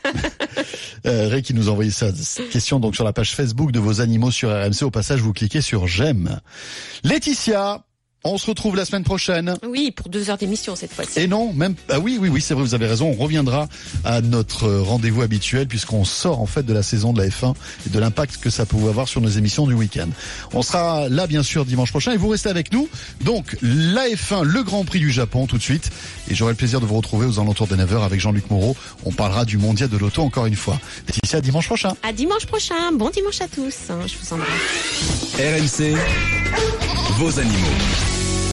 Euh, 1.07 1.29
Ray 1.31 1.41
qui 1.41 1.55
nous 1.55 1.71
a 1.71 1.73
envoyé 1.73 1.91
sa 1.91 2.15
cette 2.15 2.51
question 2.51 2.79
donc 2.79 2.95
sur 2.95 3.05
la 3.05 3.15
page 3.15 3.35
Facebook 3.35 3.73
de 3.73 3.79
vos 3.81 4.03
animaux 4.03 4.31
sur 4.31 4.51
RMC. 4.51 4.83
Au 4.83 4.91
passage, 4.91 5.21
vous 5.21 5.33
cliquez 5.33 5.63
sur 5.63 5.87
j'aime. 5.87 6.41
Laetitia, 7.05 7.83
on 8.25 8.39
se 8.39 8.47
retrouve 8.47 8.77
la 8.77 8.85
semaine 8.85 9.05
prochaine. 9.05 9.55
Oui, 9.67 9.91
pour 9.91 10.09
deux 10.09 10.31
heures 10.31 10.39
d'émission 10.39 10.77
cette 10.77 10.93
fois-ci. 10.93 11.21
Et 11.21 11.27
non, 11.27 11.53
même 11.53 11.75
ah 11.89 11.99
oui, 11.99 12.19
oui, 12.21 12.29
oui, 12.29 12.41
c'est 12.41 12.55
vrai, 12.55 12.63
vous 12.63 12.75
avez 12.75 12.87
raison. 12.87 13.09
On 13.09 13.23
reviendra 13.23 13.69
à 14.05 14.21
notre 14.21 14.69
rendez-vous 14.69 15.23
habituel 15.23 15.67
puisqu'on 15.67 16.05
sort 16.05 16.41
en 16.41 16.47
fait 16.47 16.65
de 16.65 16.73
la 16.73 16.83
saison 16.83 17.13
de 17.13 17.21
la 17.21 17.29
F1 17.29 17.55
et 17.87 17.91
de 17.91 17.99
l'impact 17.99 18.39
que 18.39 18.51
ça 18.51 18.67
pouvait 18.67 18.89
avoir 18.89 19.09
sur 19.09 19.21
nos 19.21 19.29
émissions 19.29 19.67
du 19.67 19.75
week-end. 19.75 20.09
On 20.53 20.63
sera 20.63 21.09
là 21.09 21.27
bien 21.27 21.43
sûr 21.43 21.65
dimanche 21.65 21.91
prochain 21.91 22.13
et 22.13 22.17
vous 22.17 22.29
restez 22.29 22.49
avec 22.49 22.73
nous. 22.73 22.89
Donc 23.23 23.57
la 23.63 24.07
F1, 24.09 24.43
le 24.43 24.63
Grand 24.63 24.85
Prix 24.85 25.01
du 25.01 25.11
Japon 25.11 25.47
tout 25.47 25.59
de 25.59 25.63
suite 25.63 25.91
et 26.31 26.35
j'aurai 26.35 26.53
le 26.53 26.57
plaisir 26.57 26.81
de 26.81 26.87
vous 26.87 26.97
retrouver 26.97 27.27
aux 27.27 27.41
alentours 27.41 27.67
de 27.67 27.77
9h 27.77 28.05
avec 28.05 28.21
Jean-Luc 28.21 28.51
Moreau. 28.51 28.77
On 29.05 29.13
parlera 29.13 29.45
du 29.45 29.57
mondial 29.59 29.89
de 29.89 29.97
l'auto 29.97 30.23
encore 30.23 30.47
une 30.47 30.57
fois. 30.57 30.79
D'ici 31.07 31.37
à 31.37 31.41
dimanche 31.41 31.67
prochain. 31.67 31.95
À 32.03 32.13
dimanche 32.13 32.47
prochain. 32.47 32.93
Bon 32.93 33.11
dimanche 33.11 33.41
à 33.41 33.49
tous. 33.49 33.75
Je 34.07 34.15
vous 34.19 34.35
embrasse. 34.35 34.51
RMC, 35.39 35.97
vos 37.19 37.39
animaux. 37.39 38.10